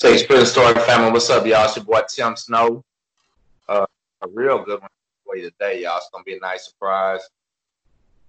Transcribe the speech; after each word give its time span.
Spirit 0.00 0.46
Story 0.46 0.74
family, 0.74 1.10
what's 1.10 1.28
up, 1.28 1.44
y'all? 1.44 1.64
It's 1.64 1.74
your 1.74 1.84
boy 1.84 2.02
Tim 2.08 2.36
Sno. 2.36 2.84
Uh, 3.68 3.84
a 4.22 4.28
real 4.28 4.64
good 4.64 4.80
one 4.80 4.90
for 5.24 5.36
you 5.36 5.50
today, 5.50 5.82
y'all. 5.82 5.96
It's 5.96 6.08
gonna 6.12 6.22
be 6.22 6.36
a 6.36 6.38
nice 6.38 6.66
surprise. 6.66 7.20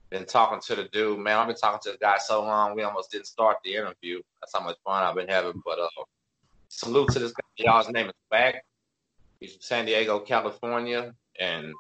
Been 0.10 0.26
talking 0.26 0.60
to 0.62 0.76
the 0.76 0.90
dude, 0.92 1.20
man. 1.20 1.38
I've 1.38 1.46
been 1.46 1.56
talking 1.56 1.80
to 1.84 1.92
the 1.92 2.00
guy 2.00 2.18
so 2.18 2.42
long, 2.42 2.76
we 2.76 2.82
almost 2.82 3.12
didn't 3.12 3.28
start 3.28 3.58
the 3.64 3.76
interview. 3.76 4.20
That's 4.42 4.52
how 4.52 4.64
much 4.64 4.78
fun 4.84 5.04
I've 5.04 5.14
been 5.14 5.28
having. 5.28 5.62
But 5.64 5.78
uh, 5.78 5.88
salute 6.70 7.10
to 7.10 7.20
this 7.20 7.34
guy. 7.34 7.64
Y'all's 7.64 7.90
name 7.92 8.08
is 8.08 8.14
Wacc. 8.34 8.56
He's 9.40 9.52
from 9.52 9.62
San 9.62 9.86
Diego, 9.86 10.20
California, 10.22 11.14
and 11.40 11.72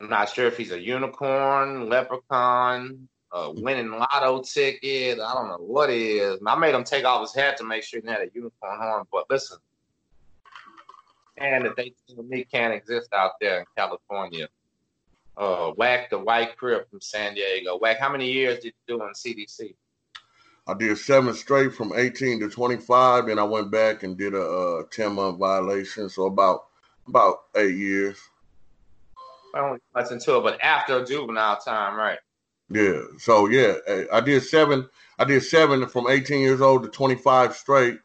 I'm 0.00 0.08
not 0.08 0.30
sure 0.30 0.46
if 0.46 0.56
he's 0.56 0.72
a 0.72 0.80
unicorn, 0.80 1.90
leprechaun, 1.90 3.08
a 3.32 3.50
winning 3.50 3.90
lotto 3.90 4.42
ticket. 4.42 5.18
I 5.18 5.34
don't 5.34 5.48
know 5.48 5.58
what 5.58 5.90
it 5.90 6.00
is. 6.00 6.38
I 6.46 6.56
made 6.56 6.74
him 6.74 6.84
take 6.84 7.04
off 7.04 7.22
his 7.22 7.34
hat 7.34 7.56
to 7.58 7.64
make 7.64 7.82
sure 7.82 8.00
he 8.00 8.08
had 8.08 8.20
a 8.20 8.30
unicorn 8.34 8.78
horn. 8.78 9.04
But 9.10 9.26
listen, 9.30 9.58
and 11.38 11.64
that 11.64 11.76
they 11.76 11.94
tell 12.08 12.22
me 12.24 12.44
can't 12.44 12.74
exist 12.74 13.12
out 13.12 13.32
there 13.40 13.60
in 13.60 13.66
California. 13.76 14.48
Uh, 15.36 15.72
Wacc 15.72 16.10
the 16.10 16.18
White 16.18 16.56
Crip 16.56 16.90
from 16.90 17.00
San 17.00 17.34
Diego. 17.34 17.78
Wacc, 17.78 17.98
how 17.98 18.12
many 18.12 18.30
years 18.30 18.56
did 18.56 18.74
you 18.86 18.98
do 18.98 19.02
in 19.02 19.12
CDC? 19.14 19.74
I 20.66 20.74
did 20.74 20.96
seven 20.98 21.34
straight 21.34 21.74
from 21.74 21.92
18 21.96 22.38
to 22.40 22.48
25, 22.48 23.28
and 23.28 23.40
I 23.40 23.42
went 23.42 23.70
back 23.70 24.04
and 24.04 24.16
did 24.16 24.34
a, 24.34 24.42
a 24.42 24.84
10 24.90 25.14
month 25.14 25.38
violation. 25.38 26.08
So 26.08 26.26
about 26.26 26.66
about 27.08 27.44
eight 27.56 27.74
years. 27.74 28.18
Only 29.54 29.80
much 29.94 30.12
into 30.12 30.36
it, 30.36 30.42
but 30.42 30.62
after 30.62 31.04
juvenile 31.04 31.56
time, 31.56 31.96
right? 31.96 32.18
Yeah. 32.72 33.02
So 33.18 33.48
yeah, 33.48 33.74
I 34.12 34.20
did 34.20 34.42
seven. 34.42 34.88
I 35.18 35.24
did 35.24 35.42
seven 35.42 35.86
from 35.86 36.08
18 36.08 36.40
years 36.40 36.60
old 36.60 36.82
to 36.82 36.88
25 36.88 37.54
straight, 37.54 37.98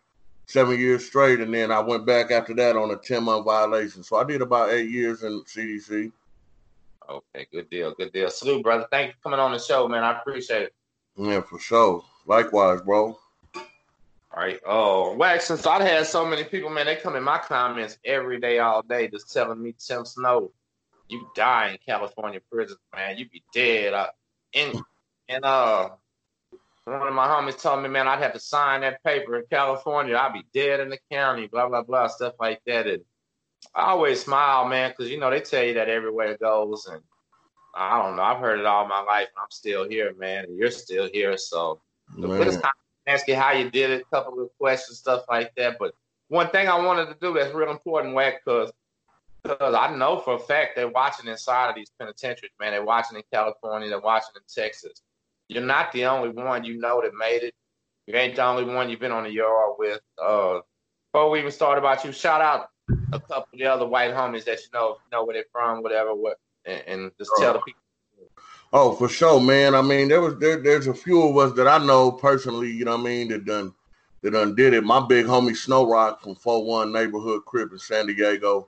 seven 0.46 0.78
years 0.78 1.06
straight, 1.06 1.40
and 1.40 1.54
then 1.54 1.72
I 1.72 1.80
went 1.80 2.06
back 2.06 2.32
after 2.32 2.54
that 2.56 2.76
on 2.76 2.92
a 2.92 2.98
10 2.98 3.23
month 3.23 3.45
violation. 3.45 4.04
So 4.04 4.18
I 4.18 4.23
did 4.23 4.42
about 4.42 4.72
eight 4.72 4.90
years 4.90 5.23
in 5.23 5.42
CDC. 5.44 6.12
Okay, 7.10 7.48
good 7.52 7.70
deal, 7.70 7.94
good 7.94 8.12
deal. 8.12 8.30
Salute, 8.30 8.64
brother. 8.64 8.86
Thank 8.92 9.08
you 9.08 9.14
for 9.14 9.30
coming 9.30 9.40
on 9.40 9.54
the 9.54 9.60
show, 9.60 9.88
man. 9.88 10.04
I 10.04 10.20
appreciate 10.20 10.64
it. 10.64 10.73
Yeah, 11.16 11.42
for 11.42 11.58
sure. 11.58 12.04
Likewise, 12.26 12.82
bro. 12.82 13.18
All 13.56 14.44
right. 14.44 14.60
Oh, 14.68 15.16
Wacc, 15.18 15.42
since 15.42 15.66
I've 15.66 15.82
had 15.82 16.06
so 16.06 16.26
many 16.26 16.44
people, 16.44 16.70
man, 16.70 16.86
they 16.86 16.98
come 16.98 17.16
in 17.16 17.23
my 17.23 17.38
comments 17.38 17.98
every 18.04 18.40
day, 18.40 18.60
all 18.60 18.84
day, 18.84 19.08
just 19.08 19.34
telling 19.34 19.64
me, 19.64 19.73
Tim 19.80 20.06
Sno, 20.06 20.52
you 21.08 21.28
die 21.34 21.70
in 21.72 21.78
California 21.86 22.42
prisons, 22.52 22.80
man. 22.94 23.18
You 23.18 23.30
be 23.30 23.42
dead. 23.54 23.94
Uh, 23.94 24.08
and, 24.58 24.82
and 25.30 25.46
uh, 25.46 25.90
one 26.86 27.08
of 27.08 27.14
my 27.14 27.28
homies 27.28 27.62
told 27.62 27.84
me, 27.84 27.90
man, 27.90 28.08
I'd 28.08 28.22
have 28.22 28.34
to 28.34 28.40
sign 28.40 28.82
that 28.82 29.04
paper 29.04 29.38
in 29.38 29.44
California. 29.52 30.16
I'd 30.16 30.34
be 30.34 30.46
dead 30.54 30.80
in 30.80 30.90
the 30.90 31.00
county, 31.12 31.48
blah, 31.48 31.68
blah, 31.68 31.84
blah, 31.84 32.08
stuff 32.08 32.34
like 32.40 32.62
that. 32.66 32.88
And 32.88 33.04
I 33.76 33.92
always 33.92 34.23
smile, 34.23 34.67
man, 34.67 34.92
because, 34.92 35.12
you 35.12 35.20
know, 35.20 35.30
they 35.30 35.42
tell 35.42 35.64
you 35.64 35.73
that 35.73 35.90
everywhere 35.90 36.32
it 36.32 36.40
goes. 36.40 36.88
And 36.88 37.02
I 37.76 38.02
don't 38.02 38.16
know. 38.16 38.23
I've 38.23 38.40
heard 38.40 38.60
it 38.60 38.66
all 38.66 38.88
my 38.88 39.02
life. 39.02 39.28
And 39.28 39.42
I'm 39.42 39.52
still 39.52 39.88
here, 39.88 40.14
man. 40.17 40.46
And 40.46 40.58
you're 40.58 40.72
still 40.72 41.10
here. 41.12 41.38
So, 41.38 41.82
let's 42.16 42.58
ask 43.06 43.28
you 43.28 43.36
how 43.36 43.52
you 43.52 43.70
did 43.70 43.90
it, 43.90 44.06
a 44.10 44.16
couple 44.16 44.42
of 44.42 44.50
questions, 44.58 45.00
stuff 45.00 45.23
like 45.30 45.54
that. 45.58 45.78
But 45.80 45.94
one 46.30 46.50
thing 46.50 46.67
I 46.67 46.84
wanted 46.84 47.08
to 47.08 47.17
do 47.22 47.34
that's 47.34 47.54
real 47.54 47.72
important, 47.72 48.16
Wacc, 48.16 48.36
because 48.46 48.72
because 49.48 49.74
I 49.74 49.96
know 49.96 50.20
for 50.20 50.36
a 50.36 50.40
fact 50.40 50.76
they're 50.76 50.90
watching 50.90 51.28
inside 51.30 51.70
of 51.70 51.76
these 51.76 51.92
penitentiaries, 52.00 52.54
man. 52.60 52.72
They're 52.72 52.84
watching 52.84 53.18
in 53.18 53.24
California, 53.32 53.90
they're 53.90 54.00
watching 54.00 54.36
in 54.36 54.42
Texas. 54.64 55.02
You're 55.48 55.64
not 55.64 55.92
the 55.92 56.06
only 56.06 56.30
one 56.30 56.64
you 56.64 56.78
know 56.78 57.02
that 57.02 57.12
made 57.18 57.44
it. 57.44 57.54
You 58.06 58.16
ain't 58.16 58.36
the 58.36 58.46
only 58.46 58.64
one 58.64 58.90
you've 58.90 59.00
been 59.00 59.12
on 59.12 59.24
the 59.24 59.32
yard 59.32 59.74
with. 59.78 60.02
Uh, 60.22 60.60
before 61.12 61.30
we 61.30 61.40
even 61.40 61.52
start 61.52 61.78
about 61.78 62.04
you, 62.04 62.12
shout 62.12 62.42
out 62.42 62.70
a 63.12 63.20
couple 63.20 63.48
of 63.54 63.60
the 63.60 63.66
other 63.66 63.86
white 63.86 64.14
homies 64.14 64.46
that 64.46 64.60
you 64.60 64.68
know, 64.74 64.98
know 65.12 65.26
where 65.26 65.34
they're 65.34 65.46
from, 65.52 65.82
whatever, 65.82 66.14
what, 66.14 66.38
and, 66.66 66.84
and 66.88 67.12
just 67.18 67.32
tell 67.38 67.54
the 67.54 67.60
people. 67.60 67.82
Oh, 68.74 68.94
for 68.94 69.08
sure, 69.08 69.40
man. 69.40 69.76
I 69.76 69.82
mean, 69.82 70.10
there 70.10 70.20
was 70.20 70.38
there, 70.40 70.62
there's 70.62 70.88
a 70.88 70.94
few 70.94 71.22
of 71.22 71.38
us 71.38 71.56
that 71.58 71.68
I 71.68 71.84
know 71.84 72.12
personally, 72.12 72.70
you 72.70 72.86
know 72.86 72.92
what 72.92 73.02
I 73.02 73.04
mean, 73.04 73.30
that 73.30 73.46
done 73.46 73.74
that 74.22 74.32
done 74.32 74.56
did 74.56 74.74
it. 74.74 74.84
My 74.84 75.00
big 75.00 75.26
homie 75.26 75.56
Snow 75.56 75.90
Rock 75.90 76.22
from 76.22 76.36
41 76.36 76.92
Neighborhood 76.92 77.46
Crip 77.46 77.72
in 77.72 77.80
San 77.80 78.08
Diego. 78.08 78.68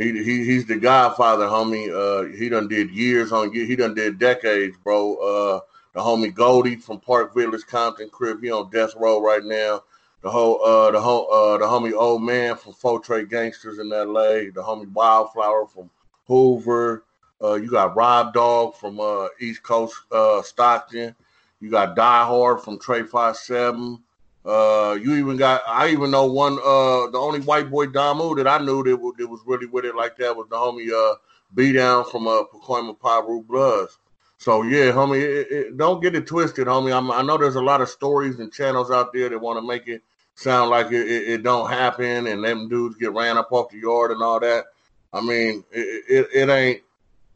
He, 0.00 0.12
he 0.22 0.44
he's 0.44 0.64
the 0.64 0.76
godfather, 0.76 1.46
homie. 1.46 1.90
Uh, 1.92 2.34
he 2.34 2.48
done 2.48 2.68
did 2.68 2.90
years 2.90 3.32
on 3.32 3.52
he 3.52 3.76
done 3.76 3.94
did 3.94 4.18
decades, 4.18 4.76
bro. 4.82 5.16
Uh, 5.16 5.60
the 5.92 6.00
homie 6.00 6.32
Goldie 6.32 6.76
from 6.76 7.00
Park 7.00 7.34
Village, 7.34 7.66
Compton 7.66 8.08
Crip. 8.08 8.40
he 8.42 8.50
on 8.50 8.70
death 8.70 8.94
row 8.96 9.20
right 9.20 9.44
now. 9.44 9.82
The 10.22 10.30
whole 10.30 10.64
uh 10.64 10.90
the 10.90 11.00
whole 11.00 11.32
uh 11.32 11.58
the 11.58 11.66
homie 11.66 11.92
old 11.92 12.22
man 12.22 12.56
from 12.56 13.00
Tray 13.00 13.26
Gangsters 13.26 13.78
in 13.78 13.90
LA, 13.90 14.50
the 14.54 14.62
homie 14.62 14.90
Wildflower 14.92 15.66
from 15.66 15.90
Hoover, 16.26 17.04
uh, 17.42 17.54
you 17.54 17.70
got 17.70 17.96
Rob 17.96 18.32
Dog 18.32 18.76
from 18.76 19.00
uh, 19.00 19.28
East 19.40 19.62
Coast 19.62 19.94
uh, 20.12 20.42
Stockton. 20.42 21.14
You 21.60 21.70
got 21.70 21.96
Die 21.96 22.24
Hard 22.24 22.62
from 22.62 22.78
Trey 22.78 23.02
Five 23.02 23.36
Seven. 23.36 24.02
Uh, 24.44 24.96
you 25.00 25.16
even 25.16 25.36
got 25.36 25.62
I 25.68 25.90
even 25.90 26.10
know 26.10 26.24
one 26.24 26.54
uh 26.54 27.10
the 27.10 27.18
only 27.18 27.40
white 27.40 27.70
boy 27.70 27.86
Damu 27.86 28.34
that 28.36 28.46
I 28.46 28.58
knew 28.58 28.82
that, 28.84 28.96
was, 28.96 29.14
that 29.18 29.26
was 29.26 29.40
really 29.44 29.66
with 29.66 29.84
it 29.84 29.94
like 29.94 30.16
that 30.16 30.34
was 30.34 30.48
the 30.48 30.56
homie 30.56 30.90
uh 30.90 31.16
B 31.54 31.72
down 31.72 32.04
from 32.10 32.26
uh 32.26 32.44
Pacoima 32.44 32.98
Piru 32.98 33.42
Bloods. 33.42 33.98
So 34.38 34.62
yeah, 34.62 34.92
homie, 34.92 35.20
it, 35.20 35.52
it, 35.52 35.76
don't 35.76 36.00
get 36.00 36.14
it 36.14 36.26
twisted, 36.26 36.66
homie. 36.66 36.96
I'm, 36.96 37.10
i 37.10 37.20
know 37.20 37.36
there's 37.36 37.56
a 37.56 37.62
lot 37.62 37.82
of 37.82 37.90
stories 37.90 38.38
and 38.38 38.50
channels 38.50 38.90
out 38.90 39.12
there 39.12 39.28
that 39.28 39.38
want 39.38 39.58
to 39.58 39.66
make 39.66 39.86
it 39.86 40.02
sound 40.34 40.70
like 40.70 40.90
it, 40.90 41.06
it, 41.06 41.42
don't 41.42 41.68
happen 41.68 42.26
and 42.26 42.42
them 42.42 42.66
dudes 42.70 42.96
get 42.96 43.12
ran 43.12 43.36
up 43.36 43.52
off 43.52 43.68
the 43.70 43.76
yard 43.76 44.10
and 44.10 44.22
all 44.22 44.40
that. 44.40 44.64
I 45.12 45.20
mean, 45.20 45.64
it, 45.70 46.28
it 46.32 46.48
ain't 46.48 46.80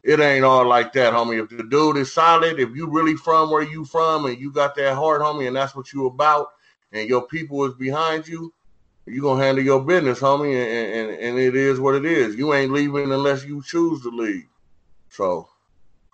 it 0.01 0.19
ain't 0.19 0.45
all 0.45 0.65
like 0.65 0.93
that, 0.93 1.13
homie. 1.13 1.43
If 1.43 1.49
the 1.49 1.63
dude 1.63 1.97
is 1.97 2.11
solid, 2.11 2.59
if 2.59 2.75
you 2.75 2.89
really 2.89 3.15
from 3.15 3.51
where 3.51 3.63
you 3.63 3.85
from 3.85 4.25
and 4.25 4.39
you 4.39 4.51
got 4.51 4.75
that 4.75 4.95
heart, 4.95 5.21
homie, 5.21 5.47
and 5.47 5.55
that's 5.55 5.75
what 5.75 5.93
you 5.93 6.07
about, 6.07 6.49
and 6.91 7.09
your 7.09 7.27
people 7.27 7.65
is 7.65 7.73
behind 7.75 8.27
you, 8.27 8.53
you 9.05 9.21
gonna 9.21 9.43
handle 9.43 9.63
your 9.63 9.81
business, 9.81 10.19
homie, 10.19 10.55
and, 10.55 11.09
and, 11.09 11.19
and 11.19 11.39
it 11.39 11.55
is 11.55 11.79
what 11.79 11.95
it 11.95 12.05
is. 12.05 12.35
You 12.35 12.53
ain't 12.53 12.71
leaving 12.71 13.11
unless 13.11 13.45
you 13.45 13.61
choose 13.63 14.01
to 14.01 14.09
leave. 14.09 14.47
So, 15.09 15.47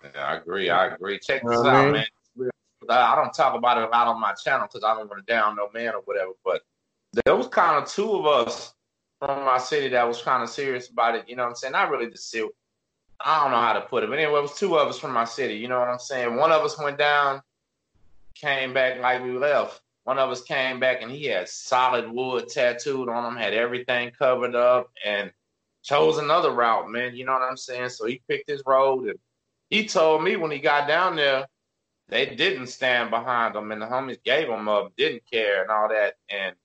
yeah, 0.03 0.25
I 0.25 0.35
agree. 0.35 0.69
I 0.69 0.87
agree. 0.87 1.19
Check 1.19 1.43
this 1.43 1.59
out, 1.59 1.91
man. 1.91 2.05
I 2.89 3.15
don't 3.15 3.33
talk 3.33 3.55
about 3.55 3.77
it 3.77 3.83
a 3.83 3.87
lot 3.87 4.07
on 4.07 4.19
my 4.19 4.33
channel 4.33 4.67
because 4.67 4.83
I 4.83 4.95
don't 4.95 5.09
want 5.09 5.25
to 5.25 5.31
down 5.31 5.55
no 5.55 5.69
man 5.73 5.93
or 5.93 6.01
whatever. 6.05 6.31
But 6.43 6.63
there 7.23 7.35
was 7.35 7.47
kind 7.47 7.81
of 7.81 7.89
two 7.89 8.11
of 8.11 8.25
us 8.25 8.73
from 9.19 9.45
my 9.45 9.57
city 9.57 9.87
that 9.89 10.07
was 10.07 10.21
kind 10.21 10.43
of 10.43 10.49
serious 10.49 10.89
about 10.89 11.15
it. 11.15 11.29
You 11.29 11.35
know 11.35 11.43
what 11.43 11.49
I'm 11.49 11.55
saying? 11.55 11.73
Not 11.73 11.89
really 11.91 12.07
the 12.07 12.17
serious 12.17 12.51
I 13.25 13.43
don't 13.43 13.51
know 13.51 13.61
how 13.61 13.73
to 13.73 13.81
put 13.81 14.03
it, 14.03 14.09
but 14.09 14.17
anyway, 14.17 14.39
it 14.39 14.41
was 14.41 14.57
two 14.57 14.77
of 14.77 14.87
us 14.87 14.97
from 14.97 15.11
my 15.11 15.25
city. 15.25 15.55
You 15.55 15.67
know 15.67 15.79
what 15.79 15.89
I'm 15.89 15.99
saying? 15.99 16.35
One 16.35 16.51
of 16.51 16.63
us 16.63 16.79
went 16.79 16.97
down, 16.97 17.41
came 18.35 18.73
back 18.73 18.99
like 18.99 19.23
we 19.23 19.31
left. 19.31 19.81
One 20.03 20.17
of 20.17 20.29
us 20.29 20.41
came 20.41 20.79
back 20.79 21.01
and 21.01 21.11
he 21.11 21.25
had 21.25 21.47
solid 21.47 22.11
wood 22.11 22.49
tattooed 22.49 23.07
on 23.07 23.25
him, 23.25 23.39
had 23.39 23.53
everything 23.53 24.11
covered 24.11 24.55
up, 24.55 24.89
and 25.05 25.31
chose 25.83 26.17
another 26.17 26.51
route, 26.51 26.89
man. 26.89 27.15
You 27.15 27.25
know 27.25 27.33
what 27.33 27.43
I'm 27.43 27.57
saying? 27.57 27.89
So 27.89 28.05
he 28.05 28.21
picked 28.27 28.49
his 28.49 28.63
road, 28.65 29.07
and 29.07 29.19
he 29.69 29.85
told 29.87 30.23
me 30.23 30.35
when 30.35 30.51
he 30.51 30.59
got 30.59 30.87
down 30.87 31.15
there, 31.15 31.45
they 32.07 32.25
didn't 32.25 32.67
stand 32.67 33.09
behind 33.09 33.55
him, 33.55 33.71
and 33.71 33.81
the 33.81 33.85
homies 33.85 34.21
gave 34.23 34.49
him 34.49 34.67
up, 34.67 34.91
didn't 34.97 35.23
care, 35.31 35.61
and 35.61 35.71
all 35.71 35.87
that. 35.89 36.15
And 36.29 36.55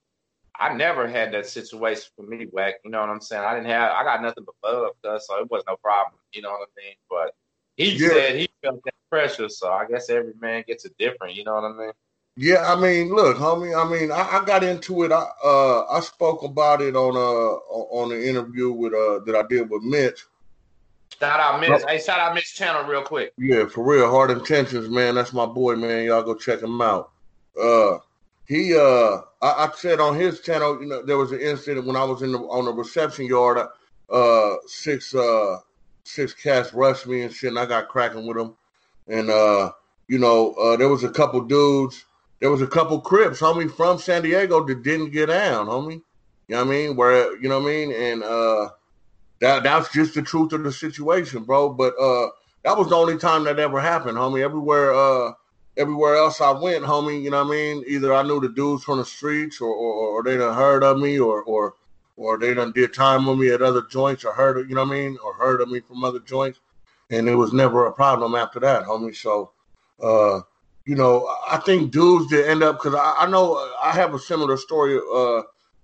I 0.59 0.75
never 0.75 1.07
had 1.07 1.33
that 1.33 1.47
situation 1.47 2.05
for 2.17 2.23
me, 2.23 2.47
Wacc. 2.47 2.75
You 2.85 2.91
know 2.91 3.01
what 3.01 3.11
I'm 3.11 3.21
saying? 3.21 3.45
I 3.45 3.55
didn't 3.55 3.69
have, 3.71 3.93
I 3.93 4.03
got 4.03 4.23
nothing 4.23 4.45
but 4.45 4.55
love 4.65 4.93
us, 5.05 5.27
so 5.29 5.39
it 5.41 5.51
was 5.51 5.63
no 5.67 5.77
problem. 5.77 6.19
You 6.33 6.43
know 6.43 6.51
what 6.51 6.69
I 6.77 6.83
mean? 6.83 6.95
But 7.09 7.35
he 7.77 7.93
yeah. 7.93 8.09
said 8.09 8.37
he 8.37 8.49
felt 8.63 8.83
that 8.85 8.95
pressure, 9.11 9.49
so 9.49 9.71
I 9.71 9.87
guess 9.87 10.11
every 10.11 10.33
man 10.41 10.65
gets 10.67 10.85
it 10.85 10.97
different. 10.99 11.35
You 11.35 11.45
know 11.45 11.55
what 11.55 11.65
I 11.65 11.73
mean? 11.73 11.93
Yeah, 12.37 12.71
I 12.71 12.79
mean, 12.79 13.15
look, 13.15 13.39
homie. 13.39 13.75
I 13.75 13.89
mean, 13.91 14.13
I, 14.13 14.39
I 14.39 14.45
got 14.45 14.63
into 14.63 15.05
it. 15.05 15.13
I 15.13 15.27
uh, 15.43 15.87
I 15.91 16.01
spoke 16.01 16.43
about 16.43 16.83
it 16.83 16.95
on 16.95 17.17
uh 17.17 17.57
on 17.73 18.11
the 18.11 18.29
interview 18.29 18.71
with 18.73 18.93
uh 18.93 19.21
that 19.25 19.35
I 19.35 19.43
did 19.49 19.71
with 19.71 19.83
Mitch. 19.83 20.27
Shout 21.19 21.41
out 21.41 21.61
Miss. 21.61 21.83
Hey, 21.85 21.99
shout 21.99 22.19
out 22.19 22.35
Miss 22.35 22.53
Channel 22.53 22.85
real 22.85 23.03
quick. 23.03 23.33
Yeah, 23.39 23.67
for 23.67 23.83
real. 23.83 24.11
Hard 24.11 24.31
intentions, 24.31 24.91
man. 24.91 25.15
That's 25.15 25.33
my 25.33 25.47
boy, 25.47 25.77
man. 25.77 26.05
Y'all 26.05 26.23
go 26.23 26.35
check 26.35 26.61
him 26.61 26.81
out. 26.83 27.11
Uh 27.59 27.99
he 28.47 28.77
uh 28.77 29.23
I, 29.43 29.67
I, 29.67 29.71
said 29.75 30.01
on 30.01 30.19
his 30.19 30.41
channel, 30.41 30.81
you 30.81 30.89
know, 30.89 31.03
there 31.03 31.19
was 31.19 31.33
an 31.33 31.41
incident 31.41 31.87
when 31.87 31.97
I 31.97 32.05
was 32.05 32.23
in 32.23 32.33
the 32.33 32.39
on 32.39 32.65
the 32.65 32.73
reception 32.73 33.27
yard, 33.27 33.67
uh 34.11 34.55
six 34.67 35.15
uh 35.15 35.59
six 36.05 36.33
cats 36.33 36.73
rushed 36.73 37.07
me 37.07 37.23
and 37.23 37.33
shit, 37.33 37.51
and 37.51 37.59
I 37.59 37.67
got 37.67 37.89
cracking 37.89 38.27
with 38.27 38.37
them. 38.37 38.55
And 39.09 39.31
uh, 39.31 39.73
you 40.09 40.19
know, 40.19 40.53
uh 40.53 40.77
there 40.77 40.89
was 40.89 41.03
a 41.03 41.11
couple 41.11 41.41
dudes, 41.43 42.05
there 42.41 42.51
was 42.51 42.63
a 42.63 42.67
couple 42.67 43.01
crips, 43.01 43.41
homie, 43.41 43.71
from 43.71 43.99
San 43.99 44.23
Diego 44.23 44.65
that 44.65 44.83
didn't 44.83 45.11
get 45.11 45.27
down, 45.27 45.67
homie. 45.67 46.03
You 46.49 46.55
know 46.55 46.65
what 46.65 46.67
I 46.69 46.77
mean? 46.77 46.97
Where 46.97 47.37
you 47.39 47.49
know 47.49 47.61
what 47.61 47.69
I 47.69 47.73
mean? 47.73 47.93
And 47.93 48.23
uh 48.23 48.71
that 49.41 49.63
that's 49.63 49.93
just 49.93 50.15
the 50.15 50.23
truth 50.23 50.53
of 50.53 50.63
the 50.63 50.73
situation, 50.73 51.45
bro. 51.45 51.71
But 51.71 51.95
uh 52.01 52.29
that 52.63 52.77
was 52.77 52.89
the 52.89 52.97
only 52.97 53.17
time 53.17 53.45
that 53.45 53.59
ever 53.59 53.81
happened, 53.81 54.19
homie. 54.19 54.43
Everywhere 54.43 54.95
uh 54.95 55.33
everywhere 55.77 56.17
else 56.17 56.41
I 56.41 56.53
went, 56.53 56.85
homie, 56.85 57.23
you 57.23 57.31
know 57.31 57.43
what 57.43 57.53
I 57.53 57.57
mean? 57.57 57.85
Either 57.87 58.15
I 58.15 58.23
knew 58.23 58.41
the 58.41 58.49
dudes 58.49 58.85
from 58.85 58.99
the 58.99 59.05
streets 59.05 59.61
or 59.61 59.69
or, 59.69 60.19
or 60.19 60.23
they 60.23 60.37
done 60.37 60.55
heard 60.55 60.85
of 60.85 60.99
me 60.99 61.19
or 61.19 61.43
or 61.43 61.75
or 62.17 62.39
they 62.39 62.55
done 62.55 62.73
did 62.73 62.95
time 62.95 63.27
with 63.27 63.39
me 63.39 63.51
at 63.51 63.61
other 63.61 63.83
joints 63.83 64.25
or 64.25 64.33
heard 64.33 64.59
of, 64.59 64.69
you 64.69 64.75
know 64.75 64.85
what 64.85 64.93
I 64.95 64.99
mean? 65.01 65.19
Or 65.23 65.35
heard 65.35 65.61
of 65.61 65.69
me 65.69 65.81
from 65.81 66.03
other 66.05 66.21
joints. 66.21 66.61
And 67.11 67.29
it 67.29 67.35
was 67.35 67.53
never 67.53 67.87
a 67.87 67.93
problem 67.93 68.35
after 68.35 68.61
that, 68.61 68.85
homie. 68.85 69.17
So 69.17 69.51
uh 70.03 70.41
you 70.87 70.95
know, 70.95 71.29
I 71.51 71.59
think 71.59 71.91
dudes 71.91 72.31
that 72.31 72.49
end 72.49 72.63
up 72.63 72.79
because 72.79 72.95
I, 72.95 73.25
I, 73.25 73.27
know 73.27 73.57
I 73.83 73.91
have 73.91 74.15
a 74.15 74.19
similar 74.19 74.57
story 74.57 74.99
uh 75.13 75.43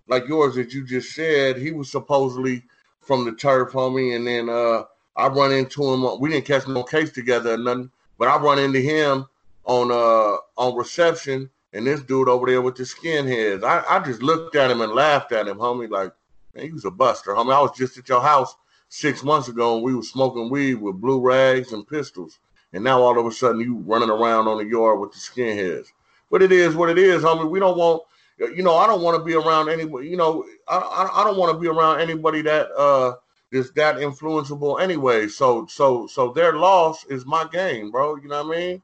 like 0.08 0.28
yours 0.28 0.54
that 0.54 0.72
you 0.72 0.86
just 0.86 1.14
said. 1.14 1.58
He 1.58 1.72
was 1.72 1.90
supposedly 1.90 2.62
from 3.00 3.24
the 3.24 3.32
turf, 3.32 3.72
homie, 3.72 4.14
and 4.14 4.26
then 4.26 4.48
uh 4.48 4.84
I 5.16 5.26
run 5.26 5.52
into 5.52 5.84
him. 5.92 6.20
We 6.20 6.30
didn't 6.30 6.46
catch 6.46 6.68
no 6.68 6.84
case 6.84 7.10
together 7.10 7.54
or 7.54 7.58
nothing, 7.58 7.90
but 8.16 8.28
I 8.28 8.38
run 8.38 8.60
into 8.60 8.80
him 8.80 9.26
on 9.64 9.90
uh 9.90 10.36
on 10.56 10.76
reception, 10.76 11.50
and 11.72 11.86
this 11.86 12.02
dude 12.02 12.28
over 12.28 12.46
there 12.46 12.62
with 12.62 12.76
the 12.76 12.84
skinheads. 12.84 13.64
I, 13.64 13.84
I 13.88 13.98
just 14.04 14.22
looked 14.22 14.54
at 14.54 14.70
him 14.70 14.80
and 14.82 14.92
laughed 14.92 15.32
at 15.32 15.48
him, 15.48 15.58
homie. 15.58 15.90
Like, 15.90 16.12
man, 16.54 16.66
he 16.66 16.72
was 16.72 16.84
a 16.84 16.90
buster, 16.92 17.32
homie. 17.32 17.52
I 17.52 17.60
was 17.60 17.76
just 17.76 17.98
at 17.98 18.08
your 18.08 18.22
house 18.22 18.54
six 18.88 19.24
months 19.24 19.48
ago, 19.48 19.74
and 19.74 19.82
we 19.82 19.96
were 19.96 20.02
smoking 20.02 20.48
weed 20.48 20.74
with 20.74 21.00
blue 21.00 21.20
rags 21.20 21.72
and 21.72 21.88
pistols, 21.88 22.38
and 22.72 22.82
now 22.84 23.00
all 23.00 23.18
of 23.18 23.26
a 23.26 23.32
sudden 23.32 23.60
you 23.60 23.76
running 23.86 24.10
around 24.10 24.48
on 24.48 24.58
the 24.58 24.64
yard 24.64 25.00
with 25.00 25.12
the 25.12 25.18
skinheads. 25.18 25.88
But 26.30 26.42
it 26.42 26.52
is 26.52 26.74
what 26.74 26.90
it 26.90 26.98
is, 26.98 27.22
homie. 27.22 27.48
We 27.48 27.60
don't 27.60 27.76
want, 27.76 28.02
you 28.38 28.62
know, 28.62 28.76
I 28.76 28.86
don't 28.86 29.02
want 29.02 29.18
to 29.18 29.24
be 29.24 29.34
around 29.34 29.68
anybody. 29.68 30.08
You 30.08 30.16
know, 30.16 30.44
I 30.68 30.76
I, 30.76 31.20
I 31.20 31.24
don't 31.24 31.36
want 31.36 31.52
to 31.52 31.58
be 31.60 31.68
around 31.68 32.00
anybody 32.00 32.42
that 32.42 32.70
uh 32.76 33.14
is 33.50 33.70
that 33.72 33.96
influenceable 33.96 34.80
anyway. 34.80 35.28
So 35.28 35.66
so 35.66 36.06
so 36.06 36.32
their 36.32 36.54
loss 36.54 37.04
is 37.06 37.26
my 37.26 37.46
game, 37.52 37.90
bro. 37.90 38.16
You 38.16 38.28
know 38.28 38.44
what 38.44 38.56
I 38.56 38.58
mean? 38.60 38.82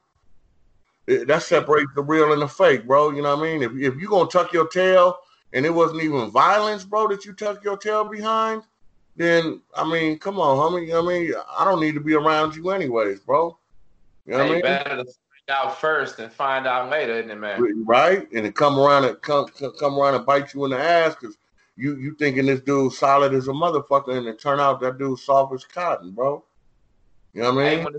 that 1.09 1.43
separates 1.43 1.91
the 1.95 2.03
real 2.03 2.33
and 2.33 2.43
the 2.43 2.49
fake, 2.49 2.87
bro. 2.87 3.11
You 3.11 3.23
know 3.23 3.35
what 3.35 3.47
I 3.47 3.51
mean? 3.51 3.63
If 3.63 3.73
if 3.73 4.01
you 4.01 4.09
gonna 4.09 4.29
tuck 4.29 4.53
your 4.53 4.69
tail 4.69 5.19
and 5.53 5.65
it 5.65 5.71
wasn't 5.71 6.03
even 6.03 6.31
violence, 6.31 6.85
bro, 6.85 7.09
that 7.09 7.25
you 7.25 7.33
tuck 7.33 7.65
your 7.65 7.79
tail 7.79 8.05
behind, 8.05 8.63
then 9.17 9.63
I 9.75 9.91
mean, 9.91 10.19
come 10.19 10.39
on, 10.39 10.57
homie. 10.59 10.83
You 10.83 10.93
know 10.93 11.05
what 11.05 11.15
I 11.15 11.19
mean? 11.19 11.35
I 11.59 11.65
don't 11.65 11.81
need 11.81 11.95
to 11.95 12.01
be 12.01 12.15
around 12.15 12.55
you 12.55 12.71
anyways, 12.71 13.21
bro. 13.21 13.58
You 14.29 14.37
know 14.37 14.45
hey, 14.45 14.51
I 14.51 14.53
mean? 14.53 14.63
Better 14.63 14.97
to 14.97 15.05
find 15.05 15.49
out 15.49 15.81
first 15.81 16.19
and 16.19 16.31
find 16.31 16.67
out 16.67 16.91
later, 16.91 17.15
isn't 17.15 17.31
it, 17.31 17.37
man? 17.37 17.85
Right? 17.87 18.31
And 18.33 18.45
it 18.45 18.55
come 18.55 18.79
around 18.79 19.07
and 19.07 19.21
come 19.23 19.47
come 19.81 19.99
around 19.99 20.17
and 20.17 20.27
bite 20.27 20.53
you 20.53 20.67
in 20.67 20.73
the 20.73 20.79
ass 20.79 21.17
because 21.19 21.39
you 21.77 21.97
you 21.97 22.15
thinking 22.15 22.45
this 22.45 22.61
dude 22.61 22.93
solid 22.93 23.33
as 23.33 23.49
a 23.49 23.53
motherfucker, 23.53 24.19
and 24.19 24.27
it 24.27 24.39
turn 24.39 24.61
out 24.61 24.81
that 24.81 24.99
dude 24.99 25.19
soft 25.19 25.55
as 25.55 25.65
cotton, 25.65 26.11
bro. 26.11 26.45
You 27.33 27.43
know 27.43 27.55
what 27.55 27.65
I 27.65 27.77
mean? 27.77 27.87
Hey, 27.87 27.99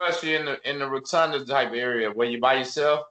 especially 0.00 0.34
in 0.36 0.44
the 0.44 0.70
in 0.70 0.78
the 0.78 0.86
rotunda 0.86 1.44
type 1.44 1.72
area 1.74 2.08
where 2.12 2.28
you 2.28 2.40
by 2.40 2.54
yourself. 2.54 3.06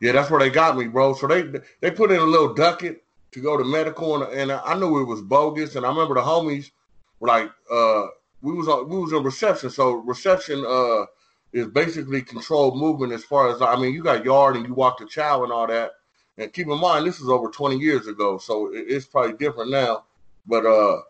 Yeah, 0.00 0.12
that's 0.12 0.30
where 0.30 0.40
they 0.40 0.50
got 0.50 0.76
me, 0.76 0.88
bro. 0.88 1.14
So 1.14 1.28
they 1.28 1.44
they 1.80 1.92
put 1.92 2.10
in 2.10 2.18
a 2.18 2.24
little 2.24 2.54
ducket 2.54 3.04
to 3.30 3.40
go 3.40 3.56
to 3.56 3.62
medical, 3.62 4.20
and, 4.20 4.32
and 4.32 4.50
I 4.50 4.74
knew 4.74 5.00
it 5.00 5.04
was 5.04 5.20
bogus. 5.22 5.76
And 5.76 5.86
I 5.86 5.90
remember 5.90 6.14
the 6.14 6.22
homies 6.22 6.72
were 7.20 7.28
like, 7.28 7.52
uh, 7.70 8.06
we 8.42 8.52
was 8.52 8.66
on, 8.66 8.88
we 8.88 8.98
was 8.98 9.12
in 9.12 9.22
reception. 9.22 9.70
So 9.70 9.92
reception 9.92 10.64
uh, 10.66 11.04
is 11.52 11.66
basically 11.66 12.22
controlled 12.22 12.76
movement 12.76 13.12
as 13.12 13.24
far 13.24 13.48
as 13.48 13.60
I 13.60 13.76
mean, 13.76 13.92
you 13.92 14.02
got 14.02 14.24
yard 14.24 14.56
and 14.56 14.66
you 14.66 14.74
walk 14.74 14.98
the 14.98 15.06
chow 15.06 15.42
and 15.42 15.52
all 15.52 15.66
that. 15.66 15.92
And 16.38 16.52
keep 16.52 16.68
in 16.68 16.78
mind, 16.78 17.06
this 17.06 17.20
was 17.20 17.28
over 17.28 17.48
20 17.48 17.76
years 17.76 18.06
ago, 18.06 18.38
so 18.38 18.70
it's 18.72 19.06
probably 19.06 19.34
different 19.34 19.70
now. 19.70 20.04
But 20.46 20.64
uh, 20.64 21.02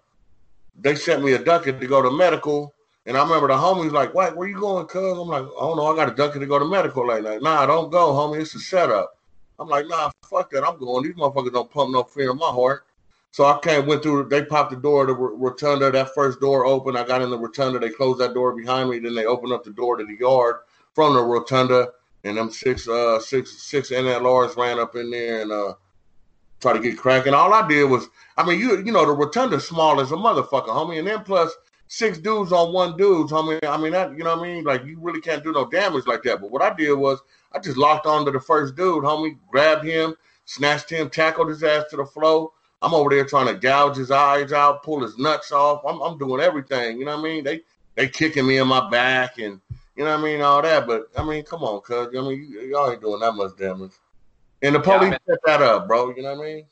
they 0.79 0.95
sent 0.95 1.23
me 1.23 1.33
a 1.33 1.39
ducket 1.39 1.81
to 1.81 1.87
go 1.87 2.03
to 2.03 2.11
medical, 2.11 2.75
and 3.07 3.17
I 3.17 3.23
remember 3.23 3.49
the 3.49 3.55
homies 3.55 3.93
like, 3.93 4.15
"What? 4.15 4.37
Where 4.37 4.49
you 4.49 4.59
going, 4.59 4.87
cuz?" 4.87 5.19
I'm 5.19 5.29
like, 5.29 5.47
"Oh 5.57 5.75
no, 5.75 5.87
I 5.87 5.97
got 5.97 6.13
a 6.13 6.15
ducky 6.15 6.39
to 6.39 6.47
go 6.47 6.59
to 6.59 6.65
medical 6.65 7.07
like 7.07 7.23
that." 7.25 7.43
Nah, 7.43 7.67
don't 7.67 7.91
go, 7.91 8.13
homie. 8.13 8.41
It's 8.41 8.55
a 8.55 8.59
setup. 8.59 9.17
I'm 9.59 9.69
like, 9.69 9.87
"Nah, 9.87 10.11
fuck 10.29 10.51
that. 10.51 10.67
I'm 10.67 10.79
going. 10.79 11.05
These 11.05 11.15
motherfuckers 11.15 11.53
don't 11.53 11.71
pump 11.71 11.93
no 11.93 12.03
fear 12.03 12.31
in 12.31 12.39
my 12.39 12.51
heart." 12.51 12.87
So 13.33 13.45
I 13.45 13.59
came, 13.63 13.87
went 13.87 14.03
through. 14.03 14.29
They 14.29 14.45
popped 14.45 14.71
the 14.71 14.77
door 14.77 15.07
the 15.07 15.15
rotunda. 15.15 15.91
That 15.91 16.15
first 16.15 16.41
door 16.41 16.67
open. 16.67 16.97
I 16.97 17.05
got 17.05 17.23
in 17.23 17.31
the 17.31 17.39
rotunda. 17.39 17.79
They 17.79 17.91
closed 17.91 18.21
that 18.21 18.35
door 18.35 18.55
behind 18.55 18.91
me. 18.91 18.99
Then 18.99 19.15
they 19.15 19.25
opened 19.25 19.53
up 19.53 19.65
the 19.65 19.71
door 19.71 19.97
to 19.97 20.05
the 20.05 20.17
yard 20.19 20.57
from 20.95 21.15
the 21.15 21.23
rotunda. 21.23 21.91
And 22.25 22.37
them 22.37 22.51
six, 22.51 22.89
uh, 22.89 23.19
six, 23.21 23.63
six 23.63 23.91
NLRs 23.91 24.57
ran 24.57 24.79
up 24.79 24.95
in 24.97 25.11
there 25.11 25.43
and 25.43 25.53
uh, 25.53 25.75
tried 26.61 26.75
to 26.75 26.81
get 26.81 26.99
cracking. 26.99 27.33
All 27.33 27.55
I 27.55 27.67
did 27.67 27.85
was, 27.85 28.09
I 28.37 28.45
mean, 28.45 28.59
you, 28.59 28.77
you 28.85 28.93
know, 28.93 29.07
the 29.07 29.13
rotunda's 29.13 29.67
small 29.67 30.01
as 30.01 30.13
a 30.13 30.17
motherfucker, 30.17 30.69
homie. 30.69 30.99
And 30.99 31.09
then 31.09 31.23
plus, 31.23 31.51
six 31.91 32.19
dudes 32.19 32.53
on 32.53 32.73
one 32.73 32.97
dude. 32.97 33.29
homie. 33.29 33.63
I 33.65 33.77
mean 33.77 33.93
that 33.93 34.13
you 34.17 34.25
know 34.25 34.37
what 34.37 34.47
I 34.47 34.55
mean? 34.55 34.65
Like 34.65 34.85
you 34.85 34.99
really 35.01 35.21
can't 35.21 35.45
do 35.45 35.53
no 35.53 35.69
damage 35.69 36.07
like 36.07 36.23
that. 36.23 36.41
But 36.41 36.51
what 36.51 36.63
I 36.63 36.73
did 36.73 36.95
was 36.95 37.21
I 37.53 37.59
just 37.59 37.77
locked 37.77 38.07
onto 38.07 38.31
the 38.31 38.41
first 38.41 38.77
dude, 38.77 39.05
homie, 39.05 39.37
grabbed 39.51 39.85
him, 39.85 40.15
snatched 40.47 40.89
him, 40.89 41.11
tackled 41.11 41.49
his 41.49 41.63
ass 41.63 41.85
to 41.91 41.97
the 41.97 42.07
floor. 42.07 42.53
I'm 42.83 42.95
over 42.95 43.11
there 43.11 43.25
trying 43.25 43.47
to 43.47 43.55
gouge 43.55 43.97
his 43.97 44.11
eyes 44.11 44.53
out, 44.53 44.83
pull 44.83 45.03
his 45.03 45.19
nuts 45.19 45.53
off. 45.53 45.83
I'm, 45.87 46.01
I'm 46.01 46.19
doing 46.19 46.41
everything. 46.41 46.99
You 46.99 47.05
know 47.05 47.17
what 47.17 47.21
I 47.21 47.35
mean? 47.35 47.45
They 47.45 47.61
they 47.95 48.09
kicking 48.09 48.47
me 48.47 48.59
in 48.59 48.69
my 48.69 48.89
back 48.89 49.39
and 49.39 49.61
you 49.97 50.05
know 50.05 50.13
what 50.13 50.21
I 50.21 50.23
mean, 50.23 50.41
all 50.41 50.63
that. 50.63 50.87
But 50.87 51.09
I 51.17 51.25
mean, 51.25 51.45
come 51.45 51.63
on, 51.63 51.81
cuz 51.81 52.09
I 52.17 52.21
mean, 52.21 52.55
y'all 52.69 52.91
ain't 52.91 53.01
doing 53.01 53.21
that 53.21 53.33
much 53.33 53.57
damage. 53.57 53.93
And 54.63 54.75
the 54.75 54.81
police 54.81 55.13
yeah, 55.13 55.19
set 55.27 55.39
that 55.45 55.63
up, 55.63 55.89
bro. 55.89 56.15
You 56.15 56.23
know 56.23 56.35
what 56.35 56.45
I 56.45 56.55
mean? 56.55 56.65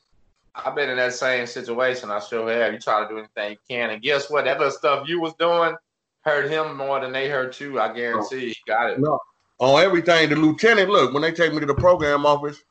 I've 0.55 0.75
been 0.75 0.89
in 0.89 0.97
that 0.97 1.13
same 1.13 1.45
situation. 1.47 2.11
I 2.11 2.19
sure 2.19 2.51
have. 2.51 2.73
You 2.73 2.79
try 2.79 3.03
to 3.03 3.07
do 3.07 3.17
anything 3.17 3.51
you 3.51 3.57
can, 3.67 3.91
and 3.91 4.01
guess 4.01 4.29
what? 4.29 4.45
That 4.45 4.57
other 4.57 4.71
stuff 4.71 5.07
you 5.07 5.21
was 5.21 5.33
doing 5.35 5.75
hurt 6.21 6.49
him 6.49 6.77
more 6.77 6.99
than 6.99 7.11
they 7.11 7.29
hurt 7.29 7.59
you. 7.59 7.79
I 7.79 7.93
guarantee. 7.93 8.49
He 8.49 8.55
got 8.67 8.89
it. 8.89 8.99
No, 8.99 9.19
on 9.59 9.83
everything. 9.83 10.29
The 10.29 10.35
lieutenant, 10.35 10.89
look, 10.89 11.13
when 11.13 11.21
they 11.21 11.31
take 11.31 11.53
me 11.53 11.59
to 11.59 11.65
the 11.65 11.75
program 11.75 12.25
office, 12.25 12.61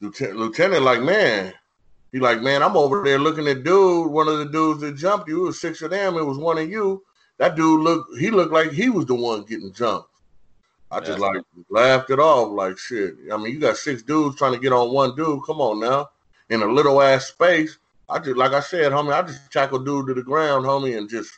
lieutenant, 0.00 0.38
lieutenant 0.38 0.82
like, 0.82 1.02
man, 1.02 1.52
he 2.12 2.20
like, 2.20 2.40
man, 2.40 2.62
I'm 2.62 2.76
over 2.76 3.02
there 3.04 3.18
looking 3.18 3.48
at 3.48 3.64
dude. 3.64 4.10
One 4.10 4.28
of 4.28 4.38
the 4.38 4.46
dudes 4.46 4.80
that 4.80 4.96
jumped 4.96 5.28
you. 5.28 5.44
It 5.44 5.46
was 5.46 5.60
six 5.60 5.82
of 5.82 5.90
them. 5.90 6.16
It 6.16 6.24
was 6.24 6.38
one 6.38 6.58
of 6.58 6.70
you. 6.70 7.02
That 7.38 7.56
dude 7.56 7.82
looked. 7.82 8.18
He 8.18 8.30
looked 8.30 8.52
like 8.52 8.72
he 8.72 8.88
was 8.88 9.06
the 9.06 9.14
one 9.14 9.44
getting 9.44 9.72
jumped. 9.72 10.08
I 10.90 11.00
just 11.00 11.18
like 11.18 11.42
laughed 11.68 12.10
it 12.10 12.20
off, 12.20 12.52
like 12.52 12.78
shit. 12.78 13.16
I 13.32 13.36
mean, 13.36 13.52
you 13.52 13.58
got 13.58 13.76
six 13.76 14.02
dudes 14.02 14.36
trying 14.36 14.52
to 14.52 14.60
get 14.60 14.72
on 14.72 14.92
one 14.92 15.16
dude. 15.16 15.44
Come 15.44 15.60
on 15.60 15.80
now 15.80 16.10
in 16.48 16.62
a 16.62 16.66
little 16.66 17.02
ass 17.02 17.26
space. 17.26 17.78
I 18.08 18.20
just 18.20 18.36
like 18.36 18.52
I 18.52 18.60
said, 18.60 18.92
homie, 18.92 19.12
I 19.12 19.26
just 19.26 19.50
tackle 19.50 19.80
dude 19.80 20.06
to 20.06 20.14
the 20.14 20.22
ground, 20.22 20.64
homie, 20.64 20.96
and 20.96 21.10
just 21.10 21.30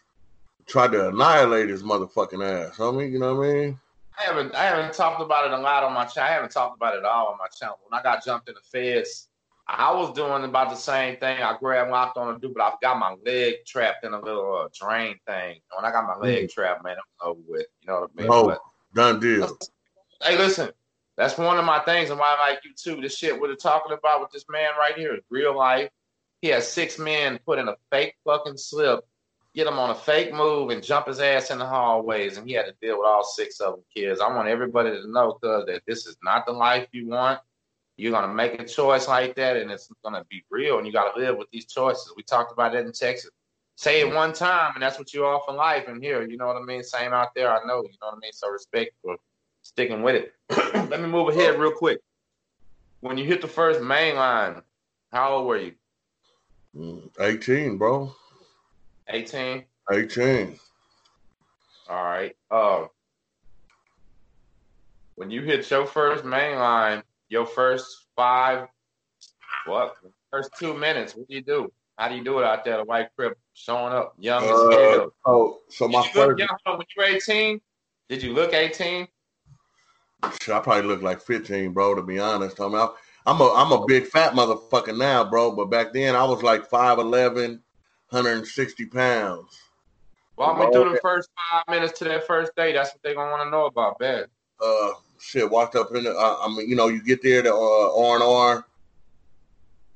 tried 0.66 0.92
to 0.92 1.08
annihilate 1.08 1.70
his 1.70 1.82
motherfucking 1.82 2.44
ass, 2.44 2.76
homie. 2.76 3.10
You 3.10 3.18
know 3.18 3.34
what 3.34 3.48
I 3.48 3.52
mean? 3.52 3.80
I 4.18 4.22
haven't 4.24 4.54
I 4.54 4.64
haven't 4.64 4.92
talked 4.92 5.22
about 5.22 5.46
it 5.46 5.52
a 5.52 5.58
lot 5.58 5.82
on 5.82 5.94
my 5.94 6.04
channel. 6.04 6.28
I 6.28 6.32
haven't 6.34 6.52
talked 6.52 6.76
about 6.76 6.94
it 6.94 7.04
all 7.04 7.28
on 7.28 7.38
my 7.38 7.46
channel. 7.58 7.78
When 7.88 7.98
I 7.98 8.02
got 8.02 8.24
jumped 8.24 8.48
in 8.48 8.54
the 8.54 8.60
feds, 8.60 9.27
I 9.68 9.92
was 9.92 10.14
doing 10.14 10.44
about 10.44 10.70
the 10.70 10.76
same 10.76 11.18
thing. 11.18 11.42
I 11.42 11.56
grabbed 11.58 11.90
locked 11.90 12.16
on 12.16 12.34
a 12.34 12.38
dude, 12.38 12.54
but 12.54 12.62
I've 12.62 12.80
got 12.80 12.98
my 12.98 13.16
leg 13.26 13.56
trapped 13.66 14.04
in 14.04 14.14
a 14.14 14.20
little 14.20 14.56
uh, 14.64 14.68
drain 14.72 15.16
thing. 15.26 15.60
When 15.76 15.84
I 15.84 15.92
got 15.92 16.06
my 16.06 16.16
leg 16.16 16.44
mm. 16.44 16.50
trapped, 16.50 16.82
man, 16.82 16.96
I'm 16.96 17.28
over 17.28 17.40
with. 17.46 17.66
You 17.82 17.88
know 17.88 18.00
what 18.00 18.10
I 18.16 18.20
mean? 18.22 18.30
Oh, 18.30 18.46
but, 18.46 18.60
done 18.94 19.20
deal. 19.20 19.58
Hey, 20.22 20.38
listen, 20.38 20.70
that's 21.18 21.36
one 21.36 21.58
of 21.58 21.66
my 21.66 21.80
things 21.80 22.08
and 22.08 22.18
why 22.18 22.34
I 22.38 22.50
like 22.50 22.60
you 22.64 22.72
too. 22.74 23.00
This 23.02 23.18
shit 23.18 23.38
we're 23.38 23.54
talking 23.56 23.92
about 23.92 24.20
with 24.20 24.30
this 24.30 24.46
man 24.48 24.70
right 24.78 24.94
here 24.96 25.14
is 25.14 25.22
real 25.28 25.54
life. 25.54 25.90
He 26.40 26.48
has 26.48 26.66
six 26.66 26.98
men 26.98 27.38
put 27.44 27.58
in 27.58 27.68
a 27.68 27.74
fake 27.90 28.14
fucking 28.24 28.56
slip, 28.56 29.00
get 29.54 29.66
him 29.66 29.78
on 29.78 29.90
a 29.90 29.94
fake 29.94 30.32
move, 30.32 30.70
and 30.70 30.82
jump 30.82 31.08
his 31.08 31.20
ass 31.20 31.50
in 31.50 31.58
the 31.58 31.66
hallways, 31.66 32.38
and 32.38 32.48
he 32.48 32.54
had 32.54 32.66
to 32.66 32.74
deal 32.80 32.98
with 32.98 33.06
all 33.06 33.24
six 33.24 33.60
of 33.60 33.74
them 33.74 33.84
kids. 33.94 34.20
I 34.20 34.34
want 34.34 34.48
everybody 34.48 34.90
to 34.90 35.10
know, 35.10 35.32
cuz, 35.32 35.66
that 35.66 35.82
this 35.86 36.06
is 36.06 36.16
not 36.22 36.46
the 36.46 36.52
life 36.52 36.86
you 36.92 37.08
want. 37.08 37.40
You're 37.98 38.12
gonna 38.12 38.32
make 38.32 38.60
a 38.60 38.64
choice 38.64 39.08
like 39.08 39.34
that, 39.34 39.56
and 39.56 39.72
it's 39.72 39.90
gonna 40.04 40.24
be 40.30 40.44
real, 40.50 40.78
and 40.78 40.86
you 40.86 40.92
gotta 40.92 41.18
live 41.18 41.36
with 41.36 41.50
these 41.50 41.66
choices. 41.66 42.12
We 42.16 42.22
talked 42.22 42.52
about 42.52 42.76
it 42.76 42.86
in 42.86 42.92
Texas. 42.92 43.30
Say 43.74 44.00
it 44.00 44.14
one 44.14 44.32
time, 44.32 44.72
and 44.74 44.82
that's 44.82 45.00
what 45.00 45.12
you 45.12 45.26
offer 45.26 45.52
life. 45.52 45.88
And 45.88 46.02
here, 46.02 46.22
you 46.22 46.36
know 46.36 46.46
what 46.46 46.56
I 46.56 46.62
mean. 46.62 46.84
Same 46.84 47.12
out 47.12 47.34
there. 47.34 47.50
I 47.50 47.58
know, 47.66 47.82
you 47.82 47.96
know 48.00 48.08
what 48.08 48.14
I 48.14 48.18
mean. 48.20 48.32
So 48.32 48.48
respect 48.50 48.92
for 49.02 49.16
sticking 49.62 50.02
with 50.02 50.14
it. 50.14 50.32
Let 50.90 51.00
me 51.00 51.08
move 51.08 51.28
ahead 51.28 51.58
real 51.58 51.72
quick. 51.72 51.98
When 53.00 53.18
you 53.18 53.24
hit 53.24 53.40
the 53.40 53.48
first 53.48 53.80
main 53.80 54.14
line, 54.14 54.62
how 55.12 55.34
old 55.34 55.48
were 55.48 55.58
you? 55.58 55.74
Mm, 56.76 57.10
18, 57.20 57.78
bro. 57.78 58.14
18. 59.08 59.64
18. 59.90 60.58
All 61.90 62.04
right. 62.04 62.36
Um, 62.50 62.88
when 65.16 65.32
you 65.32 65.42
hit 65.42 65.68
your 65.68 65.86
first 65.86 66.24
main 66.24 66.58
line, 66.58 67.02
your 67.28 67.46
first 67.46 68.06
five, 68.16 68.68
what? 69.66 69.96
First 70.30 70.50
two 70.58 70.74
minutes, 70.74 71.14
what 71.14 71.28
do 71.28 71.34
you 71.34 71.42
do? 71.42 71.72
How 71.96 72.08
do 72.08 72.14
you 72.14 72.24
do 72.24 72.38
it 72.38 72.44
out 72.44 72.64
there? 72.64 72.76
The 72.76 72.84
white 72.84 73.08
crip 73.16 73.38
showing 73.54 73.92
up, 73.92 74.14
young 74.18 74.44
and 74.44 74.52
Uh, 74.52 74.70
scared. 74.72 75.10
so, 75.24 75.58
so 75.68 75.88
my 75.88 76.00
look 76.00 76.12
first, 76.14 76.38
young 76.38 76.48
when 76.64 76.86
you 76.96 77.02
were 77.02 77.04
18? 77.04 77.60
Did 78.08 78.22
you 78.22 78.32
look 78.32 78.54
18? 78.54 79.08
shit, 80.40 80.54
I 80.54 80.60
probably 80.60 80.82
look 80.82 81.02
like 81.02 81.20
15, 81.20 81.72
bro. 81.72 81.94
To 81.94 82.02
be 82.02 82.18
honest, 82.18 82.60
I 82.60 82.68
mean, 82.68 82.76
I- 82.76 82.94
I'm 83.26 83.40
a 83.40 83.52
I'm 83.52 83.72
a 83.72 83.84
big 83.86 84.06
fat 84.06 84.32
motherfucker 84.32 84.96
now, 84.96 85.24
bro. 85.24 85.50
But 85.52 85.66
back 85.66 85.92
then, 85.92 86.16
I 86.16 86.24
was 86.24 86.42
like 86.42 86.68
5'11", 86.70 87.60
160 88.10 88.86
pounds. 88.86 89.60
Walk 90.36 90.58
me 90.58 90.70
through 90.72 90.92
the 90.92 91.00
first 91.00 91.28
five 91.50 91.64
minutes 91.68 91.98
to 91.98 92.04
that 92.04 92.26
first 92.26 92.54
day. 92.56 92.72
That's 92.72 92.90
what 92.90 93.02
they're 93.02 93.14
gonna 93.14 93.30
want 93.30 93.42
to 93.42 93.50
know 93.50 93.66
about, 93.66 93.98
bet. 93.98 94.28
uh 94.60 94.92
shit 95.20 95.50
walked 95.50 95.76
up 95.76 95.94
in 95.94 96.04
the 96.04 96.16
uh, 96.16 96.36
I 96.42 96.48
mean 96.48 96.68
you 96.68 96.76
know 96.76 96.88
you 96.88 97.02
get 97.02 97.22
there 97.22 97.42
to 97.42 97.52
uh 97.52 98.00
R 98.00 98.14
and 98.14 98.22
R 98.24 98.66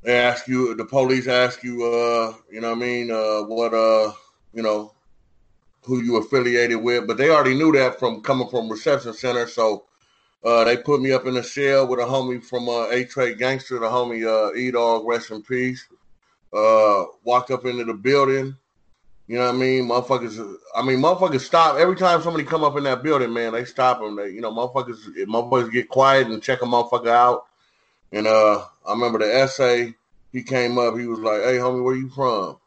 they 0.02 0.18
ask 0.18 0.48
you 0.48 0.74
the 0.74 0.84
police 0.84 1.28
ask 1.28 1.62
you 1.62 1.84
uh 1.84 2.34
you 2.50 2.60
know 2.60 2.70
what 2.70 2.78
I 2.78 2.80
mean 2.80 3.10
uh 3.10 3.42
what 3.42 3.74
uh 3.74 4.12
you 4.52 4.62
know 4.62 4.92
who 5.84 6.02
you 6.02 6.16
affiliated 6.16 6.82
with 6.82 7.06
but 7.06 7.16
they 7.16 7.30
already 7.30 7.54
knew 7.54 7.72
that 7.72 7.98
from 7.98 8.20
coming 8.22 8.48
from 8.48 8.70
reception 8.70 9.12
center 9.14 9.46
so 9.46 9.84
uh 10.44 10.64
they 10.64 10.76
put 10.76 11.00
me 11.00 11.12
up 11.12 11.26
in 11.26 11.36
a 11.36 11.42
cell 11.42 11.86
with 11.86 12.00
a 12.00 12.04
homie 12.04 12.42
from 12.42 12.68
uh 12.68 12.88
Eight 12.90 13.10
Tray 13.10 13.34
Gangster 13.34 13.78
the 13.78 13.86
homie 13.86 14.26
uh 14.26 14.54
E 14.54 14.70
Dog 14.70 15.06
rest 15.06 15.30
in 15.30 15.42
peace. 15.42 15.86
Uh 16.52 17.04
walked 17.24 17.50
up 17.50 17.64
into 17.64 17.84
the 17.84 17.94
building 17.94 18.56
you 19.28 19.38
know 19.38 19.46
what 19.46 19.54
I 19.54 19.58
mean? 19.58 19.88
Motherfuckers. 19.88 20.56
I 20.74 20.82
mean, 20.82 20.98
motherfuckers 20.98 21.40
stop 21.40 21.76
every 21.76 21.96
time 21.96 22.20
somebody 22.22 22.44
come 22.44 22.64
up 22.64 22.76
in 22.76 22.84
that 22.84 23.02
building. 23.02 23.32
Man, 23.32 23.52
they 23.52 23.64
stop 23.64 24.00
them. 24.00 24.16
They, 24.16 24.30
you 24.30 24.40
know, 24.40 24.52
motherfuckers. 24.52 24.98
Motherfuckers 25.26 25.72
get 25.72 25.88
quiet 25.88 26.26
and 26.26 26.42
check 26.42 26.62
a 26.62 26.64
motherfucker 26.64 27.08
out. 27.08 27.46
And 28.10 28.26
uh, 28.26 28.64
I 28.86 28.92
remember 28.92 29.20
the 29.20 29.34
essay. 29.34 29.94
He 30.32 30.42
came 30.42 30.78
up. 30.78 30.98
He 30.98 31.06
was 31.06 31.20
like, 31.20 31.42
"Hey, 31.42 31.56
homie, 31.56 31.84
where 31.84 31.94
you 31.94 32.08
from?" 32.08 32.58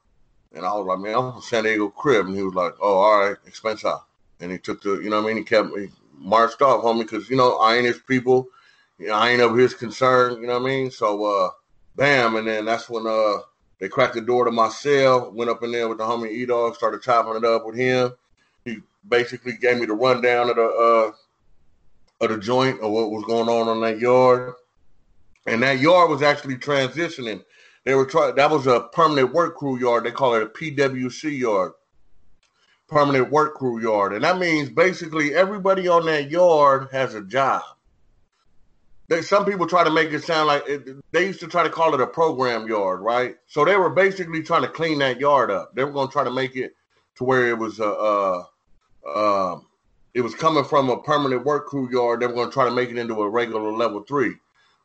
And 0.53 0.65
I 0.65 0.73
was 0.73 0.85
like, 0.85 0.99
"Man, 0.99 1.15
I'm 1.15 1.33
from 1.33 1.41
San 1.41 1.63
Diego 1.65 1.89
Crip." 1.89 2.25
And 2.25 2.35
he 2.35 2.43
was 2.43 2.55
like, 2.55 2.73
"Oh, 2.81 2.95
all 2.95 3.19
right, 3.19 3.37
expense 3.45 3.83
out." 3.83 4.05
And 4.39 4.51
he 4.51 4.57
took 4.57 4.81
the, 4.81 5.01
you 5.01 5.09
know 5.09 5.21
what 5.21 5.29
I 5.29 5.33
mean? 5.33 5.37
He 5.37 5.43
kept 5.43 5.69
me 5.69 5.89
marched 6.17 6.61
off, 6.61 6.83
homie, 6.83 7.01
because 7.01 7.29
you 7.29 7.35
know 7.35 7.57
I 7.57 7.75
ain't 7.75 7.85
his 7.85 7.99
people. 7.99 8.47
You 8.97 9.07
know, 9.07 9.15
I 9.15 9.31
ain't 9.31 9.41
of 9.41 9.57
his 9.57 9.73
concern. 9.73 10.41
You 10.41 10.47
know 10.47 10.59
what 10.59 10.63
I 10.63 10.71
mean? 10.71 10.91
So, 10.91 11.25
uh, 11.25 11.49
bam, 11.95 12.37
and 12.37 12.47
then 12.47 12.65
that's 12.65 12.89
when 12.89 13.05
uh 13.05 13.39
they 13.79 13.89
cracked 13.89 14.15
the 14.15 14.21
door 14.21 14.45
to 14.45 14.51
my 14.51 14.69
cell, 14.69 15.31
went 15.33 15.49
up 15.49 15.63
in 15.63 15.71
there 15.71 15.89
with 15.89 15.97
the 15.97 16.05
homie 16.05 16.31
E 16.31 16.45
Dog, 16.45 16.75
started 16.75 17.01
chopping 17.01 17.35
it 17.35 17.45
up 17.45 17.65
with 17.65 17.75
him. 17.75 18.13
He 18.63 18.77
basically 19.07 19.53
gave 19.53 19.79
me 19.79 19.85
the 19.85 19.93
rundown 19.93 20.49
of 20.49 20.55
the 20.55 20.63
uh, 20.63 21.11
of 22.23 22.29
the 22.29 22.37
joint 22.37 22.79
of 22.81 22.91
what 22.91 23.11
was 23.11 23.25
going 23.25 23.49
on 23.49 23.67
on 23.67 23.81
that 23.81 23.99
yard, 23.99 24.53
and 25.45 25.61
that 25.61 25.79
yard 25.79 26.09
was 26.09 26.21
actually 26.21 26.55
transitioning. 26.55 27.43
They 27.83 27.95
were 27.95 28.05
trying. 28.05 28.35
That 28.35 28.49
was 28.49 28.65
a 28.65 28.87
permanent 28.93 29.33
work 29.33 29.57
crew 29.57 29.77
yard. 29.77 30.05
They 30.05 30.11
call 30.11 30.35
it 30.35 30.43
a 30.43 30.47
PWC 30.47 31.37
yard, 31.37 31.73
permanent 32.87 33.29
work 33.29 33.55
crew 33.55 33.81
yard, 33.81 34.13
and 34.13 34.23
that 34.23 34.39
means 34.39 34.69
basically 34.69 35.35
everybody 35.35 35.87
on 35.87 36.05
that 36.05 36.31
yard 36.31 36.87
has 36.93 37.13
a 37.13 37.21
job. 37.21 37.61
They, 39.07 39.21
some 39.21 39.45
people 39.45 39.67
try 39.67 39.83
to 39.83 39.91
make 39.91 40.11
it 40.11 40.23
sound 40.23 40.47
like 40.47 40.63
it, 40.67 40.87
they 41.11 41.27
used 41.27 41.39
to 41.41 41.47
try 41.47 41.63
to 41.63 41.69
call 41.69 41.93
it 41.93 42.01
a 42.01 42.07
program 42.07 42.67
yard, 42.67 43.01
right? 43.01 43.35
So 43.45 43.63
they 43.63 43.75
were 43.75 43.91
basically 43.91 44.41
trying 44.41 44.63
to 44.63 44.67
clean 44.67 44.99
that 44.99 45.19
yard 45.19 45.51
up. 45.51 45.75
They 45.75 45.83
were 45.83 45.91
going 45.91 46.07
to 46.07 46.11
try 46.11 46.23
to 46.23 46.31
make 46.31 46.55
it 46.55 46.75
to 47.17 47.23
where 47.23 47.47
it 47.47 47.57
was 47.57 47.79
a, 47.79 47.87
uh, 47.87 48.43
uh, 49.07 49.59
it 50.15 50.21
was 50.21 50.33
coming 50.33 50.63
from 50.63 50.89
a 50.89 51.01
permanent 51.01 51.45
work 51.45 51.67
crew 51.67 51.89
yard. 51.91 52.19
They 52.19 52.27
were 52.27 52.33
going 52.33 52.49
to 52.49 52.53
try 52.53 52.65
to 52.65 52.71
make 52.71 52.89
it 52.89 52.97
into 52.97 53.21
a 53.21 53.29
regular 53.29 53.71
level 53.71 54.03
three. 54.03 54.35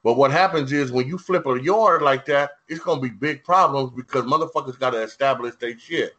But 0.02 0.14
what 0.14 0.30
happens 0.30 0.72
is 0.72 0.92
when 0.92 1.06
you 1.06 1.18
flip 1.18 1.46
a 1.46 1.62
yard 1.62 2.02
like 2.02 2.26
that, 2.26 2.52
it's 2.68 2.80
going 2.80 3.00
to 3.00 3.08
be 3.08 3.14
big 3.14 3.44
problems 3.44 3.92
because 3.94 4.24
motherfuckers 4.24 4.78
got 4.78 4.90
to 4.90 5.02
establish 5.02 5.54
their 5.56 5.78
shit. 5.78 6.14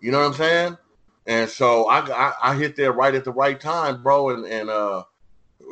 You 0.00 0.10
know 0.10 0.18
what 0.20 0.26
I'm 0.26 0.34
saying? 0.34 0.78
And 1.26 1.50
so 1.50 1.86
I, 1.88 2.00
I, 2.00 2.34
I 2.42 2.54
hit 2.54 2.76
there 2.76 2.92
right 2.92 3.14
at 3.14 3.24
the 3.24 3.32
right 3.32 3.58
time, 3.58 4.02
bro, 4.02 4.30
and 4.30 4.46
and 4.46 4.70
uh 4.70 5.02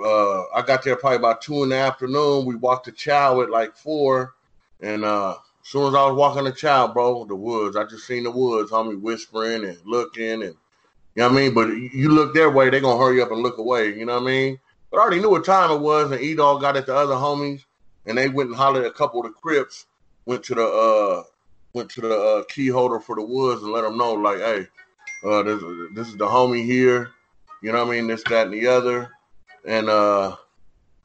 uh, 0.03 0.45
I 0.55 0.63
got 0.67 0.83
there 0.83 0.97
probably 0.97 1.19
about 1.19 1.43
two 1.43 1.63
in 1.63 1.69
the 1.71 1.77
afternoon. 1.77 2.47
We 2.47 2.57
walked 2.57 2.87
the 2.87 2.93
child 2.93 3.43
at 3.43 3.51
like 3.51 3.77
four, 3.77 4.35
and 4.81 5.05
uh, 5.05 5.33
as 5.33 5.69
soon 5.69 5.89
as 5.89 5.95
I 5.95 6.07
was 6.07 6.17
walking 6.17 6.45
the 6.45 6.53
child, 6.53 6.95
bro, 6.95 7.25
the 7.25 7.35
woods, 7.35 7.77
I 7.77 7.85
just 7.85 8.07
seen 8.07 8.25
the 8.25 8.31
woods, 8.31 8.71
homie, 8.71 9.01
whispering 9.01 9.65
and 9.65 9.79
looking, 9.85 10.43
and 10.43 10.43
you 10.43 10.57
know 11.17 11.29
what 11.29 11.33
I 11.33 11.35
mean. 11.35 11.55
But 11.55 11.69
you 11.69 12.11
look 12.11 12.35
their 12.35 12.51
way, 12.51 12.71
they 12.71 12.81
gonna 12.81 12.99
hurry 12.99 13.23
up 13.23 13.31
and 13.31 13.43
look 13.43 13.59
away. 13.59 13.97
You 13.97 14.07
know 14.07 14.15
what 14.15 14.23
I 14.23 14.27
mean? 14.27 14.59
But 14.91 14.99
I 14.99 15.01
already 15.03 15.21
knew 15.21 15.31
what 15.31 15.45
time 15.45 15.71
it 15.71 15.81
was, 15.81 16.11
and 16.11 16.21
E 16.21 16.35
Dog 16.35 16.61
got 16.61 16.77
at 16.77 16.87
the 16.87 16.95
other 16.95 17.15
homies, 17.15 17.65
and 18.07 18.19
they 18.19 18.29
went 18.29 18.51
and 18.51 18.57
hollered 18.57 18.85
at 18.85 18.91
a 18.91 18.95
couple 18.95 19.21
of 19.21 19.27
the 19.27 19.33
Crips. 19.33 19.87
Went 20.27 20.43
to 20.45 20.55
the 20.55 20.67
uh, 20.67 21.23
went 21.75 21.91
to 21.91 22.01
the 22.01 22.17
uh, 22.17 22.45
key 22.45 22.69
holder 22.69 22.99
for 22.99 23.15
the 23.15 23.23
woods 23.23 23.63
and 23.63 23.73
let 23.73 23.83
them 23.83 23.99
know, 23.99 24.15
like, 24.15 24.39
hey, 24.39 24.67
uh, 25.25 25.43
this, 25.43 25.63
this 25.95 26.09
is 26.09 26.17
the 26.17 26.27
homie 26.27 26.65
here. 26.65 27.11
You 27.63 27.73
know 27.73 27.85
what 27.85 27.95
I 27.95 27.97
mean? 27.97 28.07
This, 28.07 28.23
that, 28.25 28.47
and 28.47 28.55
the 28.55 28.67
other 28.67 29.11
and 29.65 29.89
uh 29.89 30.37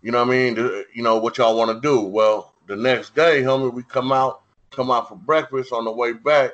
you 0.02 0.12
know 0.12 0.20
what 0.20 0.34
I 0.34 0.38
mean? 0.38 0.56
You 0.94 1.04
know 1.04 1.18
what 1.18 1.38
y'all 1.38 1.58
want 1.58 1.72
to 1.72 1.82
do? 1.82 2.02
Well 2.02 2.54
the 2.68 2.76
next 2.76 3.16
day 3.16 3.42
homie 3.42 3.74
we 3.74 3.84
come 3.84 4.12
out 4.12 4.42
come 4.72 4.92
out 4.92 5.10
for 5.10 5.16
breakfast. 5.16 5.74
On 5.74 5.86
the 5.86 5.92
way 5.92 6.14
back 6.14 6.52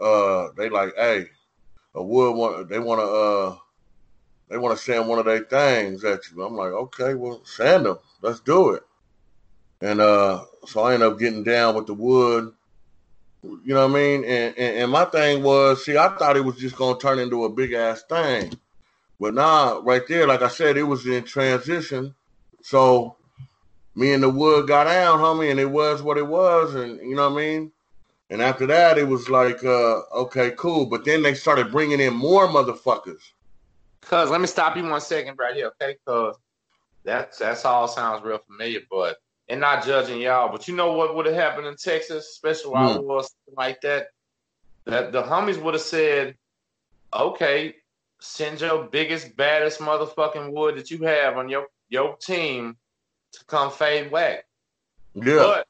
uh 0.00 0.48
they 0.56 0.68
like 0.68 0.92
hey 0.96 1.26
a 1.94 2.02
wood 2.02 2.36
want 2.36 2.68
they 2.68 2.78
want 2.78 3.00
to 3.00 3.06
uh 3.06 3.56
they 4.48 4.58
want 4.58 4.76
to 4.76 4.82
send 4.82 5.08
one 5.08 5.18
of 5.18 5.24
their 5.26 5.44
things 5.44 6.04
at 6.04 6.20
you. 6.30 6.42
I'm 6.42 6.54
like 6.54 6.72
okay 6.72 7.14
well 7.14 7.42
send 7.44 7.86
them 7.86 7.98
let's 8.22 8.40
do 8.40 8.70
it. 8.70 8.82
And 9.80 10.00
uh 10.00 10.44
so 10.66 10.82
I 10.82 10.94
end 10.94 11.02
up 11.02 11.18
getting 11.18 11.44
down 11.44 11.74
with 11.74 11.86
the 11.86 11.94
wood. 11.94 12.52
You 13.42 13.72
know 13.72 13.86
what 13.86 13.96
I 13.96 14.00
mean? 14.00 14.24
And, 14.24 14.58
and, 14.58 14.76
and 14.78 14.90
my 14.90 15.04
thing 15.04 15.42
was 15.42 15.84
see 15.84 15.96
I 15.96 16.08
thought 16.16 16.36
it 16.36 16.44
was 16.44 16.56
just 16.56 16.76
gonna 16.76 16.98
turn 16.98 17.18
into 17.18 17.44
a 17.44 17.48
big 17.48 17.72
ass 17.72 18.02
thing 18.08 18.52
but 19.20 19.34
now, 19.34 19.80
right 19.80 20.02
there, 20.08 20.26
like 20.26 20.42
I 20.42 20.48
said, 20.48 20.76
it 20.76 20.84
was 20.84 21.06
in 21.06 21.24
transition. 21.24 22.14
So 22.62 23.16
me 23.94 24.12
and 24.12 24.22
the 24.22 24.30
wood 24.30 24.68
got 24.68 24.84
down, 24.84 25.18
homie, 25.18 25.50
and 25.50 25.60
it 25.60 25.70
was 25.70 26.02
what 26.02 26.18
it 26.18 26.26
was, 26.26 26.74
and 26.74 26.98
you 27.00 27.16
know 27.16 27.28
what 27.30 27.40
I 27.40 27.44
mean. 27.44 27.72
And 28.30 28.42
after 28.42 28.66
that, 28.66 28.98
it 28.98 29.08
was 29.08 29.28
like, 29.28 29.64
uh, 29.64 30.00
okay, 30.14 30.52
cool. 30.56 30.86
But 30.86 31.04
then 31.04 31.22
they 31.22 31.34
started 31.34 31.72
bringing 31.72 32.00
in 32.00 32.14
more 32.14 32.46
motherfuckers. 32.46 33.22
Cuz, 34.02 34.30
let 34.30 34.40
me 34.40 34.46
stop 34.46 34.76
you 34.76 34.84
one 34.84 35.00
second 35.00 35.38
right 35.38 35.54
here, 35.54 35.72
okay? 35.80 35.96
Cuz 36.06 36.36
that's 37.04 37.38
that's 37.38 37.64
all 37.64 37.88
sounds 37.88 38.22
real 38.24 38.38
familiar, 38.38 38.80
but 38.90 39.16
and 39.48 39.60
not 39.60 39.84
judging 39.84 40.20
y'all, 40.20 40.50
but 40.52 40.68
you 40.68 40.76
know 40.76 40.92
what 40.92 41.14
would 41.14 41.26
have 41.26 41.34
happened 41.34 41.66
in 41.66 41.76
Texas, 41.76 42.28
especially 42.28 42.70
while 42.70 42.94
Hmm. 42.94 42.98
it 42.98 43.04
was 43.04 43.34
like 43.56 43.80
that? 43.80 44.08
That 44.86 45.12
the 45.12 45.22
homies 45.22 45.60
would 45.60 45.74
have 45.74 45.82
said, 45.82 46.36
okay, 47.14 47.74
send 48.20 48.60
your 48.60 48.84
biggest, 48.84 49.36
baddest 49.36 49.80
motherfucking 49.80 50.52
wood 50.52 50.76
that 50.76 50.90
you 50.90 50.98
have 51.04 51.36
on 51.36 51.48
your 51.48 51.66
your 51.88 52.16
team 52.16 52.76
to 53.32 53.44
come 53.46 53.70
fade 53.70 54.10
Wacc. 54.10 54.40
Yeah, 55.14 55.36
But 55.36 55.66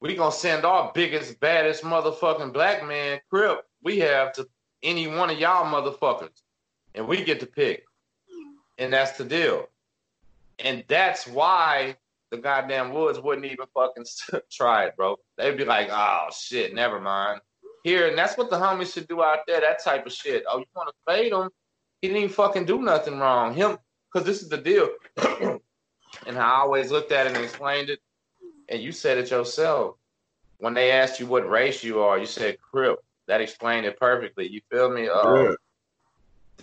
we 0.00 0.14
gonna 0.14 0.32
send 0.32 0.64
our 0.64 0.90
biggest, 0.94 1.38
baddest 1.40 1.82
motherfucking 1.82 2.52
black 2.52 2.86
man 2.86 3.20
crip 3.30 3.64
we 3.84 3.98
have 3.98 4.32
to 4.32 4.48
any 4.82 5.06
one 5.06 5.30
of 5.30 5.38
y'all 5.38 5.64
motherfuckers, 5.64 6.42
and 6.94 7.06
we 7.06 7.22
get 7.22 7.38
to 7.40 7.46
pick, 7.46 7.84
and 8.78 8.92
that's 8.92 9.16
the 9.16 9.24
deal. 9.24 9.68
And 10.58 10.84
that's 10.88 11.26
why 11.26 11.96
the 12.30 12.38
goddamn 12.38 12.92
Woods 12.92 13.20
wouldn't 13.20 13.46
even 13.46 13.66
fucking 13.74 14.04
try 14.50 14.86
it, 14.86 14.96
bro. 14.96 15.16
They'd 15.36 15.56
be 15.56 15.64
like, 15.64 15.88
"Oh 15.92 16.28
shit, 16.36 16.74
never 16.74 17.00
mind." 17.00 17.40
Here, 17.84 18.08
and 18.08 18.16
that's 18.16 18.38
what 18.38 18.48
the 18.48 18.56
homies 18.56 18.94
should 18.94 19.08
do 19.08 19.22
out 19.22 19.40
there. 19.46 19.60
That 19.60 19.84
type 19.84 20.06
of 20.06 20.12
shit. 20.12 20.44
Oh, 20.48 20.58
you 20.58 20.64
want 20.74 20.88
to 20.88 21.12
fade 21.12 21.32
him? 21.32 21.50
He 22.04 22.08
didn't 22.08 22.24
even 22.24 22.34
fucking 22.34 22.66
do 22.66 22.82
nothing 22.82 23.18
wrong. 23.18 23.54
Him, 23.54 23.78
because 24.12 24.26
this 24.26 24.42
is 24.42 24.50
the 24.50 24.58
deal. 24.58 24.90
and 26.26 26.38
I 26.38 26.50
always 26.56 26.90
looked 26.90 27.12
at 27.12 27.26
it 27.26 27.34
and 27.34 27.42
explained 27.42 27.88
it 27.88 27.98
and 28.68 28.82
you 28.82 28.92
said 28.92 29.16
it 29.16 29.30
yourself. 29.30 29.96
When 30.58 30.74
they 30.74 30.90
asked 30.90 31.18
you 31.18 31.24
what 31.24 31.48
race 31.48 31.82
you 31.82 32.00
are, 32.00 32.18
you 32.18 32.26
said 32.26 32.58
Crip. 32.60 32.98
That 33.26 33.40
explained 33.40 33.86
it 33.86 33.98
perfectly. 33.98 34.46
You 34.46 34.60
feel 34.70 34.90
me? 34.90 35.08
Uh, 35.08 35.34
yeah. 35.34 35.54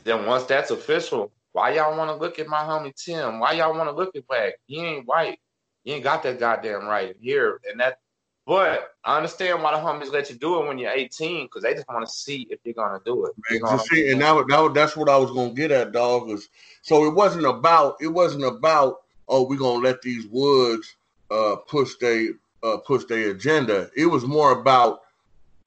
Then 0.03 0.27
once 0.27 0.43
that's 0.43 0.69
official, 0.69 1.31
why 1.53 1.73
y'all 1.73 1.97
want 1.97 2.11
to 2.11 2.23
look 2.23 2.37
at 2.37 2.47
my 2.47 2.59
homie 2.59 2.93
Tim? 2.93 3.39
Why 3.39 3.53
y'all 3.53 3.75
want 3.75 3.89
to 3.89 3.95
look 3.95 4.15
at 4.15 4.27
Wacc? 4.27 4.51
He 4.67 4.79
ain't 4.79 5.07
white. 5.07 5.39
He 5.83 5.93
ain't 5.93 6.03
got 6.03 6.21
that 6.21 6.39
goddamn 6.39 6.85
right 6.85 7.15
here. 7.19 7.59
And 7.67 7.79
that, 7.79 7.97
but 8.45 8.95
I 9.03 9.17
understand 9.17 9.61
why 9.61 9.71
the 9.75 9.85
homies 9.85 10.11
let 10.11 10.29
you 10.29 10.35
do 10.35 10.61
it 10.61 10.67
when 10.67 10.77
you're 10.77 10.91
18 10.91 11.45
because 11.45 11.63
they 11.63 11.73
just 11.73 11.87
want 11.87 12.05
to 12.05 12.11
see 12.11 12.47
if 12.49 12.59
you're 12.63 12.73
gonna 12.73 13.01
do 13.05 13.25
it. 13.25 13.33
You 13.49 13.59
know 13.59 13.67
Man, 13.67 13.77
what 13.77 13.87
see, 13.87 14.11
and 14.11 14.21
that, 14.21 14.45
that 14.49 14.73
that's 14.73 14.97
what 14.97 15.09
I 15.09 15.17
was 15.17 15.31
gonna 15.31 15.53
get 15.53 15.71
at, 15.71 15.91
dog. 15.91 16.27
Was 16.27 16.49
so 16.81 17.05
it 17.05 17.13
wasn't 17.13 17.45
about 17.45 17.97
it 18.01 18.07
wasn't 18.07 18.45
about 18.45 19.01
oh 19.27 19.47
we're 19.47 19.57
gonna 19.57 19.83
let 19.83 20.01
these 20.01 20.25
woods 20.27 20.95
uh, 21.29 21.55
push 21.67 21.95
they 22.01 22.29
uh, 22.63 22.77
push 22.77 23.05
their 23.05 23.31
agenda. 23.31 23.89
It 23.95 24.07
was 24.07 24.25
more 24.25 24.51
about 24.51 25.01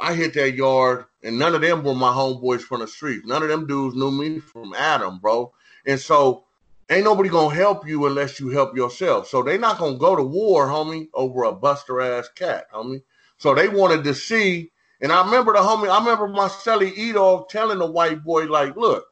I 0.00 0.14
hit 0.14 0.34
that 0.34 0.54
yard 0.54 1.06
and 1.22 1.38
none 1.38 1.54
of 1.54 1.62
them 1.62 1.82
were 1.82 1.94
my 1.94 2.12
homeboys 2.12 2.60
from 2.60 2.80
the 2.80 2.88
streets. 2.88 3.26
None 3.26 3.42
of 3.42 3.48
them 3.48 3.66
dudes 3.66 3.96
knew 3.96 4.10
me 4.10 4.38
from 4.38 4.74
Adam, 4.74 5.18
bro. 5.18 5.52
And 5.86 5.98
so 5.98 6.44
ain't 6.90 7.04
nobody 7.04 7.28
gonna 7.28 7.54
help 7.54 7.86
you 7.86 8.06
unless 8.06 8.40
you 8.40 8.50
help 8.50 8.76
yourself. 8.76 9.28
So 9.28 9.42
they 9.42 9.58
not 9.58 9.78
gonna 9.78 9.96
go 9.96 10.16
to 10.16 10.22
war, 10.22 10.66
homie, 10.66 11.08
over 11.14 11.44
a 11.44 11.52
buster 11.52 12.00
ass 12.00 12.28
cat, 12.34 12.66
homie. 12.72 13.02
So 13.38 13.54
they 13.54 13.68
wanted 13.68 14.04
to 14.04 14.14
see, 14.14 14.70
and 15.00 15.12
I 15.12 15.24
remember 15.24 15.52
the 15.52 15.60
homie, 15.60 15.90
I 15.90 15.98
remember 15.98 16.28
Marcelli 16.28 16.92
Edo 16.96 17.46
telling 17.48 17.78
the 17.78 17.90
white 17.90 18.22
boy, 18.22 18.44
like, 18.44 18.76
look, 18.76 19.06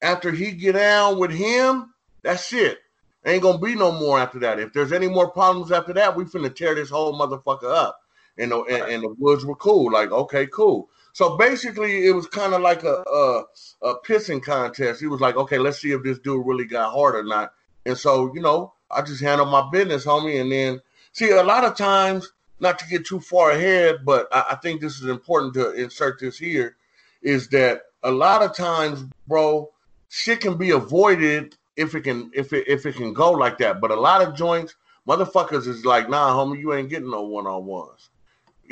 after 0.00 0.30
he 0.30 0.52
get 0.52 0.72
down 0.72 1.18
with 1.18 1.30
him, 1.30 1.92
that's 2.22 2.52
it. 2.52 2.78
Ain't 3.24 3.42
gonna 3.42 3.58
be 3.58 3.74
no 3.76 3.92
more 3.92 4.18
after 4.18 4.40
that. 4.40 4.58
If 4.58 4.72
there's 4.72 4.92
any 4.92 5.08
more 5.08 5.30
problems 5.30 5.70
after 5.70 5.92
that, 5.92 6.16
we 6.16 6.24
finna 6.24 6.54
tear 6.54 6.74
this 6.74 6.90
whole 6.90 7.18
motherfucker 7.18 7.72
up. 7.72 8.00
And 8.38 8.50
the, 8.50 8.62
and, 8.62 8.90
and 8.90 9.02
the 9.02 9.14
woods 9.18 9.44
were 9.44 9.54
cool. 9.54 9.92
Like, 9.92 10.10
okay, 10.10 10.46
cool. 10.46 10.88
So 11.12 11.36
basically, 11.36 12.06
it 12.06 12.12
was 12.12 12.26
kind 12.26 12.54
of 12.54 12.62
like 12.62 12.84
a, 12.84 13.02
a, 13.06 13.44
a 13.82 13.94
pissing 14.00 14.42
contest. 14.42 15.00
He 15.00 15.06
was 15.06 15.20
like, 15.20 15.36
okay, 15.36 15.58
let's 15.58 15.80
see 15.80 15.92
if 15.92 16.02
this 16.02 16.18
dude 16.18 16.46
really 16.46 16.64
got 16.64 16.92
hard 16.92 17.14
or 17.14 17.22
not. 17.22 17.52
And 17.84 17.98
so, 17.98 18.32
you 18.34 18.40
know, 18.40 18.72
I 18.90 19.02
just 19.02 19.22
handled 19.22 19.50
my 19.50 19.68
business, 19.70 20.06
homie. 20.06 20.40
And 20.40 20.50
then, 20.50 20.80
see, 21.12 21.30
a 21.30 21.42
lot 21.42 21.64
of 21.64 21.76
times, 21.76 22.32
not 22.60 22.78
to 22.78 22.88
get 22.88 23.04
too 23.04 23.20
far 23.20 23.50
ahead, 23.50 24.04
but 24.04 24.28
I, 24.32 24.44
I 24.50 24.54
think 24.56 24.80
this 24.80 25.00
is 25.00 25.06
important 25.06 25.52
to 25.54 25.72
insert 25.72 26.20
this 26.20 26.38
here, 26.38 26.76
is 27.20 27.48
that 27.48 27.82
a 28.02 28.10
lot 28.10 28.42
of 28.42 28.54
times, 28.56 29.04
bro, 29.26 29.70
shit 30.08 30.40
can 30.40 30.56
be 30.56 30.70
avoided 30.70 31.56
if 31.76 31.94
it 31.94 32.02
can 32.02 32.30
if 32.34 32.52
it 32.52 32.68
if 32.68 32.86
it 32.86 32.96
can 32.96 33.12
go 33.12 33.32
like 33.32 33.58
that. 33.58 33.80
But 33.80 33.90
a 33.90 34.00
lot 34.00 34.22
of 34.22 34.36
joints, 34.36 34.76
motherfuckers 35.06 35.66
is 35.66 35.84
like, 35.84 36.08
nah, 36.08 36.32
homie, 36.34 36.60
you 36.60 36.72
ain't 36.72 36.88
getting 36.88 37.10
no 37.10 37.22
one 37.22 37.46
on 37.46 37.66
ones. 37.66 38.10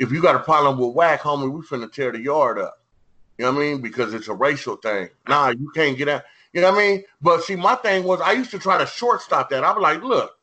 If 0.01 0.11
you 0.11 0.21
got 0.21 0.35
a 0.35 0.39
problem 0.39 0.77
with 0.77 0.95
Wacc, 0.95 1.19
homie, 1.19 1.51
we 1.51 1.61
finna 1.61 1.91
tear 1.91 2.11
the 2.11 2.19
yard 2.19 2.57
up. 2.59 2.81
You 3.37 3.45
know 3.45 3.51
what 3.51 3.61
I 3.61 3.63
mean? 3.63 3.81
Because 3.81 4.13
it's 4.13 4.27
a 4.27 4.33
racial 4.33 4.75
thing. 4.75 5.09
Nah, 5.27 5.49
you 5.49 5.71
can't 5.75 5.97
get 5.97 6.09
out. 6.09 6.23
You 6.53 6.61
know 6.61 6.71
what 6.71 6.81
I 6.81 6.87
mean? 6.87 7.03
But 7.21 7.43
see, 7.43 7.55
my 7.55 7.75
thing 7.75 8.03
was 8.03 8.19
I 8.19 8.33
used 8.33 8.51
to 8.51 8.59
try 8.59 8.77
to 8.77 8.85
shortstop 8.85 9.49
that. 9.51 9.63
I'm 9.63 9.79
like, 9.79 10.03
look, 10.03 10.37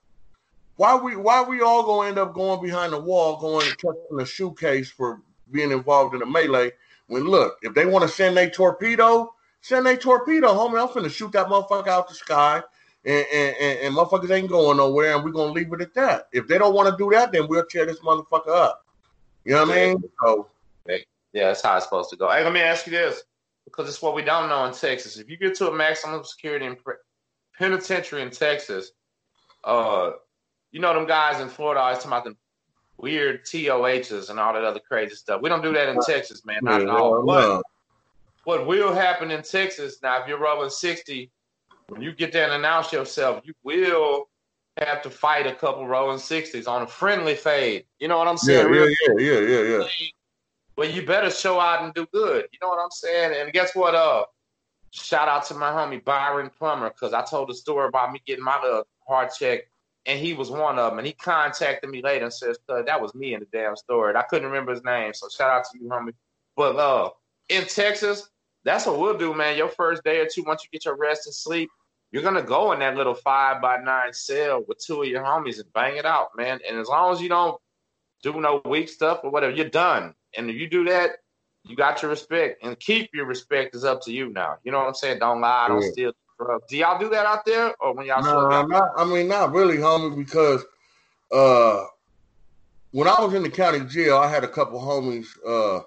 why 0.77 0.95
we 0.97 1.17
why 1.17 1.43
we 1.43 1.61
all 1.61 1.83
gonna 1.85 2.09
end 2.09 2.19
up 2.19 2.35
going 2.35 2.63
behind 2.63 2.93
the 2.93 3.01
wall, 3.01 3.39
going 3.39 3.67
touching 3.73 4.17
the 4.17 4.25
shoe 4.25 4.55
case 4.55 4.91
for 4.91 5.21
being 5.51 5.73
involved 5.73 6.15
in 6.15 6.23
a 6.23 6.27
melee? 6.27 6.71
When 7.09 7.25
look, 7.25 7.59
if 7.63 7.75
they 7.75 7.85
want 7.85 8.03
to 8.03 8.09
send 8.09 8.39
a 8.39 8.49
torpedo, 8.49 9.35
Send 9.61 9.87
a 9.87 9.97
torpedo, 9.97 10.49
homie. 10.49 10.81
I'm 10.81 10.89
finna 10.89 11.11
shoot 11.11 11.33
that 11.33 11.49
motherfucker 11.49 11.89
out 11.89 12.09
the 12.09 12.15
sky. 12.15 12.63
And, 13.05 13.27
and, 13.33 13.57
and, 13.57 13.79
and 13.81 13.95
motherfuckers 13.95 14.31
ain't 14.31 14.49
going 14.49 14.77
nowhere, 14.77 15.15
and 15.15 15.25
we're 15.25 15.31
gonna 15.31 15.53
leave 15.53 15.73
it 15.73 15.81
at 15.81 15.95
that. 15.95 16.29
If 16.33 16.47
they 16.47 16.59
don't 16.59 16.75
want 16.75 16.89
to 16.91 16.97
do 17.03 17.11
that, 17.17 17.33
then 17.33 17.49
we'll 17.49 17.65
tear 17.65 17.87
this 17.87 18.01
motherfucker 18.01 18.49
up. 18.49 18.85
You 19.49 19.55
know 19.55 19.65
what 19.65 19.79
I 19.79 19.87
mean? 19.87 20.05
So, 20.23 20.47
yeah, 20.87 20.99
that's 21.33 21.63
how 21.63 21.75
it's 21.77 21.87
supposed 21.87 22.11
to 22.11 22.17
go. 22.17 22.31
Hey, 22.31 22.45
let 22.45 22.53
me 22.53 22.61
ask 22.61 22.85
you 22.85 22.93
this, 22.93 23.23
because 23.65 23.89
it's 23.89 24.03
what 24.03 24.15
we 24.15 24.21
don't 24.21 24.51
know 24.51 24.67
in 24.67 24.75
Texas. 24.75 25.17
If 25.17 25.31
you 25.31 25.39
get 25.39 25.55
to 25.55 25.71
a 25.71 25.75
maximum 25.75 26.23
security 26.23 26.67
in 26.67 26.77
penitentiary 27.59 28.21
in 28.21 28.29
Texas, 28.29 28.93
uh, 29.65 30.11
you 30.71 30.81
know 30.81 30.93
them 30.93 31.07
guys 31.07 31.41
in 31.41 31.49
Florida 31.49 31.81
always 31.81 31.97
talking 31.97 32.13
about 32.13 32.25
them 32.25 32.37
weird 32.99 33.47
TOHs 33.47 34.29
and 34.29 34.39
all 34.39 34.53
that 34.53 34.65
other 34.65 34.81
crazy 34.81 35.15
stuff. 35.15 35.41
We 35.41 35.49
don't 35.49 35.63
do 35.63 35.73
that 35.73 35.89
in 35.89 35.99
Texas, 36.03 36.45
man. 36.45 36.59
Not 36.61 36.83
at 36.83 36.89
all. 36.91 37.25
But 37.25 37.63
what 38.45 38.67
will 38.67 38.93
happen 38.93 39.31
in 39.31 39.43
Texas 39.43 40.03
now, 40.03 40.21
if 40.21 40.29
you're 40.29 40.39
rolling 40.39 40.69
60, 40.69 41.31
when 41.89 42.03
you 42.03 42.13
get 42.13 42.33
there 42.33 42.45
and 42.45 42.53
announce 42.53 42.93
yourself, 42.93 43.41
you 43.47 43.55
will 43.63 44.29
have 44.85 45.03
to 45.03 45.11
fight 45.11 45.47
a 45.47 45.55
couple 45.55 45.87
rolling 45.87 46.19
60s 46.19 46.69
on 46.69 46.83
a 46.83 46.87
friendly 46.87 47.35
fade. 47.35 47.85
You 47.99 48.09
know 48.09 48.19
what 48.19 48.29
I'm 48.29 48.37
saying? 48.37 48.73
Yeah, 48.73 48.85
yeah, 48.85 49.15
yeah, 49.19 49.41
yeah, 49.41 49.41
yeah, 49.41 49.79
yeah. 49.79 49.85
Well, 50.77 50.89
you 50.89 51.05
better 51.05 51.31
show 51.31 51.59
out 51.59 51.83
and 51.83 51.93
do 51.95 52.07
good. 52.13 52.47
You 52.53 52.59
know 52.63 52.69
what 52.69 52.83
I'm 52.83 52.91
saying? 52.91 53.41
And 53.41 53.53
guess 53.53 53.75
what? 53.75 53.95
Uh, 53.95 54.25
shout 54.91 55.29
out 55.29 55.45
to 55.47 55.55
my 55.55 55.71
homie 55.71 56.05
Byron 56.05 56.51
Plummer 56.57 56.91
because 56.91 57.13
I 57.13 57.25
told 57.25 57.49
the 57.49 57.55
story 57.55 57.89
about 57.89 58.13
me 58.13 58.23
getting 58.27 58.45
my 58.45 58.61
little 58.63 58.85
heart 59.07 59.33
check, 59.37 59.63
and 60.07 60.21
he 60.21 60.35
was 60.35 60.51
one 60.51 60.79
of 60.79 60.91
them. 60.91 60.99
And 60.99 61.07
he 61.07 61.13
contacted 61.15 61.91
me 61.91 62.03
later 62.03 62.27
and 62.27 62.33
says, 62.33 62.59
"That 62.69 63.01
was 63.01 63.15
me 63.15 63.35
in 63.35 63.41
the 63.41 63.47
damn 63.53 63.77
story." 63.77 64.11
And 64.11 64.19
I 64.19 64.23
couldn't 64.23 64.49
remember 64.49 64.73
his 64.73 64.85
name, 64.85 65.15
so 65.15 65.29
shout 65.29 65.51
out 65.51 65.65
to 65.73 65.79
you, 65.79 65.89
homie. 65.89 66.15
But 66.57 66.77
uh, 66.77 67.11
in 67.49 67.65
Texas, 67.67 68.29
that's 68.65 68.87
what 68.87 68.99
we'll 68.99 69.19
do, 69.19 69.35
man. 69.35 69.57
Your 69.57 69.69
first 69.69 70.05
day 70.05 70.21
or 70.21 70.27
two, 70.27 70.45
once 70.47 70.63
you 70.63 70.71
get 70.71 70.85
your 70.85 70.97
rest 70.97 71.27
and 71.27 71.35
sleep, 71.35 71.71
you're 72.11 72.23
gonna 72.23 72.43
go 72.43 72.73
in 72.73 72.79
that 72.81 72.97
little 72.97 73.15
five 73.15 73.61
by 73.61 73.79
nine 73.79 74.13
cell 74.13 74.65
with 74.67 74.79
two 74.79 75.03
of 75.03 75.09
your 75.09 75.23
homies 75.23 75.61
and 75.61 75.73
bang 75.73 75.97
it 75.97 76.07
out, 76.07 76.31
man. 76.37 76.59
And 76.69 76.79
as 76.79 76.89
long 76.89 77.13
as 77.13 77.21
you 77.21 77.29
don't 77.29 77.61
do 78.23 78.41
no 78.41 78.61
weak 78.65 78.89
stuff 78.89 79.21
or 79.23 79.31
whatever, 79.31 79.55
you're 79.55 79.69
done. 79.69 80.15
And 80.37 80.51
if 80.51 80.57
you 80.57 80.69
do 80.69 80.85
that, 80.85 81.11
you 81.65 81.77
got 81.77 82.03
your 82.03 82.11
respect. 82.11 82.65
And 82.65 82.79
keep 82.79 83.11
your 83.13 83.27
respect 83.27 83.75
is 83.75 83.85
up 83.85 84.03
to 84.03 84.13
you 84.13 84.31
now. 84.31 84.57
You 84.65 84.73
know 84.73 84.79
what 84.79 84.89
I'm 84.89 84.95
saying? 84.95 85.19
Don't 85.19 85.41
lie, 85.41 85.69
don't 85.69 85.83
steal 85.83 86.13
drugs. 86.39 86.65
Do 86.69 86.77
y'all 86.77 86.99
do 86.99 87.09
that 87.11 87.27
out 87.27 87.45
there, 87.45 87.75
or 87.81 87.95
when 87.95 88.07
y'all? 88.07 88.23
No, 88.23 88.67
not, 88.67 88.91
I 88.97 89.05
mean, 89.05 89.29
not 89.29 89.53
really, 89.53 89.77
homie, 89.77 90.17
because 90.17 90.65
uh, 91.31 91.85
when 92.93 93.07
I 93.07 93.21
was 93.21 93.35
in 93.35 93.43
the 93.43 93.51
county 93.51 93.81
jail, 93.81 94.17
I 94.17 94.29
had 94.29 94.45
a 94.45 94.49
couple 94.49 94.81
homies. 94.81 95.27
Uh, 95.47 95.83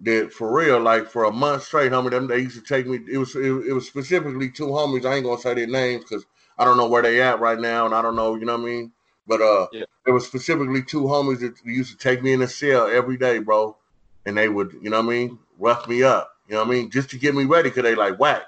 that 0.00 0.32
for 0.32 0.54
real, 0.54 0.80
like 0.80 1.08
for 1.08 1.24
a 1.24 1.32
month 1.32 1.64
straight, 1.64 1.92
homie, 1.92 2.10
them 2.10 2.26
they 2.26 2.38
used 2.40 2.56
to 2.56 2.62
take 2.62 2.86
me. 2.86 3.00
It 3.10 3.18
was 3.18 3.34
it, 3.34 3.50
it 3.50 3.72
was 3.72 3.86
specifically 3.86 4.50
two 4.50 4.66
homies. 4.66 5.04
I 5.04 5.16
ain't 5.16 5.24
gonna 5.24 5.40
say 5.40 5.54
their 5.54 5.66
names 5.66 6.04
because 6.04 6.24
I 6.58 6.64
don't 6.64 6.76
know 6.76 6.88
where 6.88 7.02
they 7.02 7.20
at 7.20 7.40
right 7.40 7.58
now, 7.58 7.86
and 7.86 7.94
I 7.94 8.02
don't 8.02 8.16
know, 8.16 8.34
you 8.34 8.44
know 8.44 8.56
what 8.56 8.62
I 8.62 8.70
mean. 8.70 8.92
But 9.26 9.42
uh, 9.42 9.66
yeah. 9.72 9.84
it 10.06 10.12
was 10.12 10.26
specifically 10.26 10.82
two 10.82 11.02
homies 11.02 11.40
that 11.40 11.54
used 11.64 11.92
to 11.92 11.98
take 11.98 12.22
me 12.22 12.32
in 12.32 12.40
the 12.40 12.48
cell 12.48 12.88
every 12.88 13.16
day, 13.16 13.38
bro, 13.38 13.76
and 14.24 14.36
they 14.36 14.48
would, 14.48 14.72
you 14.80 14.90
know 14.90 14.98
what 14.98 15.06
I 15.06 15.16
mean, 15.16 15.38
rough 15.58 15.86
me 15.88 16.02
up, 16.02 16.32
you 16.48 16.54
know 16.54 16.62
what 16.62 16.68
I 16.68 16.70
mean, 16.70 16.90
just 16.90 17.10
to 17.10 17.18
get 17.18 17.34
me 17.34 17.44
ready 17.44 17.68
because 17.68 17.82
they 17.82 17.94
like 17.94 18.18
whack. 18.18 18.42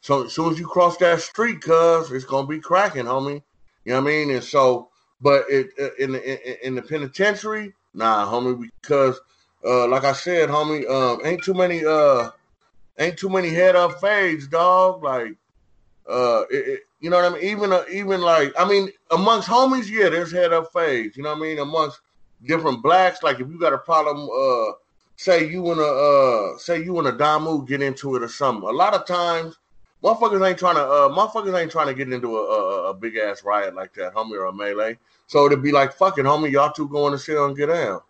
So 0.00 0.24
as 0.24 0.32
soon 0.32 0.52
as 0.52 0.58
you 0.58 0.66
cross 0.66 0.96
that 0.98 1.20
street, 1.20 1.60
cuz 1.60 2.12
it's 2.12 2.24
gonna 2.24 2.46
be 2.46 2.60
cracking, 2.60 3.04
homie. 3.04 3.42
You 3.84 3.92
know 3.92 4.00
what 4.00 4.08
I 4.08 4.12
mean? 4.12 4.30
And 4.30 4.44
so, 4.44 4.90
but 5.20 5.44
it 5.48 5.70
uh, 5.80 5.94
in 5.98 6.12
the 6.12 6.66
in 6.66 6.74
the 6.74 6.82
penitentiary, 6.82 7.74
nah, 7.94 8.30
homie, 8.30 8.68
because 8.80 9.20
uh, 9.64 9.86
like 9.88 10.04
I 10.04 10.12
said, 10.12 10.48
homie, 10.48 10.88
um, 10.88 11.20
ain't 11.24 11.42
too 11.42 11.54
many 11.54 11.84
uh, 11.84 12.30
ain't 12.98 13.18
too 13.18 13.28
many 13.28 13.50
head 13.50 13.76
up 13.76 14.00
fades, 14.00 14.48
dog. 14.48 15.02
Like, 15.02 15.36
uh, 16.08 16.42
it, 16.50 16.68
it, 16.68 16.80
you 17.00 17.10
know 17.10 17.16
what 17.16 17.32
I 17.32 17.34
mean? 17.34 17.44
Even 17.44 17.72
uh, 17.72 17.84
even 17.90 18.20
like, 18.20 18.52
I 18.58 18.68
mean, 18.68 18.90
amongst 19.10 19.48
homies, 19.48 19.88
yeah, 19.88 20.08
there's 20.08 20.32
head 20.32 20.52
up 20.52 20.72
fades. 20.72 21.16
You 21.16 21.22
know 21.22 21.30
what 21.30 21.38
I 21.38 21.42
mean? 21.42 21.58
Amongst 21.58 22.00
different 22.44 22.82
blacks, 22.82 23.22
like 23.22 23.40
if 23.40 23.48
you 23.48 23.58
got 23.58 23.72
a 23.72 23.78
problem, 23.78 24.28
uh, 24.28 24.72
say 25.16 25.48
you 25.48 25.62
wanna 25.62 25.82
uh, 25.82 26.58
say 26.58 26.82
you 26.82 26.98
and 26.98 27.08
a 27.08 27.12
Damu 27.12 27.66
get 27.66 27.82
into 27.82 28.16
it 28.16 28.22
or 28.22 28.28
something. 28.28 28.68
A 28.68 28.72
lot 28.72 28.94
of 28.94 29.06
times, 29.06 29.56
motherfuckers 30.02 30.46
ain't 30.46 30.58
trying 30.58 30.76
to 30.76 30.82
uh, 30.82 31.08
motherfuckers 31.08 31.60
ain't 31.60 31.70
trying 31.70 31.86
to 31.86 31.94
get 31.94 32.12
into 32.12 32.36
a, 32.36 32.40
a, 32.40 32.90
a 32.90 32.94
big 32.94 33.16
ass 33.16 33.44
riot 33.44 33.74
like 33.74 33.94
that, 33.94 34.14
homie, 34.14 34.32
or 34.32 34.46
a 34.46 34.52
melee. 34.52 34.98
So 35.28 35.46
it'd 35.46 35.62
be 35.62 35.72
like, 35.72 35.92
fucking 35.94 36.24
homie, 36.24 36.50
y'all 36.50 36.72
two 36.72 36.88
going 36.88 37.12
to 37.12 37.18
sit 37.18 37.36
and 37.38 37.56
get 37.56 37.66
down. 37.66 38.00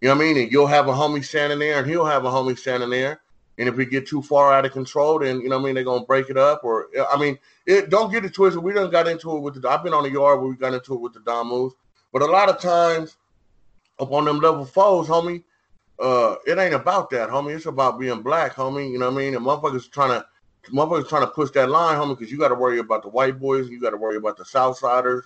You 0.00 0.08
know 0.08 0.14
what 0.14 0.24
I 0.24 0.26
mean? 0.26 0.42
And 0.42 0.52
you'll 0.52 0.66
have 0.66 0.88
a 0.88 0.92
homie 0.92 1.24
standing 1.24 1.58
there, 1.58 1.78
and 1.78 1.86
he'll 1.86 2.04
have 2.04 2.24
a 2.24 2.30
homie 2.30 2.58
standing 2.58 2.90
there. 2.90 3.20
And 3.58 3.68
if 3.68 3.76
we 3.76 3.86
get 3.86 4.06
too 4.06 4.20
far 4.20 4.52
out 4.52 4.66
of 4.66 4.72
control, 4.72 5.18
then 5.18 5.40
you 5.40 5.48
know 5.48 5.56
what 5.56 5.62
I 5.62 5.66
mean 5.66 5.74
they're 5.74 5.84
gonna 5.84 6.04
break 6.04 6.28
it 6.28 6.36
up. 6.36 6.62
Or 6.62 6.88
I 7.10 7.18
mean, 7.18 7.38
it, 7.64 7.88
don't 7.88 8.12
get 8.12 8.24
it 8.24 8.34
twisted. 8.34 8.62
We 8.62 8.74
done 8.74 8.90
got 8.90 9.08
into 9.08 9.34
it 9.36 9.40
with 9.40 9.60
the. 9.60 9.68
I've 9.68 9.82
been 9.82 9.94
on 9.94 10.02
the 10.02 10.10
yard 10.10 10.40
where 10.40 10.50
we 10.50 10.56
got 10.56 10.74
into 10.74 10.94
it 10.94 11.00
with 11.00 11.14
the 11.14 11.20
Damus, 11.20 11.72
but 12.12 12.22
a 12.22 12.26
lot 12.26 12.50
of 12.50 12.60
times 12.60 13.16
up 13.98 14.12
on 14.12 14.26
them 14.26 14.40
level 14.40 14.66
foes, 14.66 15.08
homie, 15.08 15.42
uh, 15.98 16.36
it 16.46 16.58
ain't 16.58 16.74
about 16.74 17.08
that, 17.10 17.30
homie. 17.30 17.56
It's 17.56 17.64
about 17.64 17.98
being 17.98 18.20
black, 18.20 18.54
homie. 18.54 18.90
You 18.90 18.98
know 18.98 19.10
what 19.10 19.18
I 19.20 19.24
mean? 19.24 19.34
And 19.34 19.44
motherfuckers 19.44 19.90
trying 19.90 20.10
to 20.10 20.26
motherfuckers 20.70 21.08
trying 21.08 21.22
to 21.22 21.28
push 21.28 21.50
that 21.52 21.70
line, 21.70 21.98
homie, 21.98 22.18
because 22.18 22.30
you 22.30 22.38
got 22.38 22.48
to 22.48 22.54
worry 22.54 22.78
about 22.78 23.02
the 23.02 23.08
white 23.08 23.38
boys, 23.38 23.70
you 23.70 23.80
got 23.80 23.90
to 23.90 23.96
worry 23.96 24.16
about 24.16 24.36
the 24.36 24.44
Southsiders. 24.44 25.22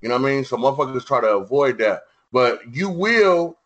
You 0.00 0.08
know 0.08 0.16
what 0.16 0.28
I 0.28 0.34
mean? 0.34 0.44
So 0.44 0.56
motherfuckers 0.56 1.04
try 1.06 1.20
to 1.20 1.38
avoid 1.38 1.78
that, 1.78 2.02
but 2.30 2.60
you 2.72 2.88
will 2.88 3.58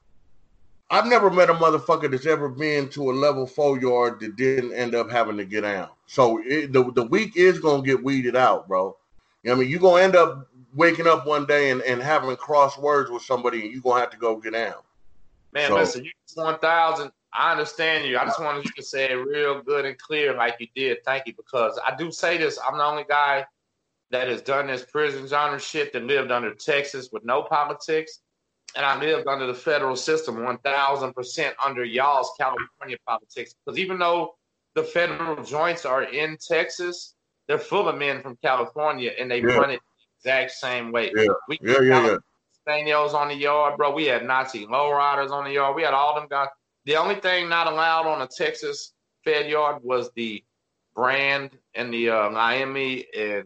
I've 0.90 1.06
never 1.06 1.30
met 1.30 1.50
a 1.50 1.54
motherfucker 1.54 2.10
that's 2.10 2.26
ever 2.26 2.48
been 2.48 2.88
to 2.90 3.10
a 3.10 3.12
level 3.12 3.46
four 3.46 3.78
yard 3.78 4.20
that 4.20 4.36
didn't 4.36 4.72
end 4.72 4.94
up 4.94 5.10
having 5.10 5.36
to 5.36 5.44
get 5.44 5.64
out. 5.64 5.96
So 6.06 6.40
it, 6.44 6.72
the 6.72 6.90
the 6.92 7.04
weak 7.04 7.36
is 7.36 7.58
gonna 7.58 7.82
get 7.82 8.02
weeded 8.02 8.36
out, 8.36 8.66
bro. 8.66 8.96
You 9.42 9.50
know 9.50 9.56
I 9.56 9.58
mean, 9.60 9.68
you're 9.68 9.80
gonna 9.80 10.02
end 10.02 10.16
up 10.16 10.48
waking 10.74 11.06
up 11.06 11.26
one 11.26 11.44
day 11.44 11.70
and, 11.70 11.82
and 11.82 12.02
having 12.02 12.34
cross 12.36 12.78
words 12.78 13.10
with 13.10 13.22
somebody, 13.22 13.62
and 13.62 13.72
you're 13.72 13.82
gonna 13.82 14.00
have 14.00 14.10
to 14.10 14.16
go 14.16 14.36
get 14.36 14.54
out. 14.54 14.84
Man, 15.52 15.68
so, 15.68 15.76
listen, 15.76 16.04
you 16.04 16.10
one 16.34 16.58
thousand. 16.58 17.12
I 17.34 17.52
understand 17.52 18.06
you. 18.06 18.18
I 18.18 18.24
just 18.24 18.40
wanted 18.40 18.64
you 18.64 18.70
to 18.74 18.82
say 18.82 19.10
it 19.10 19.14
real 19.14 19.60
good 19.60 19.84
and 19.84 19.98
clear, 19.98 20.32
like 20.32 20.56
you 20.58 20.68
did. 20.74 21.04
Thank 21.04 21.26
you, 21.26 21.34
because 21.34 21.78
I 21.86 21.94
do 21.94 22.10
say 22.10 22.38
this. 22.38 22.58
I'm 22.66 22.78
the 22.78 22.84
only 22.84 23.04
guy 23.06 23.44
that 24.10 24.28
has 24.28 24.40
done 24.40 24.68
this 24.68 24.86
prison 24.86 25.26
genre 25.26 25.60
shit 25.60 25.92
that 25.92 26.04
lived 26.04 26.30
under 26.30 26.54
Texas 26.54 27.10
with 27.12 27.26
no 27.26 27.42
politics 27.42 28.20
and 28.76 28.84
I 28.84 28.98
lived 28.98 29.26
under 29.26 29.46
the 29.46 29.54
federal 29.54 29.96
system 29.96 30.36
1000% 30.36 31.52
under 31.64 31.84
y'all's 31.84 32.32
California 32.38 32.96
politics. 33.06 33.54
Because 33.64 33.78
even 33.78 33.98
though 33.98 34.34
the 34.74 34.82
federal 34.82 35.42
joints 35.42 35.84
are 35.84 36.04
in 36.04 36.36
Texas, 36.36 37.14
they're 37.46 37.58
full 37.58 37.88
of 37.88 37.96
men 37.96 38.22
from 38.22 38.36
California 38.42 39.12
and 39.18 39.30
they 39.30 39.40
yeah. 39.40 39.54
run 39.54 39.70
it 39.70 39.80
the 40.22 40.30
exact 40.30 40.52
same 40.52 40.92
way. 40.92 41.10
Yeah, 41.14 41.26
we 41.48 41.58
yeah, 41.62 41.80
yeah, 41.80 42.06
yeah. 42.06 42.16
Spaniels 42.52 43.14
on 43.14 43.28
the 43.28 43.34
yard, 43.34 43.78
bro. 43.78 43.94
We 43.94 44.04
had 44.04 44.26
Nazi 44.26 44.66
lowriders 44.66 45.30
on 45.30 45.44
the 45.44 45.52
yard. 45.52 45.74
We 45.74 45.82
had 45.82 45.94
all 45.94 46.14
them 46.14 46.28
guys. 46.28 46.48
the 46.84 46.96
only 46.96 47.14
thing 47.14 47.48
not 47.48 47.66
allowed 47.66 48.06
on 48.06 48.20
a 48.20 48.28
Texas 48.28 48.92
Fed 49.24 49.48
yard 49.48 49.82
was 49.82 50.10
the 50.14 50.44
brand 50.94 51.50
and 51.74 51.92
the 51.92 52.10
uh, 52.10 52.30
Miami, 52.30 53.06
and 53.16 53.44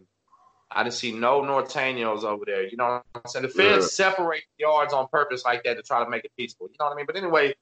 I 0.75 0.83
didn't 0.83 0.95
see 0.95 1.13
no 1.13 1.43
Norteños 1.43 2.25
over 2.25 2.45
there. 2.45 2.67
You 2.67 2.77
know 2.77 2.85
what 2.85 3.05
I'm 3.15 3.23
saying? 3.27 3.43
The 3.43 3.49
Feds 3.49 3.85
yeah. 3.99 4.09
separate 4.11 4.45
yards 4.59 4.93
on 4.93 5.09
purpose 5.09 5.45
like 5.45 5.65
that 5.65 5.77
to 5.77 5.83
try 5.83 6.03
to 6.03 6.11
make 6.11 6.25
it 6.25 6.33
peaceful. 6.37 6.69
You 6.69 6.77
know 6.81 6.87
what 6.87 6.95
I 6.95 6.97
mean? 6.97 7.07
But 7.07 7.17
anyway, 7.17 7.55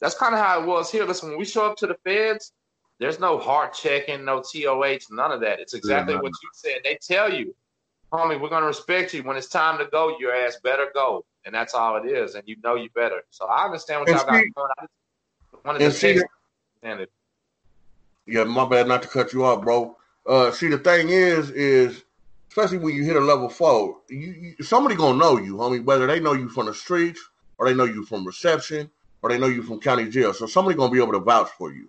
that's 0.00 0.14
kind 0.14 0.34
of 0.34 0.40
how 0.40 0.60
it 0.60 0.66
was 0.66 0.90
here. 0.90 1.04
Listen, 1.04 1.30
when 1.30 1.38
we 1.38 1.44
show 1.44 1.66
up 1.66 1.76
to 1.78 1.86
the 1.86 1.96
Feds, 2.04 2.52
there's 2.98 3.20
no 3.20 3.38
heart 3.38 3.74
checking, 3.74 4.24
no 4.24 4.42
TOH, 4.42 4.98
none 5.10 5.32
of 5.32 5.40
that. 5.40 5.60
It's 5.60 5.74
exactly 5.74 6.14
yeah, 6.14 6.20
what 6.20 6.32
you 6.42 6.48
said. 6.52 6.80
They 6.84 6.98
tell 7.00 7.32
you, 7.32 7.54
homie, 8.12 8.40
we're 8.40 8.48
gonna 8.48 8.66
respect 8.66 9.14
you. 9.14 9.22
When 9.22 9.36
it's 9.36 9.48
time 9.48 9.78
to 9.78 9.86
go, 9.86 10.16
your 10.18 10.34
ass 10.34 10.58
better 10.62 10.88
go, 10.92 11.24
and 11.44 11.54
that's 11.54 11.74
all 11.74 11.96
it 11.96 12.06
is. 12.06 12.34
And 12.34 12.46
you 12.46 12.56
know 12.62 12.74
you 12.74 12.90
better. 12.94 13.22
So 13.30 13.46
I 13.46 13.64
understand 13.64 14.00
what 14.00 14.08
y'all 14.08 14.18
got 14.18 14.26
going. 14.26 14.70
I 14.78 14.82
just 14.82 15.64
wanted 15.64 15.78
to 15.78 15.92
see. 15.92 16.20
Yeah, 18.26 18.44
my 18.44 18.68
bad 18.68 18.88
not 18.88 19.02
to 19.02 19.08
cut 19.08 19.32
you 19.32 19.44
off, 19.44 19.62
bro. 19.62 19.96
Uh, 20.26 20.50
see, 20.50 20.68
the 20.68 20.78
thing 20.78 21.08
is, 21.08 21.50
is 21.50 22.04
especially 22.48 22.78
when 22.78 22.94
you 22.94 23.04
hit 23.04 23.16
a 23.16 23.20
level 23.20 23.48
four, 23.48 23.98
you, 24.08 24.54
you, 24.58 24.64
somebody 24.64 24.94
gonna 24.94 25.18
know 25.18 25.38
you, 25.38 25.56
homie. 25.56 25.84
Whether 25.84 26.06
they 26.06 26.20
know 26.20 26.32
you 26.32 26.48
from 26.48 26.66
the 26.66 26.74
streets 26.74 27.20
or 27.58 27.68
they 27.68 27.74
know 27.74 27.84
you 27.84 28.04
from 28.04 28.26
reception 28.26 28.90
or 29.22 29.30
they 29.30 29.38
know 29.38 29.48
you 29.48 29.62
from 29.62 29.80
county 29.80 30.08
jail, 30.08 30.32
so 30.32 30.46
somebody 30.46 30.76
gonna 30.76 30.92
be 30.92 31.02
able 31.02 31.12
to 31.12 31.20
vouch 31.20 31.50
for 31.58 31.72
you. 31.72 31.88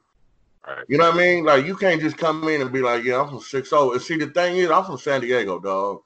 Right. 0.67 0.85
You 0.87 0.97
know 0.97 1.05
what 1.05 1.15
I 1.15 1.17
mean? 1.17 1.45
Like 1.45 1.65
you 1.65 1.75
can't 1.75 2.01
just 2.01 2.17
come 2.17 2.47
in 2.47 2.61
and 2.61 2.71
be 2.71 2.81
like, 2.81 3.03
"Yeah, 3.03 3.21
I'm 3.21 3.29
from 3.29 3.39
six 3.39 3.69
oh. 3.73 3.93
And 3.93 4.01
see, 4.01 4.17
the 4.17 4.27
thing 4.27 4.57
is, 4.57 4.69
I'm 4.69 4.85
from 4.85 4.97
San 4.97 5.21
Diego, 5.21 5.59
dog, 5.59 6.01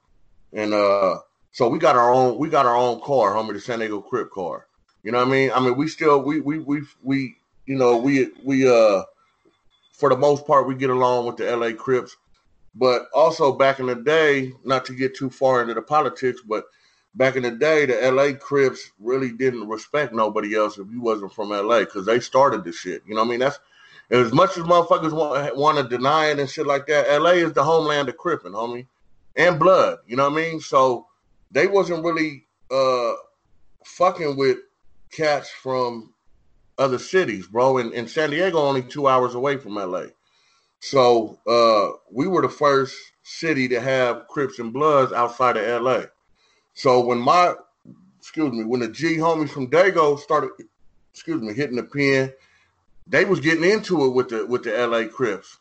and 0.52 0.72
uh, 0.72 1.18
so 1.54 1.68
we 1.68 1.78
got 1.78 1.94
our 1.94 2.12
own, 2.12 2.36
we 2.36 2.48
got 2.48 2.66
our 2.66 2.74
own 2.74 3.00
car, 3.00 3.32
homie, 3.32 3.52
the 3.52 3.60
San 3.60 3.78
Diego 3.78 4.00
Crip 4.00 4.28
car. 4.32 4.66
You 5.04 5.12
know 5.12 5.18
what 5.18 5.28
I 5.28 5.30
mean? 5.30 5.52
I 5.54 5.60
mean, 5.60 5.76
we 5.76 5.86
still, 5.86 6.20
we, 6.20 6.40
we, 6.40 6.58
we, 6.58 6.80
we, 7.00 7.36
you 7.66 7.76
know, 7.76 7.96
we, 7.96 8.30
we, 8.42 8.68
uh, 8.68 9.02
for 9.92 10.08
the 10.08 10.16
most 10.16 10.48
part, 10.48 10.66
we 10.66 10.74
get 10.74 10.90
along 10.90 11.26
with 11.26 11.36
the 11.36 11.56
LA 11.56 11.70
Crips. 11.72 12.16
But 12.74 13.06
also 13.14 13.52
back 13.52 13.78
in 13.78 13.86
the 13.86 13.94
day, 13.94 14.52
not 14.64 14.84
to 14.86 14.94
get 14.94 15.14
too 15.14 15.30
far 15.30 15.62
into 15.62 15.74
the 15.74 15.82
politics, 15.82 16.40
but 16.46 16.64
back 17.14 17.36
in 17.36 17.44
the 17.44 17.52
day, 17.52 17.86
the 17.86 18.10
LA 18.10 18.36
Crips 18.36 18.90
really 18.98 19.30
didn't 19.30 19.68
respect 19.68 20.12
nobody 20.12 20.56
else 20.56 20.78
if 20.78 20.90
you 20.90 21.00
wasn't 21.00 21.32
from 21.32 21.50
LA 21.50 21.80
because 21.80 22.06
they 22.06 22.20
started 22.20 22.64
the 22.64 22.72
shit. 22.72 23.02
You 23.06 23.14
know 23.14 23.20
what 23.22 23.28
I 23.28 23.30
mean? 23.30 23.40
That's 23.40 23.58
as 24.10 24.32
much 24.32 24.56
as 24.56 24.64
motherfuckers 24.64 25.12
want, 25.12 25.56
want 25.56 25.78
to 25.78 25.84
deny 25.96 26.26
it 26.26 26.38
and 26.38 26.50
shit 26.50 26.66
like 26.66 26.86
that. 26.86 27.08
LA 27.20 27.30
is 27.30 27.52
the 27.52 27.64
homeland 27.64 28.08
of 28.08 28.16
Crippin', 28.16 28.52
homie, 28.52 28.86
and 29.36 29.58
blood. 29.58 29.98
You 30.06 30.16
know 30.16 30.28
what 30.28 30.38
I 30.38 30.50
mean? 30.50 30.60
So 30.60 31.06
they 31.50 31.66
wasn't 31.66 32.04
really 32.04 32.46
uh 32.70 33.12
fucking 33.84 34.36
with 34.36 34.58
cats 35.12 35.50
from 35.50 36.12
other 36.78 36.98
cities, 36.98 37.46
bro. 37.46 37.78
And, 37.78 37.92
and 37.92 38.08
San 38.08 38.30
Diego 38.30 38.58
only 38.58 38.82
two 38.82 39.06
hours 39.06 39.34
away 39.34 39.56
from 39.56 39.74
LA. 39.74 40.06
So 40.84 41.38
uh, 41.46 41.96
we 42.10 42.26
were 42.26 42.42
the 42.42 42.48
first 42.50 42.94
city 43.22 43.68
to 43.68 43.80
have 43.80 44.28
Crips 44.28 44.58
and 44.58 44.70
Bloods 44.70 45.14
outside 45.14 45.56
of 45.56 45.82
LA. 45.82 46.02
So 46.74 47.00
when 47.00 47.18
my 47.18 47.54
excuse 48.18 48.52
me, 48.52 48.64
when 48.64 48.80
the 48.80 48.88
G 48.88 49.16
homies 49.16 49.48
from 49.48 49.70
Dago 49.70 50.18
started 50.18 50.50
excuse 51.10 51.40
me, 51.40 51.54
hitting 51.54 51.76
the 51.76 51.84
pen, 51.84 52.34
they 53.06 53.24
was 53.24 53.40
getting 53.40 53.64
into 53.64 54.04
it 54.04 54.10
with 54.10 54.28
the 54.28 54.44
with 54.44 54.64
the 54.64 54.86
LA 54.86 55.08
Crips. 55.08 55.56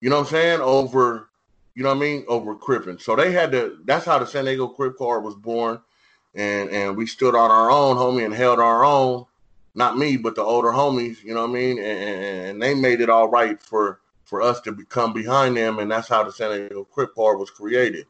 You 0.00 0.10
know 0.10 0.16
what 0.16 0.26
I'm 0.26 0.30
saying? 0.32 0.60
Over, 0.60 1.28
you 1.76 1.84
know 1.84 1.90
what 1.90 1.98
I 1.98 2.00
mean? 2.00 2.24
Over 2.26 2.56
Crippin. 2.56 3.00
So 3.00 3.14
they 3.14 3.30
had 3.30 3.52
to 3.52 3.78
that's 3.84 4.06
how 4.06 4.18
the 4.18 4.26
San 4.26 4.46
Diego 4.46 4.66
Crip 4.66 4.98
card 4.98 5.22
was 5.22 5.36
born. 5.36 5.80
And 6.34 6.68
and 6.70 6.96
we 6.96 7.06
stood 7.06 7.36
on 7.36 7.52
our 7.52 7.70
own, 7.70 7.96
homie, 7.96 8.24
and 8.24 8.34
held 8.34 8.58
our 8.58 8.84
own. 8.84 9.24
Not 9.76 9.96
me, 9.96 10.16
but 10.16 10.34
the 10.34 10.42
older 10.42 10.72
homies, 10.72 11.22
you 11.22 11.32
know 11.32 11.42
what 11.42 11.50
I 11.50 11.60
mean? 11.60 11.78
And, 11.78 12.48
and 12.48 12.62
they 12.62 12.74
made 12.74 13.00
it 13.00 13.08
all 13.08 13.28
right 13.28 13.62
for 13.62 14.00
for 14.26 14.42
us 14.42 14.60
to 14.60 14.72
become 14.72 15.12
behind 15.12 15.56
them, 15.56 15.78
and 15.78 15.90
that's 15.90 16.08
how 16.08 16.22
the 16.22 16.32
San 16.32 16.50
Diego 16.50 16.84
Crip 16.84 17.14
Card 17.14 17.38
was 17.38 17.50
created. 17.50 18.06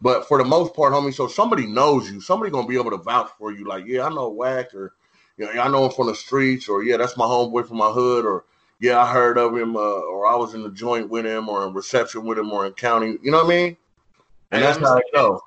But 0.00 0.28
for 0.28 0.38
the 0.38 0.44
most 0.44 0.74
part, 0.74 0.92
homie, 0.92 1.14
so 1.14 1.26
somebody 1.26 1.66
knows 1.66 2.10
you, 2.10 2.20
somebody 2.20 2.52
gonna 2.52 2.68
be 2.68 2.78
able 2.78 2.90
to 2.90 2.98
vouch 2.98 3.30
for 3.38 3.50
you. 3.50 3.66
Like, 3.66 3.86
yeah, 3.86 4.04
I 4.04 4.10
know 4.10 4.30
Wacc, 4.30 4.74
or 4.74 4.92
you 5.38 5.46
know, 5.46 5.52
I 5.52 5.68
know 5.68 5.86
him 5.86 5.92
from 5.92 6.08
the 6.08 6.14
streets, 6.14 6.68
or 6.68 6.84
yeah, 6.84 6.98
that's 6.98 7.16
my 7.16 7.24
homeboy 7.24 7.66
from 7.66 7.78
my 7.78 7.90
hood, 7.90 8.26
or 8.26 8.44
yeah, 8.80 9.00
I 9.00 9.10
heard 9.10 9.38
of 9.38 9.56
him, 9.56 9.76
uh, 9.76 9.80
or 9.80 10.26
I 10.26 10.34
was 10.34 10.52
in 10.52 10.62
the 10.62 10.70
joint 10.70 11.08
with 11.08 11.24
him, 11.24 11.48
or 11.48 11.66
in 11.66 11.72
reception 11.72 12.24
with 12.24 12.38
him, 12.38 12.52
or 12.52 12.66
in 12.66 12.72
county. 12.74 13.16
You 13.22 13.30
know 13.30 13.38
what 13.38 13.46
I 13.46 13.56
mean? 13.56 13.76
And, 14.50 14.62
and 14.62 14.62
that's 14.62 14.78
how 14.78 14.98
it 14.98 15.04
goes. 15.14 15.40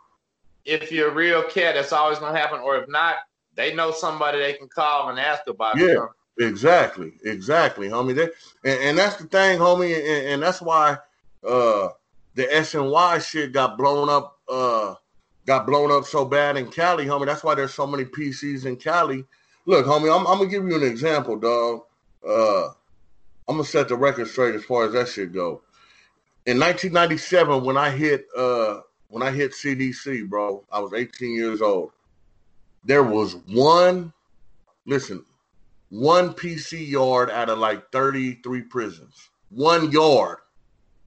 If 0.66 0.92
you're 0.92 1.12
a 1.12 1.14
real 1.14 1.44
cat, 1.44 1.76
that's 1.76 1.94
always 1.94 2.18
gonna 2.18 2.38
happen. 2.38 2.60
Or 2.60 2.78
if 2.78 2.90
not, 2.90 3.18
they 3.54 3.76
know 3.76 3.92
somebody 3.92 4.40
they 4.40 4.54
can 4.54 4.68
call 4.68 5.10
and 5.10 5.20
ask 5.20 5.46
about. 5.48 5.78
Yeah. 5.78 6.08
Exactly, 6.40 7.14
exactly, 7.24 7.90
homie. 7.90 8.16
That, 8.16 8.34
and, 8.64 8.80
and, 8.82 8.98
that's 8.98 9.16
the 9.16 9.26
thing, 9.26 9.60
homie, 9.60 9.96
and, 9.96 10.28
and 10.28 10.44
that's 10.44 10.62
why 10.62 10.98
uh, 11.48 11.90
the 12.36 12.44
SNY 12.44 13.28
shit 13.28 13.52
got 13.52 13.78
blown 13.78 14.10
up. 14.10 14.38
Uh, 14.48 14.96
got 15.48 15.66
blown 15.66 15.92
up 15.92 16.06
so 16.06 16.26
bad 16.26 16.58
in 16.58 16.70
Cali, 16.70 17.06
homie. 17.06 17.26
That's 17.26 17.44
why 17.44 17.56
there's 17.56 17.74
so 17.74 17.88
many 17.88 18.06
PCs 18.06 18.66
in 18.66 18.76
Cali. 18.76 19.26
Look, 19.66 19.86
homie, 19.86 20.14
I'm, 20.14 20.28
I'm 20.28 20.38
gonna 20.38 20.50
give 20.50 20.68
you 20.68 20.76
an 20.76 20.84
example, 20.84 21.38
dog. 21.38 21.84
Uh, 22.28 22.68
I'm 23.48 23.56
gonna 23.56 23.64
set 23.64 23.88
the 23.88 23.96
record 23.96 24.28
straight 24.28 24.56
as 24.56 24.64
far 24.64 24.86
as 24.86 24.94
that 24.94 25.08
shit 25.08 25.34
go. 25.34 25.62
In 26.46 26.60
1997, 26.60 27.64
when 27.64 27.78
I 27.78 27.90
hit 27.90 28.28
uh, 28.36 28.82
when 29.10 29.24
I 29.24 29.32
hit 29.32 29.54
CDC, 29.54 30.30
bro, 30.30 30.64
I 30.72 30.80
was 30.80 30.94
18 30.94 31.34
years 31.34 31.62
old. 31.62 31.92
There 32.84 33.04
was 33.04 33.36
one. 33.36 34.14
Listen, 34.86 35.26
one 35.90 36.34
PC 36.34 36.88
yard 36.88 37.30
out 37.30 37.50
of 37.50 37.60
like 37.60 37.92
33 37.92 38.62
prisons. 38.64 39.30
One 39.50 39.92
yard. 39.92 40.38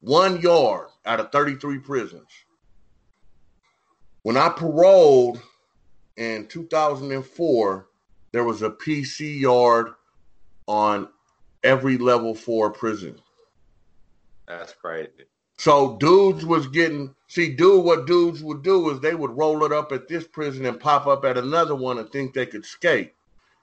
One 0.00 0.40
yard 0.40 0.88
out 1.04 1.20
of 1.20 1.30
33 1.30 1.78
prisons. 1.78 2.28
When 4.22 4.36
I 4.36 4.48
paroled 4.50 5.40
in 6.16 6.46
2004, 6.46 7.88
there 8.32 8.44
was 8.44 8.62
a 8.62 8.70
PC 8.70 9.40
yard 9.40 9.92
on 10.66 11.08
every 11.62 11.98
level 11.98 12.34
four 12.34 12.70
prison. 12.70 13.20
That's 14.46 14.72
crazy. 14.72 15.26
So 15.58 15.96
dudes 15.98 16.46
was 16.46 16.66
getting 16.68 17.14
see, 17.28 17.54
dude, 17.54 17.84
what 17.84 18.06
dudes 18.06 18.42
would 18.42 18.62
do 18.62 18.90
is 18.90 19.00
they 19.00 19.14
would 19.14 19.36
roll 19.36 19.64
it 19.64 19.72
up 19.72 19.92
at 19.92 20.08
this 20.08 20.26
prison 20.26 20.64
and 20.64 20.80
pop 20.80 21.06
up 21.06 21.24
at 21.24 21.36
another 21.36 21.74
one 21.74 21.98
and 21.98 22.10
think 22.10 22.32
they 22.32 22.46
could 22.46 22.64
skate. 22.64 23.12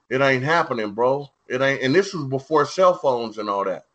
It 0.10 0.22
ain't 0.22 0.43
happening, 0.43 0.91
bro. 0.91 1.30
It 1.48 1.62
ain't. 1.62 1.82
And 1.82 1.93
this 1.93 2.13
was 2.13 2.26
before 2.26 2.65
cell 2.65 2.93
phones 2.93 3.38
and 3.38 3.50
all 3.50 3.65
that. 3.65 3.86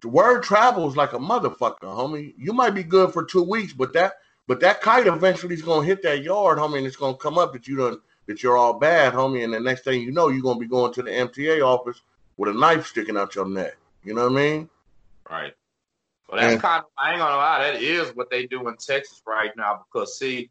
The 0.00 0.08
word 0.08 0.42
travels 0.42 0.96
like 0.96 1.12
a 1.12 1.18
motherfucker, 1.18 1.80
homie. 1.82 2.34
You 2.38 2.52
might 2.52 2.70
be 2.70 2.82
good 2.82 3.12
for 3.12 3.24
two 3.24 3.42
weeks, 3.42 3.72
but 3.72 3.92
that 3.92 4.14
but 4.46 4.60
that 4.60 4.80
kite 4.80 5.06
eventually 5.06 5.54
is 5.54 5.62
gonna 5.62 5.86
hit 5.86 6.02
that 6.02 6.22
yard, 6.22 6.58
homie, 6.58 6.78
and 6.78 6.86
it's 6.86 6.96
gonna 6.96 7.16
come 7.16 7.38
up 7.38 7.52
that 7.52 7.68
you 7.68 7.76
done 7.76 8.00
that 8.26 8.42
you're 8.42 8.56
all 8.56 8.74
bad, 8.74 9.12
homie. 9.12 9.44
And 9.44 9.52
the 9.52 9.60
next 9.60 9.84
thing 9.84 10.02
you 10.02 10.10
know, 10.10 10.28
you're 10.28 10.42
gonna 10.42 10.58
be 10.58 10.66
going 10.66 10.92
to 10.94 11.02
the 11.02 11.10
MTA 11.10 11.62
office 11.62 12.00
with 12.36 12.48
a 12.48 12.58
knife 12.58 12.86
sticking 12.86 13.16
out 13.16 13.34
your 13.34 13.48
neck. 13.48 13.76
You 14.04 14.14
know 14.14 14.22
what 14.22 14.32
I 14.32 14.42
mean? 14.42 14.70
Right. 15.28 15.52
Well, 16.28 16.40
that's 16.40 16.54
and, 16.54 16.62
kind 16.62 16.80
of 16.80 16.90
I 16.96 17.10
ain't 17.10 17.18
gonna 17.18 17.36
lie. 17.36 17.72
That 17.72 17.82
is 17.82 18.14
what 18.16 18.30
they 18.30 18.46
do 18.46 18.68
in 18.68 18.76
Texas 18.76 19.20
right 19.26 19.50
now 19.56 19.84
because 19.92 20.18
see, 20.18 20.48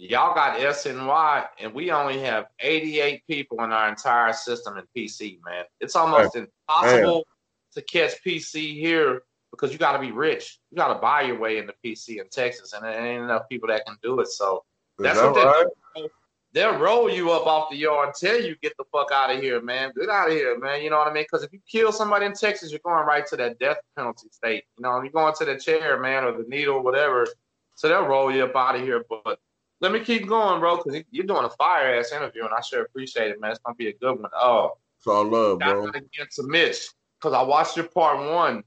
y'all 0.00 0.34
got 0.34 0.58
SNY, 0.58 1.46
and 1.58 1.74
we 1.74 1.90
only 1.90 2.18
have 2.20 2.46
88 2.60 3.22
people 3.26 3.62
in 3.62 3.70
our 3.70 3.88
entire 3.88 4.32
system 4.32 4.78
in 4.78 4.84
PC, 4.96 5.38
man. 5.44 5.64
It's 5.80 5.94
almost 5.94 6.34
right. 6.34 6.46
impossible 6.68 7.26
to 7.74 7.82
catch 7.82 8.12
PC 8.24 8.80
here 8.80 9.22
because 9.50 9.72
you 9.72 9.78
got 9.78 9.92
to 9.92 9.98
be 9.98 10.10
rich. 10.10 10.58
You 10.70 10.76
got 10.76 10.94
to 10.94 11.00
buy 11.00 11.22
your 11.22 11.38
way 11.38 11.58
into 11.58 11.74
PC 11.84 12.18
in 12.18 12.28
Texas, 12.30 12.72
and 12.72 12.84
there 12.84 12.98
ain't 12.98 13.24
enough 13.24 13.48
people 13.50 13.68
that 13.68 13.84
can 13.84 13.96
do 14.02 14.20
it. 14.20 14.28
So 14.28 14.64
that's 14.98 15.20
that 15.20 15.32
what 15.32 15.44
right? 15.44 15.66
they 15.94 16.08
They'll 16.52 16.78
roll 16.78 17.08
you 17.08 17.30
up 17.30 17.46
off 17.46 17.70
the 17.70 17.76
yard 17.76 18.08
until 18.08 18.44
you 18.44 18.56
get 18.60 18.72
the 18.76 18.84
fuck 18.90 19.12
out 19.12 19.32
of 19.32 19.40
here, 19.40 19.60
man. 19.60 19.92
Get 19.96 20.08
out 20.08 20.30
of 20.30 20.34
here, 20.34 20.58
man. 20.58 20.82
You 20.82 20.90
know 20.90 20.98
what 20.98 21.06
I 21.06 21.12
mean? 21.12 21.22
Because 21.22 21.44
if 21.44 21.52
you 21.52 21.60
kill 21.70 21.92
somebody 21.92 22.26
in 22.26 22.32
Texas, 22.32 22.72
you're 22.72 22.80
going 22.82 23.06
right 23.06 23.24
to 23.28 23.36
that 23.36 23.60
death 23.60 23.76
penalty 23.96 24.26
state. 24.32 24.64
You 24.76 24.82
know, 24.82 25.00
you're 25.00 25.12
going 25.12 25.34
to 25.38 25.44
the 25.44 25.56
chair, 25.56 26.00
man, 26.00 26.24
or 26.24 26.32
the 26.32 26.48
needle, 26.48 26.82
whatever. 26.82 27.28
So 27.76 27.88
they'll 27.88 28.06
roll 28.06 28.32
you 28.32 28.44
up 28.44 28.56
out 28.56 28.74
of 28.74 28.80
here. 28.80 29.04
But 29.08 29.38
let 29.80 29.92
me 29.92 30.00
keep 30.00 30.28
going, 30.28 30.60
bro, 30.60 30.76
because 30.76 31.02
you're 31.10 31.26
doing 31.26 31.44
a 31.44 31.50
fire 31.50 31.94
ass 31.94 32.12
interview, 32.12 32.44
and 32.44 32.52
I 32.52 32.60
sure 32.60 32.82
appreciate 32.82 33.30
it, 33.30 33.40
man. 33.40 33.52
It's 33.52 33.60
gonna 33.60 33.74
be 33.74 33.88
a 33.88 33.94
good 33.94 34.20
one. 34.20 34.30
Oh, 34.34 34.72
it's 34.98 35.06
all 35.06 35.24
love, 35.24 35.60
bro. 35.60 35.90
Get 35.90 36.30
to 36.32 36.42
Mitch 36.42 36.88
because 37.18 37.34
I 37.34 37.42
watched 37.42 37.76
your 37.76 37.86
part 37.86 38.18
one, 38.18 38.62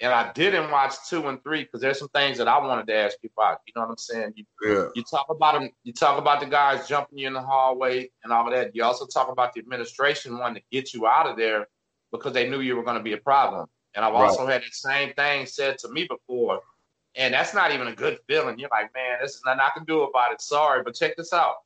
and 0.00 0.12
I 0.12 0.32
didn't 0.32 0.70
watch 0.70 0.94
two 1.08 1.26
and 1.26 1.42
three 1.42 1.64
because 1.64 1.80
there's 1.80 1.98
some 1.98 2.08
things 2.10 2.38
that 2.38 2.46
I 2.46 2.58
wanted 2.58 2.86
to 2.86 2.94
ask 2.94 3.16
you 3.22 3.30
about. 3.36 3.60
You 3.66 3.72
know 3.74 3.82
what 3.82 3.90
I'm 3.90 3.96
saying? 3.96 4.34
You, 4.36 4.44
yeah. 4.62 4.88
You 4.94 5.02
talk 5.02 5.26
about 5.30 5.54
them. 5.54 5.70
You 5.82 5.92
talk 5.92 6.18
about 6.18 6.40
the 6.40 6.46
guys 6.46 6.86
jumping 6.86 7.18
you 7.18 7.26
in 7.26 7.32
the 7.32 7.42
hallway 7.42 8.10
and 8.22 8.32
all 8.32 8.46
of 8.46 8.54
that. 8.54 8.74
You 8.74 8.84
also 8.84 9.06
talk 9.06 9.28
about 9.28 9.52
the 9.52 9.60
administration 9.60 10.38
wanting 10.38 10.62
to 10.62 10.62
get 10.70 10.94
you 10.94 11.08
out 11.08 11.26
of 11.26 11.36
there 11.36 11.66
because 12.12 12.32
they 12.32 12.48
knew 12.48 12.60
you 12.60 12.76
were 12.76 12.84
going 12.84 12.98
to 12.98 13.02
be 13.02 13.14
a 13.14 13.18
problem. 13.18 13.66
And 13.96 14.04
I've 14.04 14.12
right. 14.12 14.28
also 14.28 14.46
had 14.46 14.62
the 14.62 14.70
same 14.70 15.12
thing 15.14 15.46
said 15.46 15.78
to 15.78 15.88
me 15.88 16.06
before 16.08 16.60
and 17.16 17.32
that's 17.32 17.54
not 17.54 17.72
even 17.72 17.88
a 17.88 17.94
good 17.94 18.18
feeling. 18.28 18.58
You're 18.58 18.70
like, 18.70 18.94
man, 18.94 19.18
this 19.20 19.34
is 19.34 19.42
nothing 19.44 19.60
I 19.60 19.70
can 19.76 19.84
do 19.84 20.02
about 20.02 20.32
it. 20.32 20.40
Sorry, 20.40 20.82
but 20.82 20.94
check 20.94 21.16
this 21.16 21.32
out. 21.32 21.56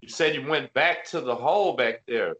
You 0.00 0.08
said 0.08 0.34
you 0.34 0.46
went 0.46 0.72
back 0.74 1.04
to 1.06 1.20
the 1.20 1.34
hole 1.34 1.74
back 1.74 2.02
there. 2.06 2.34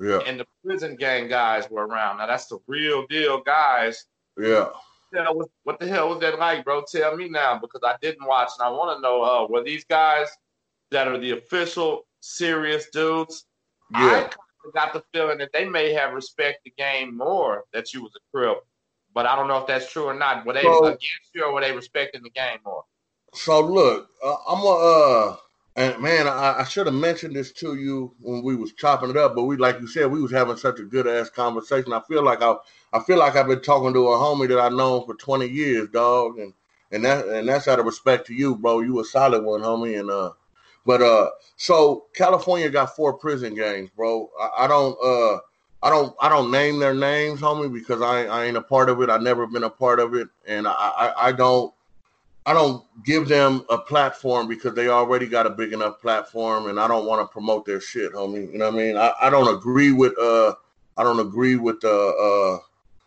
Yeah. 0.00 0.20
And 0.26 0.40
the 0.40 0.46
prison 0.64 0.96
gang 0.96 1.28
guys 1.28 1.70
were 1.70 1.86
around. 1.86 2.18
Now 2.18 2.26
that's 2.26 2.46
the 2.46 2.58
real 2.66 3.06
deal 3.06 3.40
guys. 3.40 4.06
Yeah. 4.38 4.68
Yeah, 5.12 5.30
what, 5.30 5.48
what 5.64 5.80
the 5.80 5.88
hell 5.88 6.08
was 6.08 6.20
that 6.20 6.38
like, 6.38 6.64
bro? 6.64 6.84
Tell 6.90 7.16
me 7.16 7.28
now 7.28 7.58
because 7.58 7.80
I 7.84 7.96
didn't 8.00 8.26
watch 8.26 8.50
and 8.58 8.66
I 8.66 8.70
want 8.70 8.96
to 8.96 9.02
know 9.02 9.22
uh, 9.22 9.46
were 9.48 9.64
these 9.64 9.84
guys 9.84 10.28
that 10.90 11.08
are 11.08 11.18
the 11.18 11.32
official 11.32 12.06
serious 12.20 12.88
dudes? 12.90 13.46
Yeah. 13.92 14.30
I 14.64 14.70
got 14.72 14.92
the 14.92 15.02
feeling 15.12 15.38
that 15.38 15.52
they 15.52 15.64
may 15.64 15.92
have 15.92 16.14
respect 16.14 16.60
the 16.64 16.72
game 16.76 17.16
more 17.16 17.64
that 17.72 17.92
you 17.92 18.02
was 18.02 18.12
a 18.14 18.20
crip, 18.30 18.64
but 19.14 19.26
I 19.26 19.36
don't 19.36 19.48
know 19.48 19.58
if 19.58 19.66
that's 19.66 19.90
true 19.90 20.04
or 20.04 20.14
not. 20.14 20.44
Were 20.46 20.52
they 20.52 20.62
So- 20.62 20.84
against 20.86 21.30
you 21.34 21.44
or 21.44 21.52
were 21.52 21.60
they 21.60 21.72
respecting 21.72 22.22
the 22.22 22.30
game 22.30 22.58
more? 22.64 22.84
So 23.34 23.60
look, 23.60 24.08
uh, 24.24 24.36
I'm 24.48 24.62
a 24.64 24.68
uh, 24.68 25.36
and 25.76 26.02
man, 26.02 26.26
I, 26.26 26.56
I 26.58 26.64
should 26.64 26.86
have 26.86 26.94
mentioned 26.94 27.36
this 27.36 27.52
to 27.52 27.76
you 27.76 28.12
when 28.20 28.42
we 28.42 28.56
was 28.56 28.72
chopping 28.72 29.10
it 29.10 29.16
up, 29.16 29.36
but 29.36 29.44
we, 29.44 29.56
like 29.56 29.80
you 29.80 29.86
said, 29.86 30.10
we 30.10 30.20
was 30.20 30.32
having 30.32 30.56
such 30.56 30.80
a 30.80 30.84
good 30.84 31.06
ass 31.06 31.30
conversation. 31.30 31.92
I 31.92 32.00
feel 32.00 32.24
like 32.24 32.42
I, 32.42 32.56
I 32.92 32.98
feel 33.00 33.18
like 33.18 33.36
I've 33.36 33.46
been 33.46 33.60
talking 33.62 33.92
to 33.94 34.08
a 34.08 34.16
homie 34.16 34.48
that 34.48 34.58
I've 34.58 34.72
known 34.72 35.06
for 35.06 35.14
20 35.14 35.46
years, 35.46 35.88
dog, 35.90 36.38
and 36.38 36.52
and 36.90 37.04
that 37.04 37.26
and 37.28 37.48
that's 37.48 37.68
out 37.68 37.78
of 37.78 37.86
respect 37.86 38.26
to 38.26 38.34
you, 38.34 38.56
bro. 38.56 38.80
You 38.80 38.98
a 39.00 39.04
solid 39.04 39.44
one, 39.44 39.60
homie, 39.60 39.98
and 39.98 40.10
uh, 40.10 40.32
but 40.84 41.00
uh, 41.00 41.30
so 41.56 42.06
California 42.14 42.68
got 42.68 42.96
four 42.96 43.12
prison 43.14 43.54
gangs, 43.54 43.90
bro. 43.96 44.28
I, 44.40 44.64
I 44.64 44.66
don't 44.66 44.96
uh. 45.04 45.38
I 45.82 45.90
don't 45.90 46.14
I 46.20 46.28
don't 46.28 46.50
name 46.50 46.78
their 46.78 46.94
names, 46.94 47.40
homie, 47.40 47.72
because 47.72 48.02
I, 48.02 48.26
I 48.26 48.44
ain't 48.44 48.56
a 48.56 48.62
part 48.62 48.90
of 48.90 49.00
it. 49.00 49.08
I've 49.08 49.22
never 49.22 49.46
been 49.46 49.64
a 49.64 49.70
part 49.70 49.98
of 49.98 50.14
it, 50.14 50.28
and 50.46 50.68
I, 50.68 50.72
I, 50.72 51.28
I 51.28 51.32
don't 51.32 51.72
I 52.44 52.52
don't 52.52 52.84
give 53.04 53.28
them 53.28 53.64
a 53.70 53.78
platform 53.78 54.48
because 54.48 54.74
they 54.74 54.88
already 54.88 55.26
got 55.26 55.46
a 55.46 55.50
big 55.50 55.72
enough 55.72 56.00
platform, 56.00 56.68
and 56.68 56.78
I 56.78 56.86
don't 56.86 57.06
want 57.06 57.22
to 57.22 57.32
promote 57.32 57.64
their 57.64 57.80
shit, 57.80 58.12
homie. 58.12 58.52
You 58.52 58.58
know 58.58 58.70
what 58.70 58.74
I 58.74 58.76
mean? 58.78 58.96
I, 58.96 59.12
I 59.22 59.30
don't 59.30 59.54
agree 59.54 59.92
with 59.92 60.18
uh 60.18 60.54
I 60.96 61.02
don't 61.02 61.20
agree 61.20 61.56
with 61.56 61.82
uh 61.82 62.08
uh 62.08 62.58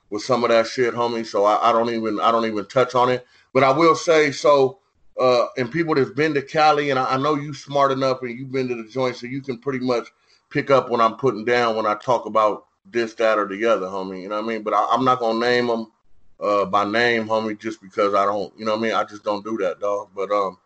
with 0.09 0.23
some 0.23 0.43
of 0.43 0.49
that 0.49 0.65
shit, 0.65 0.95
homie. 0.95 1.25
So 1.25 1.45
I, 1.45 1.69
I 1.69 1.71
don't 1.71 1.89
even 1.89 2.19
I 2.19 2.31
don't 2.31 2.45
even 2.45 2.65
touch 2.65 2.95
on 2.95 3.09
it. 3.09 3.25
But 3.53 3.63
I 3.63 3.71
will 3.71 3.95
say 3.95 4.31
so. 4.31 4.79
Uh, 5.19 5.45
and 5.57 5.71
people 5.71 5.93
that's 5.93 6.09
been 6.09 6.33
to 6.33 6.41
Cali, 6.41 6.89
and 6.89 6.97
I, 6.97 7.13
I 7.13 7.17
know 7.17 7.35
you 7.35 7.53
smart 7.53 7.91
enough, 7.91 8.23
and 8.23 8.35
you've 8.35 8.51
been 8.51 8.67
to 8.67 8.73
the 8.73 8.89
joint, 8.89 9.15
so 9.15 9.27
you 9.27 9.43
can 9.43 9.59
pretty 9.59 9.77
much 9.77 10.07
pick 10.53 10.69
up 10.69 10.89
what 10.89 11.01
I'm 11.01 11.15
putting 11.15 11.43
down 11.43 11.75
when 11.75 11.87
I 11.87 11.95
talk 11.95 12.27
about 12.27 12.67
this, 12.85 13.15
that, 13.15 13.39
or 13.39 13.47
the 13.47 13.65
other, 13.65 13.87
homie. 13.87 14.21
You 14.21 14.29
know 14.29 14.35
what 14.35 14.45
I 14.45 14.47
mean? 14.47 14.61
But 14.61 14.75
I, 14.75 14.87
I'm 14.91 15.03
not 15.03 15.19
gonna 15.19 15.39
name 15.39 15.67
them 15.67 15.91
uh, 16.39 16.65
by 16.65 16.85
name, 16.85 17.27
homie, 17.27 17.59
just 17.59 17.81
because 17.81 18.13
I 18.13 18.25
don't, 18.25 18.53
you 18.57 18.63
know 18.63 18.73
what 18.73 18.79
I 18.79 18.83
mean? 18.83 18.93
I 18.93 19.03
just 19.03 19.23
don't 19.23 19.43
do 19.43 19.57
that, 19.57 19.79
dog. 19.79 20.09
But 20.15 20.31
um, 20.31 20.57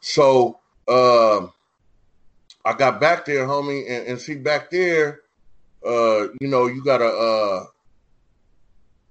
so 0.00 0.60
um, 0.86 1.52
I 2.64 2.74
got 2.76 3.00
back 3.00 3.24
there, 3.24 3.46
homie, 3.46 3.90
and, 3.90 4.06
and 4.06 4.20
see 4.20 4.34
back 4.34 4.70
there, 4.70 5.22
uh, 5.84 6.28
you 6.40 6.48
know, 6.48 6.66
you 6.66 6.84
gotta 6.84 7.06
uh, 7.06 7.64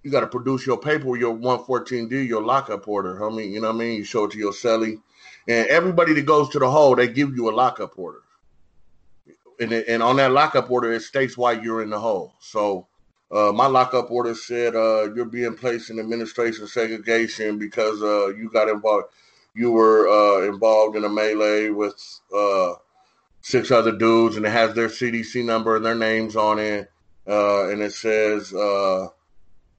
you 0.04 0.12
gotta 0.12 0.28
produce 0.28 0.66
your 0.68 0.78
paper, 0.78 1.18
your 1.18 1.36
114D, 1.36 2.28
your 2.28 2.44
lockup 2.44 2.88
order, 2.88 3.16
homie. 3.16 3.50
You 3.50 3.60
know 3.60 3.70
what 3.70 3.76
I 3.76 3.80
mean? 3.80 3.98
You 3.98 4.04
show 4.04 4.26
it 4.26 4.32
to 4.32 4.38
your 4.38 4.54
celly, 4.54 5.02
and 5.48 5.68
everybody 5.68 6.14
that 6.14 6.26
goes 6.26 6.50
to 6.50 6.60
the 6.60 6.70
hole, 6.70 6.96
they 6.96 7.08
give 7.08 7.36
you 7.36 7.50
a 7.50 7.52
lockup 7.52 7.98
order. 7.98 8.20
And, 9.62 9.72
and 9.72 10.02
on 10.02 10.16
that 10.16 10.32
lockup 10.32 10.72
order, 10.72 10.92
it 10.92 11.04
states 11.04 11.38
why 11.38 11.52
you're 11.52 11.84
in 11.84 11.92
the 11.92 12.00
hole. 12.00 12.34
So 12.40 12.88
uh, 13.32 13.52
my 13.54 13.68
lockup 13.68 14.10
order 14.10 14.34
said 14.34 14.76
uh, 14.76 15.14
you're 15.14 15.26
being 15.26 15.56
placed 15.56 15.92
in 15.92 16.00
administration 16.00 16.66
segregation 16.66 17.60
because 17.60 18.02
uh, 18.02 18.30
you 18.30 18.50
got 18.52 18.68
involved. 18.70 19.08
You 19.54 19.72
were 19.72 20.08
uh, 20.08 20.48
involved 20.48 20.96
in 20.96 21.04
a 21.04 21.10
melee 21.10 21.70
with 21.70 21.94
uh, 22.36 22.74
six 23.42 23.70
other 23.70 23.92
dudes, 23.92 24.36
and 24.36 24.46
it 24.46 24.50
has 24.50 24.74
their 24.74 24.88
CDC 24.88 25.46
number 25.46 25.76
and 25.76 25.86
their 25.86 25.94
names 25.94 26.36
on 26.36 26.58
it. 26.58 26.90
Uh, 27.28 27.68
and 27.70 27.82
it 27.82 27.94
says 27.94 28.52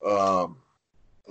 um, 0.06 0.58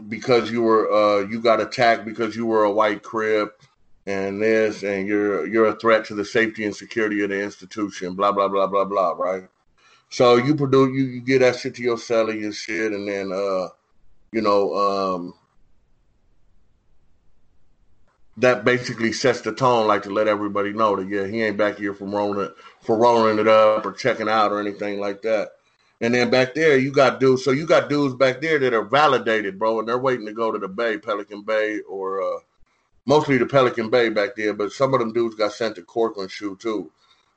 because 0.10 0.52
you 0.52 0.62
were 0.62 1.26
you 1.30 1.40
got 1.40 1.62
attacked 1.62 2.04
because 2.04 2.36
you 2.36 2.46
were 2.46 2.66
a 2.66 2.72
white 2.72 3.02
crip 3.02 3.62
and 4.06 4.42
this 4.42 4.84
and 4.84 5.08
you're 5.08 5.48
you're 5.48 5.68
a 5.68 5.76
threat 5.76 6.06
to 6.06 6.16
the 6.16 6.26
safety 6.26 6.66
and 6.66 6.76
security 6.76 7.22
of 7.24 7.30
the 7.30 7.42
institution. 7.42 8.16
Blah 8.16 8.32
blah 8.32 8.48
blah 8.48 8.68
blah 8.68 8.86
blah. 8.86 9.12
Right. 9.12 9.48
So 10.12 10.36
you 10.36 10.56
produce, 10.56 10.90
you, 10.94 11.06
you 11.06 11.22
get 11.22 11.40
that 11.40 11.56
shit 11.56 11.76
to 11.76 11.82
your 11.82 11.96
celly 11.96 12.44
and 12.44 12.54
shit, 12.54 12.92
and 12.92 13.08
then, 13.08 13.32
uh, 13.32 13.70
you 14.34 14.42
know, 14.42 14.76
um, 14.76 15.34
that 18.36 18.66
basically 18.66 19.14
sets 19.14 19.40
the 19.40 19.54
tone, 19.54 19.88
like 19.88 20.04
to 20.04 20.10
let 20.10 20.28
everybody 20.28 20.74
know 20.74 20.98
that 20.98 21.08
yeah, 21.08 21.26
he 21.28 21.42
ain't 21.42 21.56
back 21.56 21.78
here 21.78 21.94
from 21.94 22.14
rolling 22.14 22.42
it, 22.42 22.52
for 22.82 22.98
rolling 22.98 23.40
it 23.40 23.48
up 23.48 23.86
or 23.86 23.94
checking 23.94 24.28
out 24.28 24.52
or 24.52 24.60
anything 24.60 25.00
like 25.00 25.22
that. 25.22 25.52
And 26.02 26.14
then 26.14 26.30
back 26.30 26.56
there, 26.56 26.78
you 26.78 26.92
got 26.92 27.22
dudes. 27.22 27.46
So 27.46 27.52
you 27.52 27.66
got 27.66 27.88
dudes 27.88 28.16
back 28.16 28.42
there 28.42 28.60
that 28.60 28.74
are 28.74 28.84
validated, 28.84 29.58
bro, 29.58 29.80
and 29.80 29.88
they're 29.88 29.98
waiting 29.98 30.26
to 30.26 30.34
go 30.34 30.52
to 30.52 30.60
the 30.60 30.68
Bay, 30.68 30.98
Pelican 30.98 31.44
Bay, 31.44 31.80
or 31.88 32.22
uh, 32.22 32.40
mostly 33.06 33.38
the 33.38 33.46
Pelican 33.46 33.90
Bay 33.90 34.10
back 34.10 34.36
there. 34.36 34.54
But 34.54 34.72
some 34.72 34.94
of 34.94 35.00
them 35.00 35.14
dudes 35.14 35.36
got 35.36 35.54
sent 35.54 35.76
to 35.76 35.82
Corcoran 35.84 36.28
SHU 36.28 36.58
too. 36.58 36.92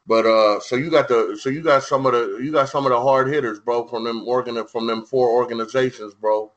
But 0.06 0.26
uh, 0.26 0.60
so 0.60 0.76
you 0.76 0.90
got 0.90 1.08
the 1.08 1.38
so 1.40 1.48
you 1.48 1.62
got 1.62 1.82
some 1.82 2.04
of 2.04 2.12
the 2.12 2.38
you 2.42 2.52
got 2.52 2.68
some 2.68 2.84
of 2.84 2.90
the 2.90 3.00
hard 3.00 3.28
hitters, 3.28 3.58
bro, 3.58 3.86
from 3.86 4.04
them 4.04 4.26
organ 4.28 4.66
from 4.66 4.86
them 4.86 5.04
four 5.06 5.30
organizations, 5.30 6.12
bro, 6.14 6.52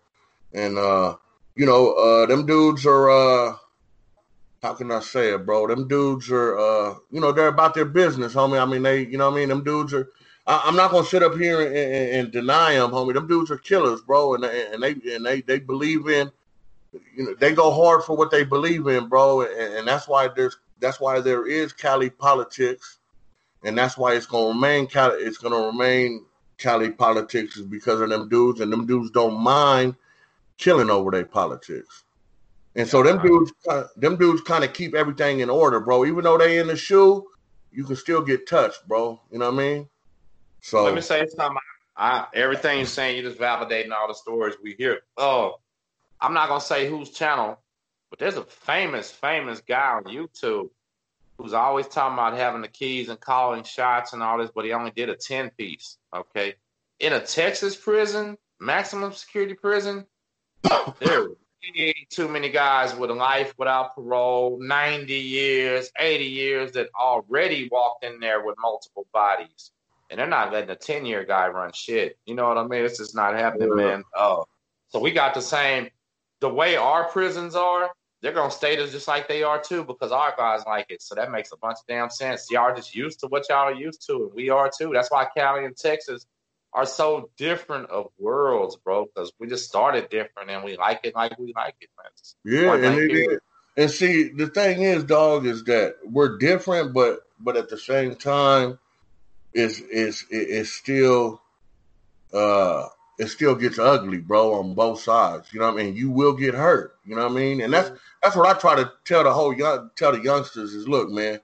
and 0.54 0.78
uh, 0.78 1.16
you 1.56 1.66
know, 1.66 1.94
uh, 1.94 2.26
them 2.26 2.46
dudes 2.46 2.86
are 2.86 3.10
uh, 3.10 3.56
how 4.62 4.74
can 4.74 4.92
I 4.92 5.00
say 5.00 5.34
it, 5.34 5.46
bro? 5.46 5.68
Them 5.68 5.88
dudes 5.88 6.30
are 6.30 6.58
uh, 6.58 6.96
you 7.10 7.22
know, 7.22 7.32
they're 7.32 7.48
about 7.48 7.74
their 7.74 7.86
business, 7.86 8.34
homie. 8.34 8.62
I 8.62 8.66
mean, 8.66 8.84
they, 8.84 9.06
you 9.06 9.18
know, 9.18 9.32
I 9.32 9.36
mean, 9.36 9.50
them 9.50 9.64
dudes 9.64 9.94
are. 9.94 10.10
I, 10.46 10.64
I'm 10.66 10.76
not 10.76 10.92
gonna 10.92 11.06
sit 11.06 11.24
up 11.24 11.38
here 11.38 11.62
and, 11.62 11.76
and, 11.76 12.10
and 12.12 12.32
deny 12.32 12.74
them, 12.74 12.92
homie. 12.92 13.14
Them 13.14 13.28
dudes 13.28 13.50
are 13.50 13.58
killers, 13.58 14.02
bro, 14.02 14.36
and 14.36 14.44
and 14.44 14.84
they 14.84 14.92
and 15.16 15.26
they 15.26 15.40
they 15.40 15.60
believe 15.60 16.10
in, 16.10 16.32
you 17.16 17.24
know, 17.26 17.36
they 17.40 17.54
go 17.54 17.72
hard 17.72 18.04
for 18.04 18.16
what 18.16 18.32
they 18.32 18.44
believe 18.44 18.88
in, 18.88 19.08
bro, 19.08 19.42
and, 19.42 19.76
and 19.76 19.88
that's 19.88 20.08
why 20.08 20.28
there's 20.28 20.58
that's 20.80 21.00
why 21.00 21.20
there 21.20 21.48
is 21.48 21.74
Cali 21.74 22.10
politics 22.10 23.00
and 23.64 23.78
that's 23.78 23.98
why 23.98 24.14
it's 24.14 24.26
gonna 24.26 24.50
remain 24.50 24.88
Cali. 24.88 25.22
It's 25.22 25.38
gonna 25.38 25.66
remain 25.68 26.26
Cali 26.58 26.92
politics 26.92 27.58
is 27.58 27.66
because 27.66 28.02
of 28.02 28.10
them 28.10 28.30
dudes, 28.30 28.62
and 28.62 28.72
them 28.72 28.86
dudes 28.86 29.12
don't 29.12 29.40
mind 29.40 29.96
killing 30.58 30.90
over 30.90 31.12
their 31.12 31.26
politics. 31.26 32.04
And 32.76 32.88
so 32.88 33.02
them 33.02 33.20
dudes, 33.22 33.52
uh, 33.68 33.86
them 33.96 34.18
dudes 34.18 34.42
kind 34.42 34.64
of 34.64 34.74
keep 34.74 34.94
everything 34.96 35.40
in 35.40 35.50
order, 35.50 35.80
bro. 35.80 36.06
Even 36.06 36.24
though 36.24 36.38
they 36.38 36.60
in 36.60 36.68
the 36.68 36.76
SHU, 36.76 37.26
you 37.72 37.84
can 37.84 37.96
still 37.96 38.22
get 38.22 38.48
touched, 38.48 38.88
bro. 38.88 39.20
You 39.32 39.40
know 39.40 39.52
what 39.52 39.56
I 39.62 39.64
mean? 39.64 39.90
So 40.62 40.84
Let 40.84 40.94
me 40.94 41.02
say 41.02 41.26
something. 41.36 41.58
I, 41.96 42.28
everything 42.36 42.78
you're 42.78 42.86
saying, 42.86 43.16
you're 43.16 43.30
just 43.30 43.42
validating 43.42 43.92
all 43.92 44.08
the 44.08 44.14
stories 44.14 44.56
we 44.62 44.76
hear. 44.78 45.00
Oh, 45.18 45.60
I'm 46.20 46.34
not 46.34 46.50
gonna 46.50 46.62
say 46.62 46.90
whose 46.90 47.12
channel, 47.12 47.60
but 48.10 48.20
there's 48.20 48.38
a 48.38 48.44
famous, 48.44 49.12
famous 49.12 49.62
guy 49.62 49.94
on 49.96 50.04
YouTube 50.06 50.70
who's 51.38 51.54
always 51.54 51.88
talking 51.88 52.14
about 52.18 52.36
having 52.36 52.62
the 52.62 52.68
keys 52.68 53.10
and 53.10 53.20
calling 53.20 53.64
shots 53.64 54.14
and 54.14 54.24
all 54.24 54.38
this, 54.40 54.50
but 54.54 54.66
he 54.66 54.74
only 54.74 54.92
did 54.92 55.10
a 55.10 55.16
10 55.16 55.52
piece. 55.52 55.98
Okay. 56.16 56.56
In 57.00 57.14
a 57.14 57.20
Texas 57.20 57.76
prison, 57.76 58.38
maximum 58.60 59.14
security 59.14 59.54
prison, 59.54 60.08
there 60.64 61.22
are 61.22 61.30
way 61.76 61.94
too 62.10 62.28
many 62.28 62.50
guys 62.50 62.96
with 62.96 63.12
a 63.12 63.14
life 63.14 63.54
without 63.58 63.94
parole, 63.94 64.58
90 64.60 65.14
years, 65.14 65.92
80 66.00 66.24
years 66.24 66.72
that 66.72 66.90
already 67.00 67.70
walked 67.72 68.04
in 68.04 68.20
there 68.20 68.44
with 68.44 68.56
multiple 68.60 69.06
bodies. 69.14 69.72
And 70.10 70.20
they're 70.20 70.26
not 70.26 70.52
letting 70.52 70.72
a 70.72 70.76
10 70.76 71.06
year 71.06 71.24
guy 71.24 71.50
run 71.50 71.72
shit. 71.74 72.18
You 72.26 72.34
know 72.34 72.48
what 72.48 72.58
I 72.58 72.66
mean? 72.66 72.84
It's 72.84 72.98
just 72.98 73.14
not 73.14 73.36
happening, 73.36 73.70
Yeah. 73.70 73.76
man. 73.76 74.04
Oh, 74.16 74.46
so 74.88 75.00
we 75.00 75.12
got 75.12 75.36
the 75.36 75.42
same, 75.42 75.90
the 76.40 76.50
way 76.50 76.76
our 76.76 77.06
prisons 77.06 77.56
are, 77.56 77.90
they're 78.22 78.34
gonna 78.34 78.52
stay 78.52 78.76
just 78.76 79.08
like 79.08 79.28
they 79.28 79.44
are 79.44 79.62
too, 79.62 79.84
because 79.84 80.12
our 80.12 80.34
guys 80.36 80.64
like 80.66 80.88
it. 80.90 81.02
So 81.02 81.16
that 81.16 81.32
makes 81.32 81.52
a 81.52 81.58
bunch 81.58 81.78
of 81.80 81.88
damn 81.88 82.10
sense. 82.10 82.48
Y'all 82.50 82.64
are 82.64 82.76
just 82.76 82.96
used 82.96 83.20
to 83.20 83.28
what 83.28 83.48
y'all 83.50 83.68
are 83.68 83.74
used 83.74 84.06
to, 84.08 84.24
and 84.24 84.34
we 84.34 84.50
are 84.50 84.72
too. 84.76 84.92
That's 84.94 85.12
why 85.12 85.28
Cali 85.36 85.66
and 85.66 85.78
Texas 85.78 86.26
are 86.74 86.86
so 86.86 87.30
different 87.38 87.90
of 87.90 88.08
worlds, 88.18 88.76
bro. 88.76 89.06
Because 89.06 89.32
we 89.40 89.48
just 89.48 89.68
started 89.68 90.10
different, 90.10 90.50
and 90.50 90.64
we 90.64 90.78
like 90.78 91.02
it 91.04 91.16
like 91.16 91.38
we 91.38 91.54
like 91.56 91.76
it, 91.80 91.90
yeah, 92.44 92.74
and 92.74 93.40
And 93.78 93.92
see, 93.92 94.30
the 94.30 94.48
thing 94.48 94.82
is, 94.82 95.04
dog, 95.04 95.46
is 95.46 95.64
that 95.66 95.98
we're 96.04 96.40
different, 96.40 96.94
but 96.94 97.20
but 97.40 97.56
at 97.56 97.70
the 97.70 97.78
same 97.78 98.16
time, 98.16 98.80
it's 99.54 99.80
it's 99.92 100.26
it's 100.32 100.72
still 100.72 101.40
uh 102.34 102.88
it 103.18 103.28
still 103.28 103.56
gets 103.56 103.80
ugly, 103.80 104.20
bro, 104.20 104.54
on 104.54 104.74
both 104.74 105.02
sides. 105.02 105.52
You 105.52 105.60
know 105.60 105.72
what 105.72 105.80
I 105.80 105.84
mean? 105.84 105.96
You 105.96 106.12
will 106.12 106.34
get 106.34 106.54
hurt. 106.54 106.98
You 107.06 107.16
know 107.16 107.24
what 107.24 107.32
I 107.32 107.36
mean? 107.36 107.62
And 107.62 107.74
that's 107.74 107.92
that's 108.22 108.36
what 108.36 108.48
I 108.48 108.60
try 108.60 108.76
to 108.76 108.92
tell 109.06 109.24
the 109.24 109.34
whole 109.34 109.54
young 109.54 109.90
tell 109.96 110.12
the 110.12 110.22
youngsters 110.22 110.74
is 110.74 110.88
look, 110.88 111.10
man, 111.10 111.40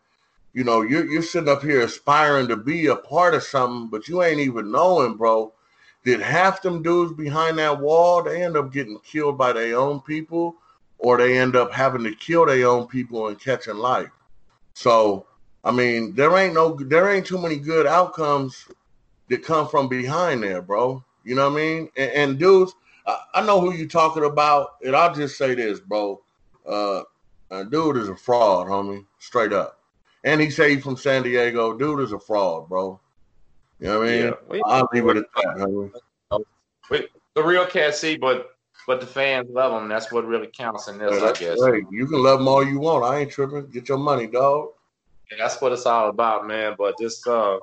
you 0.54 0.64
know, 0.64 0.82
you're 0.82 1.06
you're 1.06 1.24
sitting 1.24 1.50
up 1.50 1.64
here 1.64 1.82
aspiring 1.82 2.48
to 2.50 2.58
be 2.58 2.88
a 2.88 2.96
part 2.96 3.34
of 3.34 3.44
something, 3.44 3.90
but 3.90 4.08
you 4.08 4.22
ain't 4.22 4.40
even 4.40 4.72
knowing, 4.72 5.16
bro. 5.16 5.52
That 6.06 6.20
half 6.20 6.62
them 6.62 6.84
dudes 6.84 7.14
behind 7.14 7.58
that 7.60 7.80
wall, 7.80 8.24
they 8.24 8.44
end 8.44 8.58
up 8.58 8.74
getting 8.74 9.00
killed 9.00 9.38
by 9.38 9.54
their 9.54 9.78
own 9.78 10.02
people, 10.02 10.56
or 10.98 11.18
they 11.18 11.38
end 11.38 11.56
up 11.56 11.72
having 11.72 12.04
to 12.04 12.14
kill 12.14 12.46
their 12.46 12.68
own 12.68 12.88
people 12.88 13.30
and 13.30 13.40
catching 13.40 13.78
life. 13.78 14.10
So, 14.74 15.26
I 15.64 15.72
mean, 15.72 16.14
there 16.14 16.36
ain't 16.38 16.54
no 16.54 16.76
there 16.76 17.10
ain't 17.10 17.26
too 17.26 17.42
many 17.42 17.56
good 17.56 17.88
outcomes 17.88 18.68
that 19.30 19.44
come 19.44 19.68
from 19.68 19.88
behind 19.88 20.44
there, 20.44 20.62
bro. 20.62 21.04
You 21.24 21.36
know 21.36 21.50
what 21.50 21.60
I 21.60 21.64
mean? 21.64 21.90
And, 21.98 22.12
and 22.12 22.40
dudes, 22.40 22.74
I, 23.08 23.18
I, 23.36 23.46
know 23.46 23.60
who 23.60 23.74
you 23.74 23.88
talking 23.88 24.26
about, 24.26 24.76
and 24.86 24.96
I'll 24.96 25.14
just 25.14 25.38
say 25.38 25.56
this, 25.56 25.80
bro. 25.80 26.22
Uh, 26.66 27.04
dude 27.70 27.98
is 27.98 28.10
a 28.10 28.16
fraud, 28.16 28.68
homie, 28.68 29.06
straight 29.20 29.54
up. 29.54 29.80
And 30.24 30.42
he 30.42 30.50
say 30.50 30.76
he's 30.76 30.84
from 30.84 30.98
San 30.98 31.24
Diego. 31.24 31.78
Dude 31.78 32.00
is 32.00 32.14
a 32.14 32.20
fraud, 32.20 32.70
bro. 32.70 33.00
You 33.80 33.88
know 33.88 34.00
what 34.00 34.08
I 34.08 34.12
mean? 34.12 34.34
Yeah, 34.52 34.62
I'll 34.66 34.90
leave 34.94 35.08
it 35.08 35.18
at 35.18 35.26
that, 35.36 35.58
homie. 35.58 35.92
The 37.36 37.44
real 37.44 37.66
cat 37.66 37.96
see, 37.96 38.16
but 38.16 38.56
but 38.86 39.00
the 39.00 39.08
fans 39.08 39.50
love 39.50 39.82
him. 39.82 39.90
That's 39.90 40.12
what 40.12 40.26
really 40.26 40.48
counts 40.48 40.88
in 40.88 40.98
this, 40.98 41.20
yeah, 41.20 41.28
I 41.28 41.34
guess. 41.34 41.60
Hey, 41.66 41.84
you 41.90 42.06
can 42.06 42.22
love 42.22 42.40
them 42.40 42.48
all 42.48 42.66
you 42.66 42.80
want. 42.80 43.04
I 43.04 43.20
ain't 43.20 43.32
tripping. 43.32 43.68
Get 43.68 43.90
your 43.90 43.98
money, 43.98 44.28
dog. 44.28 44.70
Yeah, 45.32 45.38
that's 45.40 45.60
what 45.62 45.72
it's 45.72 45.86
all 45.86 46.10
about, 46.10 46.48
man. 46.48 46.76
But 46.78 46.96
just 47.00 47.26
uh, 47.28 47.60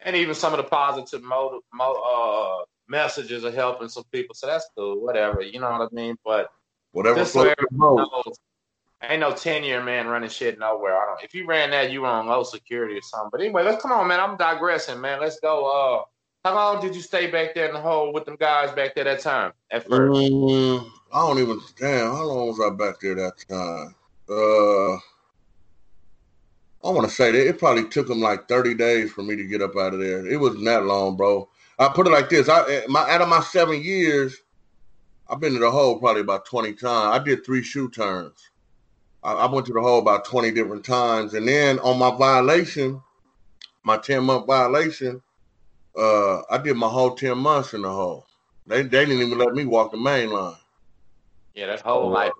and 0.00 0.16
even 0.16 0.34
some 0.34 0.52
of 0.52 0.58
the 0.58 0.64
positive 0.64 1.22
motive, 1.22 1.60
mo- 1.72 2.02
uh, 2.62 2.64
messages 2.88 3.44
are 3.44 3.50
helping 3.50 3.88
some 3.88 4.04
people. 4.12 4.34
So 4.34 4.46
that's 4.46 4.68
cool. 4.76 5.00
Whatever, 5.00 5.42
you 5.42 5.60
know 5.60 5.70
what 5.70 5.88
I 5.90 5.94
mean. 5.94 6.16
But 6.24 6.50
whatever 6.92 7.24
floats 7.24 8.38
Ain't 9.02 9.20
no 9.20 9.32
ten 9.32 9.62
year 9.62 9.82
man 9.82 10.06
running 10.06 10.30
shit 10.30 10.58
nowhere. 10.58 10.96
I 10.96 11.04
don't. 11.06 11.22
If 11.22 11.34
you 11.34 11.46
ran 11.46 11.70
that, 11.70 11.92
you 11.92 12.00
were 12.00 12.06
on 12.06 12.26
low 12.26 12.42
security 12.42 12.96
or 12.96 13.02
something. 13.02 13.28
But 13.30 13.40
anyway, 13.42 13.62
let's 13.62 13.82
come 13.82 13.92
on, 13.92 14.08
man. 14.08 14.20
I'm 14.20 14.38
digressing, 14.38 15.00
man. 15.00 15.20
Let's 15.20 15.38
go. 15.38 15.66
Uh, 15.66 16.04
how 16.48 16.54
long 16.54 16.80
did 16.80 16.94
you 16.94 17.02
stay 17.02 17.30
back 17.30 17.54
there 17.54 17.66
in 17.66 17.74
the 17.74 17.80
hole 17.80 18.12
with 18.12 18.24
them 18.24 18.36
guys 18.36 18.72
back 18.72 18.94
there 18.94 19.04
that 19.04 19.20
time? 19.20 19.52
At 19.70 19.86
first, 19.86 20.18
mm, 20.18 20.90
I 21.12 21.26
don't 21.26 21.38
even. 21.38 21.60
Damn, 21.78 22.12
how 22.12 22.24
long 22.24 22.48
was 22.48 22.60
I 22.60 22.74
back 22.74 22.98
there 23.00 23.14
that 23.16 23.36
time? 23.48 23.94
Uh, 24.28 24.94
I 26.86 26.90
want 26.90 27.06
to 27.08 27.14
say 27.14 27.32
that 27.32 27.48
it 27.48 27.58
probably 27.58 27.88
took 27.88 28.08
them 28.08 28.20
like 28.20 28.48
30 28.48 28.74
days 28.74 29.12
for 29.12 29.22
me 29.22 29.36
to 29.36 29.44
get 29.44 29.60
up 29.60 29.76
out 29.76 29.92
of 29.92 30.00
there. 30.00 30.26
It 30.26 30.40
wasn't 30.40 30.64
that 30.64 30.84
long, 30.84 31.16
bro. 31.16 31.48
I 31.78 31.88
put 31.88 32.06
it 32.06 32.10
like 32.10 32.28
this: 32.28 32.48
I 32.48 32.84
my 32.88 33.08
out 33.10 33.22
of 33.22 33.28
my 33.28 33.40
seven 33.40 33.82
years, 33.82 34.36
I've 35.28 35.40
been 35.40 35.54
to 35.54 35.58
the 35.58 35.70
hole 35.70 35.98
probably 35.98 36.22
about 36.22 36.46
20 36.46 36.72
times. 36.74 37.20
I 37.20 37.22
did 37.22 37.44
three 37.44 37.62
SHU 37.62 37.90
turns. 37.90 38.50
I, 39.22 39.32
I 39.32 39.52
went 39.52 39.66
to 39.66 39.72
the 39.72 39.80
hole 39.80 39.98
about 39.98 40.24
20 40.24 40.52
different 40.52 40.84
times, 40.84 41.34
and 41.34 41.46
then 41.46 41.78
on 41.80 41.98
my 41.98 42.16
violation, 42.16 43.02
my 43.82 43.96
10 43.96 44.24
month 44.24 44.46
violation, 44.46 45.20
uh, 45.98 46.42
I 46.50 46.58
did 46.58 46.76
my 46.76 46.88
whole 46.88 47.14
10 47.14 47.36
months 47.38 47.74
in 47.74 47.82
the 47.82 47.90
hole. 47.90 48.26
They 48.66 48.82
they 48.82 49.04
didn't 49.04 49.22
even 49.22 49.38
let 49.38 49.54
me 49.54 49.64
walk 49.64 49.92
the 49.92 49.98
main 49.98 50.30
line. 50.30 50.56
Yeah, 51.54 51.66
that's 51.66 51.82
whole 51.82 52.10
life. 52.10 52.32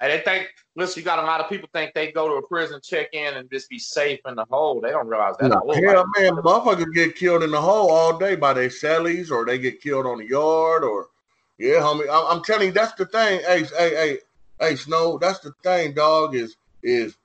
And 0.00 0.10
they 0.12 0.20
think, 0.20 0.48
listen, 0.76 1.00
you 1.00 1.04
got 1.04 1.18
a 1.18 1.22
lot 1.22 1.40
of 1.40 1.48
people 1.48 1.68
think 1.72 1.94
they 1.94 2.12
go 2.12 2.28
to 2.28 2.34
a 2.34 2.46
prison, 2.46 2.80
check 2.82 3.08
in, 3.12 3.34
and 3.34 3.50
just 3.50 3.68
be 3.68 3.78
safe 3.78 4.20
in 4.26 4.34
the 4.34 4.44
hole. 4.50 4.80
They 4.80 4.90
don't 4.90 5.08
realize 5.08 5.36
that. 5.38 5.48
No, 5.48 5.60
hell, 5.72 6.04
man, 6.18 6.32
motherfuckers 6.36 6.92
get 6.94 7.16
killed 7.16 7.42
in 7.42 7.50
the 7.50 7.60
hole 7.60 7.90
all 7.90 8.18
day 8.18 8.36
by 8.36 8.52
their 8.52 8.68
cellies, 8.68 9.30
or 9.30 9.44
they 9.44 9.58
get 9.58 9.80
killed 9.80 10.06
on 10.06 10.18
the 10.18 10.26
yard, 10.26 10.84
or 10.84 11.08
yeah, 11.58 11.80
homie. 11.80 12.08
I'm, 12.10 12.38
I'm 12.38 12.44
telling 12.44 12.68
you, 12.68 12.72
that's 12.72 12.94
the 12.94 13.06
thing. 13.06 13.40
Hey, 13.46 13.64
hey, 13.76 13.90
hey, 13.90 14.18
hey, 14.58 14.76
Sno. 14.76 15.18
That's 15.18 15.40
the 15.40 15.52
thing, 15.62 15.94
dog. 15.94 16.34
Is 16.34 16.56
is 16.82 17.16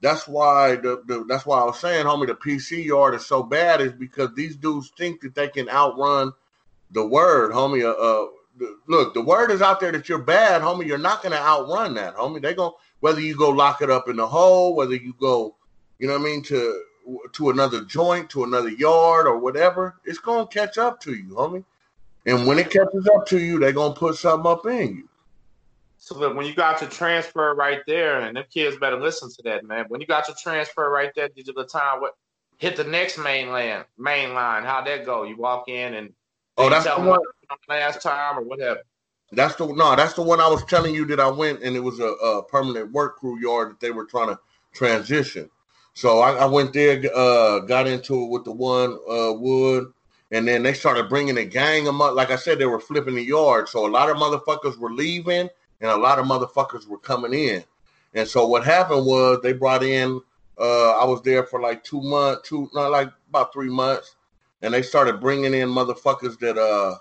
that's 0.00 0.28
why 0.28 0.76
the, 0.76 1.02
the 1.06 1.24
that's 1.28 1.46
why 1.46 1.60
I 1.60 1.64
was 1.64 1.78
saying, 1.78 2.06
homie, 2.06 2.26
the 2.26 2.34
PC 2.34 2.84
yard 2.84 3.14
is 3.14 3.26
so 3.26 3.42
bad 3.42 3.80
is 3.80 3.92
because 3.92 4.34
these 4.34 4.56
dudes 4.56 4.92
think 4.96 5.20
that 5.22 5.34
they 5.34 5.48
can 5.48 5.68
outrun 5.68 6.32
the 6.90 7.06
word, 7.06 7.52
homie. 7.52 7.84
Uh, 7.84 7.90
uh 7.90 8.28
look, 8.86 9.14
the 9.14 9.22
word 9.22 9.50
is 9.50 9.62
out 9.62 9.80
there 9.80 9.92
that 9.92 10.08
you're 10.08 10.18
bad, 10.18 10.62
homie. 10.62 10.86
You're 10.86 10.98
not 10.98 11.22
going 11.22 11.32
to 11.32 11.40
outrun 11.40 11.94
that, 11.94 12.16
homie. 12.16 12.42
They 12.42 12.54
go 12.54 12.76
whether 13.00 13.20
you 13.20 13.36
go 13.36 13.50
lock 13.50 13.82
it 13.82 13.90
up 13.90 14.08
in 14.08 14.16
the 14.16 14.26
hole, 14.26 14.74
whether 14.74 14.94
you 14.94 15.14
go, 15.18 15.54
you 15.98 16.06
know 16.06 16.14
what 16.14 16.22
I 16.22 16.24
mean, 16.24 16.42
to 16.44 16.82
to 17.32 17.50
another 17.50 17.84
joint, 17.84 18.30
to 18.30 18.44
another 18.44 18.68
yard, 18.68 19.26
or 19.26 19.38
whatever. 19.38 19.96
It's 20.04 20.18
going 20.18 20.46
to 20.46 20.52
catch 20.52 20.78
up 20.78 21.00
to 21.00 21.14
you, 21.14 21.34
homie. 21.34 21.64
And 22.26 22.46
when 22.46 22.58
it 22.58 22.70
catches 22.70 23.08
up 23.14 23.26
to 23.28 23.38
you, 23.38 23.58
they're 23.58 23.72
going 23.72 23.94
to 23.94 23.98
put 23.98 24.16
something 24.16 24.50
up 24.50 24.66
in 24.66 24.96
you. 24.96 25.08
So 25.98 26.18
look, 26.18 26.34
when 26.34 26.46
you 26.46 26.54
got 26.54 26.80
your 26.80 26.90
transfer 26.90 27.54
right 27.54 27.80
there, 27.86 28.20
and 28.20 28.36
them 28.36 28.44
kids 28.52 28.76
better 28.76 28.98
listen 28.98 29.30
to 29.30 29.42
that, 29.44 29.64
man. 29.64 29.86
When 29.88 30.00
you 30.00 30.06
got 30.06 30.28
your 30.28 30.36
transfer 30.42 30.88
right 30.90 31.10
there, 31.14 31.28
did 31.28 31.46
you 31.46 31.52
the 31.52 31.64
time 31.64 32.00
what 32.00 32.16
hit 32.58 32.76
the 32.76 32.84
next 32.84 33.18
mainland 33.18 33.84
main 33.98 34.32
line? 34.32 34.64
How'd 34.64 34.86
that 34.86 35.04
go? 35.04 35.24
You 35.24 35.36
walk 35.36 35.68
in 35.68 35.94
and 35.94 36.12
oh, 36.56 36.70
that's 36.70 36.84
the 36.84 37.00
one 37.00 37.20
last 37.68 38.02
time 38.02 38.38
or 38.38 38.42
whatever. 38.42 38.80
That's 39.32 39.54
the 39.54 39.66
no, 39.66 39.94
that's 39.94 40.14
the 40.14 40.22
one 40.22 40.40
I 40.40 40.48
was 40.48 40.64
telling 40.64 40.94
you 40.94 41.04
that 41.06 41.20
I 41.20 41.28
went 41.28 41.62
and 41.62 41.76
it 41.76 41.80
was 41.80 42.00
a, 42.00 42.08
a 42.08 42.42
permanent 42.42 42.92
work 42.92 43.18
crew 43.18 43.38
yard 43.38 43.70
that 43.70 43.80
they 43.80 43.92
were 43.92 44.04
trying 44.04 44.28
to 44.28 44.38
transition. 44.72 45.48
So 45.94 46.20
I, 46.20 46.32
I 46.32 46.46
went 46.46 46.72
there, 46.72 47.02
uh, 47.14 47.60
got 47.60 47.86
into 47.86 48.24
it 48.24 48.30
with 48.30 48.44
the 48.44 48.52
one 48.52 48.98
uh, 49.08 49.32
wood, 49.32 49.92
and 50.30 50.46
then 50.46 50.62
they 50.62 50.72
started 50.72 51.08
bringing 51.08 51.38
a 51.38 51.44
gang 51.44 51.86
of 51.86 51.94
like 51.94 52.30
I 52.30 52.36
said, 52.36 52.58
they 52.58 52.66
were 52.66 52.80
flipping 52.80 53.14
the 53.14 53.22
yard. 53.22 53.68
So 53.68 53.86
a 53.86 53.90
lot 53.90 54.10
of 54.10 54.16
motherfuckers 54.16 54.78
were 54.78 54.92
leaving 54.92 55.48
and 55.80 55.90
a 55.90 55.96
lot 55.96 56.18
of 56.18 56.26
motherfuckers 56.26 56.86
were 56.86 56.98
coming 56.98 57.32
in. 57.32 57.64
And 58.14 58.26
so 58.26 58.46
what 58.46 58.64
happened 58.64 59.06
was 59.06 59.40
they 59.42 59.52
brought 59.52 59.82
in. 59.82 60.20
Uh, 60.58 60.90
I 60.90 61.04
was 61.04 61.22
there 61.22 61.44
for 61.44 61.60
like 61.60 61.84
two 61.84 62.02
months, 62.02 62.48
two 62.48 62.68
not 62.74 62.90
like 62.90 63.10
about 63.28 63.52
three 63.52 63.70
months, 63.70 64.16
and 64.60 64.74
they 64.74 64.82
started 64.82 65.20
bringing 65.20 65.54
in 65.54 65.68
motherfuckers 65.68 66.38
that 66.40 66.58
uh 66.58 66.96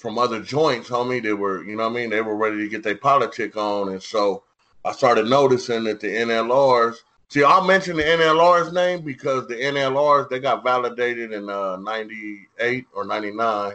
from 0.00 0.18
other 0.18 0.40
joints, 0.40 0.88
homie. 0.88 1.22
They 1.22 1.34
were, 1.34 1.62
you 1.62 1.76
know 1.76 1.84
what 1.84 1.98
I 1.98 2.00
mean? 2.00 2.10
They 2.10 2.22
were 2.22 2.36
ready 2.36 2.56
to 2.58 2.68
get 2.68 2.82
their 2.82 2.96
politic 2.96 3.56
on, 3.56 3.90
and 3.90 4.02
so 4.02 4.44
I 4.84 4.92
started 4.92 5.26
noticing 5.26 5.84
that 5.84 6.00
the 6.00 6.08
NLRs. 6.08 6.96
See, 7.28 7.44
I'll 7.44 7.64
mention 7.64 7.96
the 7.96 8.02
NLR's 8.02 8.72
name 8.72 9.02
because 9.02 9.46
the 9.46 9.54
NLRs 9.54 10.30
they 10.30 10.40
got 10.40 10.64
validated 10.64 11.32
in 11.32 11.48
uh, 11.48 11.76
'98 11.76 12.86
or 12.94 13.04
'99 13.04 13.74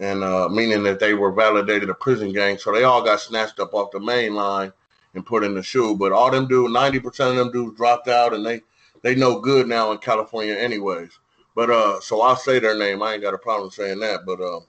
and 0.00 0.24
uh, 0.24 0.48
meaning 0.48 0.82
that 0.82 0.98
they 0.98 1.14
were 1.14 1.30
validated 1.30 1.88
a 1.88 1.94
prison 1.94 2.32
gang. 2.32 2.58
So 2.58 2.72
they 2.72 2.82
all 2.82 3.02
got 3.02 3.20
snatched 3.20 3.60
up 3.60 3.72
off 3.72 3.92
the 3.92 4.00
main 4.00 4.34
line 4.34 4.72
and 5.14 5.24
put 5.24 5.44
in 5.44 5.54
the 5.54 5.62
SHU. 5.62 5.96
But 5.96 6.10
all 6.10 6.30
them 6.30 6.48
dudes, 6.48 6.72
ninety 6.72 6.98
percent 6.98 7.30
of 7.30 7.36
them 7.36 7.52
dudes 7.52 7.76
dropped 7.76 8.08
out, 8.08 8.34
and 8.34 8.44
they 8.44 8.62
they 9.02 9.14
know 9.14 9.40
good 9.40 9.68
now 9.68 9.92
in 9.92 9.98
California, 9.98 10.54
anyways. 10.54 11.18
But 11.54 11.70
uh, 11.70 12.00
so 12.00 12.20
I'll 12.20 12.36
say 12.36 12.58
their 12.58 12.76
name. 12.76 13.00
I 13.00 13.14
ain't 13.14 13.22
got 13.22 13.34
a 13.34 13.38
problem 13.38 13.70
saying 13.70 14.00
that. 14.00 14.26
But 14.26 14.40
uh, 14.40 14.60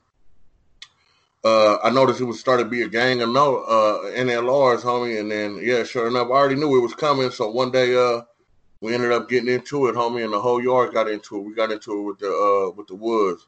uh, 1.43 1.77
I 1.83 1.89
noticed 1.89 2.21
it 2.21 2.25
was 2.25 2.39
started 2.39 2.65
to 2.65 2.69
be 2.69 2.83
a 2.83 2.89
gang 2.89 3.21
of 3.21 3.29
no 3.29 3.57
uh, 3.63 4.11
NLRs, 4.11 4.81
homie. 4.81 5.19
And 5.19 5.31
then 5.31 5.59
yeah, 5.61 5.83
sure 5.83 6.07
enough, 6.07 6.27
I 6.27 6.31
already 6.31 6.55
knew 6.55 6.77
it 6.77 6.81
was 6.81 6.95
coming. 6.95 7.31
So 7.31 7.49
one 7.49 7.71
day, 7.71 7.95
uh, 7.95 8.21
we 8.81 8.93
ended 8.93 9.11
up 9.11 9.29
getting 9.29 9.53
into 9.53 9.87
it, 9.87 9.95
homie, 9.95 10.23
and 10.23 10.33
the 10.33 10.41
whole 10.41 10.61
yard 10.61 10.93
got 10.93 11.09
into 11.09 11.37
it. 11.37 11.43
We 11.43 11.53
got 11.53 11.71
into 11.71 11.99
it 11.99 12.03
with 12.03 12.19
the 12.19 12.29
uh, 12.29 12.75
with 12.75 12.87
the 12.87 12.95
woods 12.95 13.47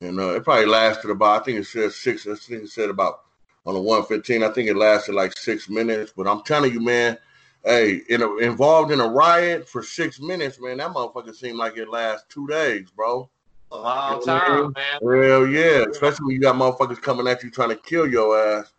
and 0.00 0.20
uh, 0.20 0.34
it 0.34 0.44
probably 0.44 0.66
lasted 0.66 1.10
about. 1.10 1.40
I 1.40 1.44
think 1.44 1.58
it 1.58 1.66
said 1.66 1.92
six. 1.92 2.26
I 2.26 2.34
think 2.34 2.64
it 2.64 2.68
said 2.68 2.90
about 2.90 3.20
on 3.66 3.74
the 3.74 3.80
one 3.80 4.04
fifteen. 4.04 4.42
I 4.42 4.50
think 4.50 4.68
it 4.68 4.76
lasted 4.76 5.14
like 5.14 5.36
six 5.36 5.68
minutes. 5.68 6.12
But 6.16 6.28
I'm 6.28 6.42
telling 6.42 6.72
you, 6.72 6.80
man, 6.80 7.18
hey, 7.64 8.00
in 8.08 8.22
a, 8.22 8.36
involved 8.36 8.92
in 8.92 9.00
a 9.00 9.08
riot 9.08 9.68
for 9.68 9.82
six 9.82 10.20
minutes, 10.20 10.60
man, 10.60 10.78
that 10.78 10.90
motherfucker 10.90 11.34
seemed 11.34 11.58
like 11.58 11.76
it 11.76 11.88
lasts 11.88 12.26
two 12.28 12.46
days, 12.46 12.90
bro. 12.90 13.28
A 13.74 13.78
long 13.78 14.22
time, 14.24 14.72
man. 14.72 15.22
Hell 15.22 15.46
yeah, 15.46 15.84
especially 15.90 16.26
when 16.26 16.34
you 16.36 16.40
got 16.40 16.56
motherfuckers 16.56 17.00
coming 17.00 17.26
at 17.26 17.42
you 17.42 17.50
trying 17.50 17.70
to 17.70 17.76
kill 17.76 18.08
your 18.08 18.38
ass. 18.38 18.72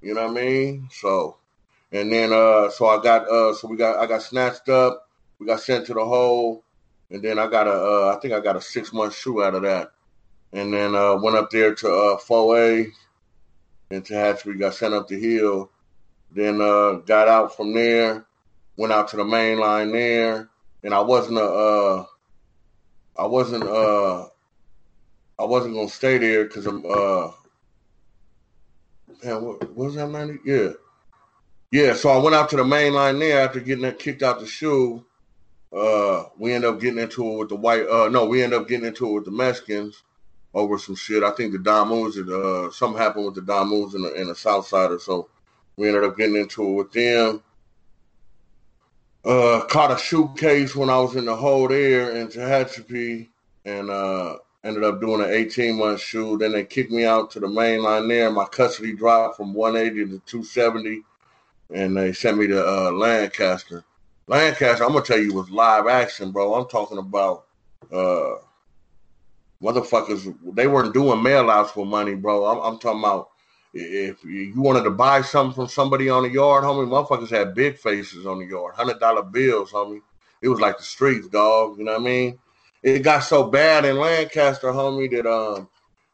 You 0.00 0.14
know 0.14 0.26
what 0.26 0.38
I 0.38 0.42
mean? 0.42 0.88
So, 0.90 1.36
and 1.92 2.12
then 2.12 2.32
uh, 2.32 2.70
so 2.70 2.86
I 2.86 3.02
got 3.02 3.28
uh, 3.28 3.54
so 3.54 3.68
we 3.68 3.76
got 3.76 3.98
I 3.98 4.06
got 4.06 4.22
snatched 4.22 4.68
up. 4.68 5.08
We 5.38 5.46
got 5.46 5.60
sent 5.60 5.86
to 5.86 5.94
the 5.94 6.04
hole, 6.04 6.64
and 7.10 7.22
then 7.22 7.38
I 7.38 7.46
got 7.46 7.66
a 7.66 7.72
uh, 7.72 8.14
I 8.16 8.20
think 8.20 8.34
I 8.34 8.40
got 8.40 8.56
a 8.56 8.60
six 8.60 8.92
month 8.92 9.14
SHU 9.14 9.42
out 9.42 9.54
of 9.54 9.62
that 9.62 9.92
and 10.52 10.72
then 10.72 10.94
uh, 10.94 11.16
went 11.16 11.36
up 11.36 11.50
there 11.50 11.74
to 11.74 11.88
uh, 11.88 12.18
4A 12.18 12.90
and 13.90 14.04
to 14.04 14.12
Tehachapi, 14.12 14.58
got 14.58 14.74
sent 14.74 14.94
up 14.94 15.08
the 15.08 15.18
hill. 15.18 15.70
Then 16.30 16.60
uh, 16.60 16.94
got 17.06 17.28
out 17.28 17.56
from 17.56 17.74
there, 17.74 18.26
went 18.76 18.92
out 18.92 19.08
to 19.08 19.16
the 19.16 19.24
main 19.24 19.58
line 19.58 19.92
there, 19.92 20.50
and 20.82 20.92
I 20.92 21.00
wasn't 21.00 21.38
a, 21.38 21.44
uh, 21.44 22.04
I 23.18 23.26
wasn't 23.26 23.64
uh, 23.64 24.26
I 25.38 25.44
wasn't 25.44 25.74
gonna 25.74 25.88
stay 25.88 26.18
there 26.18 26.44
because 26.44 26.66
I'm 26.66 26.84
uh, 26.84 27.30
man, 29.22 29.42
what, 29.42 29.76
was 29.76 29.94
that 29.94 30.08
ninety? 30.08 30.38
Yeah, 30.44 30.70
yeah. 31.70 31.94
So 31.94 32.10
I 32.10 32.18
went 32.18 32.34
out 32.34 32.50
to 32.50 32.56
the 32.56 32.64
main 32.64 32.94
line 32.94 33.18
there 33.18 33.40
after 33.40 33.60
getting 33.60 33.90
kicked 33.92 34.22
out 34.22 34.40
the 34.40 34.46
SHU. 34.46 35.04
Uh, 35.72 36.24
we 36.38 36.52
end 36.52 36.64
up 36.64 36.80
getting 36.80 36.98
into 36.98 37.24
it 37.24 37.38
with 37.38 37.48
the 37.50 37.56
white. 37.56 37.86
Uh, 37.86 38.08
no, 38.08 38.24
we 38.24 38.42
end 38.42 38.54
up 38.54 38.66
getting 38.66 38.86
into 38.86 39.08
it 39.08 39.12
with 39.12 39.24
the 39.26 39.30
Mexicans 39.30 40.02
over 40.54 40.78
some 40.78 40.96
shit. 40.96 41.22
I 41.22 41.30
think 41.32 41.52
the 41.52 41.58
Don 41.58 41.88
Moons, 41.88 42.16
uh, 42.16 42.70
something 42.70 43.00
happened 43.00 43.26
with 43.26 43.34
the 43.34 43.42
Don 43.42 43.68
Moons 43.68 43.94
and 43.94 44.04
the, 44.04 44.14
and 44.14 44.30
the 44.30 44.34
Southsider, 44.34 45.00
so 45.00 45.28
we 45.76 45.86
ended 45.86 46.04
up 46.04 46.16
getting 46.16 46.36
into 46.36 46.66
it 46.66 46.72
with 46.72 46.92
them. 46.92 47.42
Uh, 49.24 49.60
caught 49.66 49.90
a 49.90 49.98
SHU 49.98 50.34
case 50.36 50.74
when 50.74 50.88
I 50.88 50.98
was 50.98 51.16
in 51.16 51.26
the 51.26 51.36
hole 51.36 51.68
there 51.68 52.16
in 52.16 52.28
Tehachapi 52.28 53.28
and 53.64 53.90
uh, 53.90 54.38
ended 54.64 54.84
up 54.84 55.00
doing 55.00 55.22
an 55.22 55.30
18 55.30 55.78
month 55.78 56.00
shoot. 56.00 56.38
Then 56.38 56.52
they 56.52 56.64
kicked 56.64 56.90
me 56.90 57.04
out 57.04 57.30
to 57.32 57.40
the 57.40 57.48
main 57.48 57.82
line 57.82 58.08
there. 58.08 58.30
My 58.30 58.44
custody 58.46 58.92
dropped 58.92 59.36
from 59.36 59.54
180 59.54 60.12
to 60.12 60.18
270 60.26 61.02
and 61.74 61.96
they 61.96 62.12
sent 62.12 62.38
me 62.38 62.46
to 62.46 62.66
uh, 62.66 62.90
Lancaster. 62.92 63.84
Lancaster, 64.26 64.84
I'm 64.84 64.92
gonna 64.92 65.04
tell 65.04 65.18
you, 65.18 65.34
was 65.34 65.50
live 65.50 65.86
action, 65.86 66.32
bro. 66.32 66.54
I'm 66.54 66.68
talking 66.68 66.98
about 66.98 67.46
uh, 67.92 68.36
motherfuckers, 69.62 70.34
they 70.54 70.66
weren't 70.66 70.94
doing 70.94 71.22
mail 71.22 71.50
outs 71.50 71.72
for 71.72 71.86
money, 71.86 72.14
bro. 72.14 72.44
I'm, 72.46 72.58
I'm 72.58 72.78
talking 72.78 73.00
about 73.00 73.30
if 73.74 74.24
you 74.24 74.52
wanted 74.56 74.84
to 74.84 74.90
buy 74.90 75.22
something 75.22 75.54
from 75.54 75.68
somebody 75.68 76.08
on 76.08 76.22
the 76.24 76.30
yard, 76.30 76.64
homie, 76.64 76.88
motherfuckers 76.88 77.30
had 77.30 77.54
big 77.54 77.78
faces 77.78 78.26
on 78.26 78.38
the 78.38 78.46
yard, 78.46 78.74
hundred 78.74 79.00
dollar 79.00 79.22
bills, 79.22 79.72
homie. 79.72 80.00
It 80.40 80.48
was 80.48 80.60
like 80.60 80.78
the 80.78 80.84
streets, 80.84 81.28
dog. 81.28 81.78
You 81.78 81.84
know 81.84 81.92
what 81.92 82.00
I 82.00 82.04
mean? 82.04 82.38
It 82.82 83.00
got 83.00 83.20
so 83.20 83.44
bad 83.44 83.84
in 83.84 83.98
Lancaster, 83.98 84.68
homie, 84.68 85.10
that 85.10 85.26
um 85.26 85.68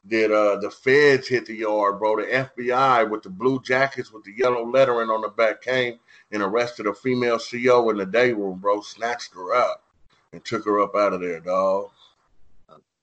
that 0.07 0.33
uh 0.33 0.57
the 0.61 0.71
feds 0.71 1.29
hit 1.29 1.47
the 1.47 1.55
yard, 1.55 1.99
bro. 1.99 2.17
The 2.17 2.25
FBI 2.25 3.11
with 3.11 3.23
the 3.23 3.31
blue 3.31 3.61
jackets 3.63 4.13
with 4.13 4.25
the 4.25 4.33
yellow 4.37 4.67
lettering 4.67 5.11
on 5.11 5.23
the 5.23 5.29
back 5.29 5.63
came 5.63 5.99
and 6.33 6.43
arrested 6.43 6.87
a 6.87 6.95
female 6.95 7.39
CO 7.39 7.91
in 7.91 7.99
the 7.99 8.07
day 8.07 8.33
room, 8.33 8.59
bro. 8.61 8.81
Snatched 8.81 9.35
her 9.35 9.55
up 9.55 9.83
and 10.33 10.45
took 10.45 10.65
her 10.65 10.81
up 10.81 10.95
out 10.97 11.13
of 11.13 11.21
there, 11.21 11.41
dog. 11.41 11.91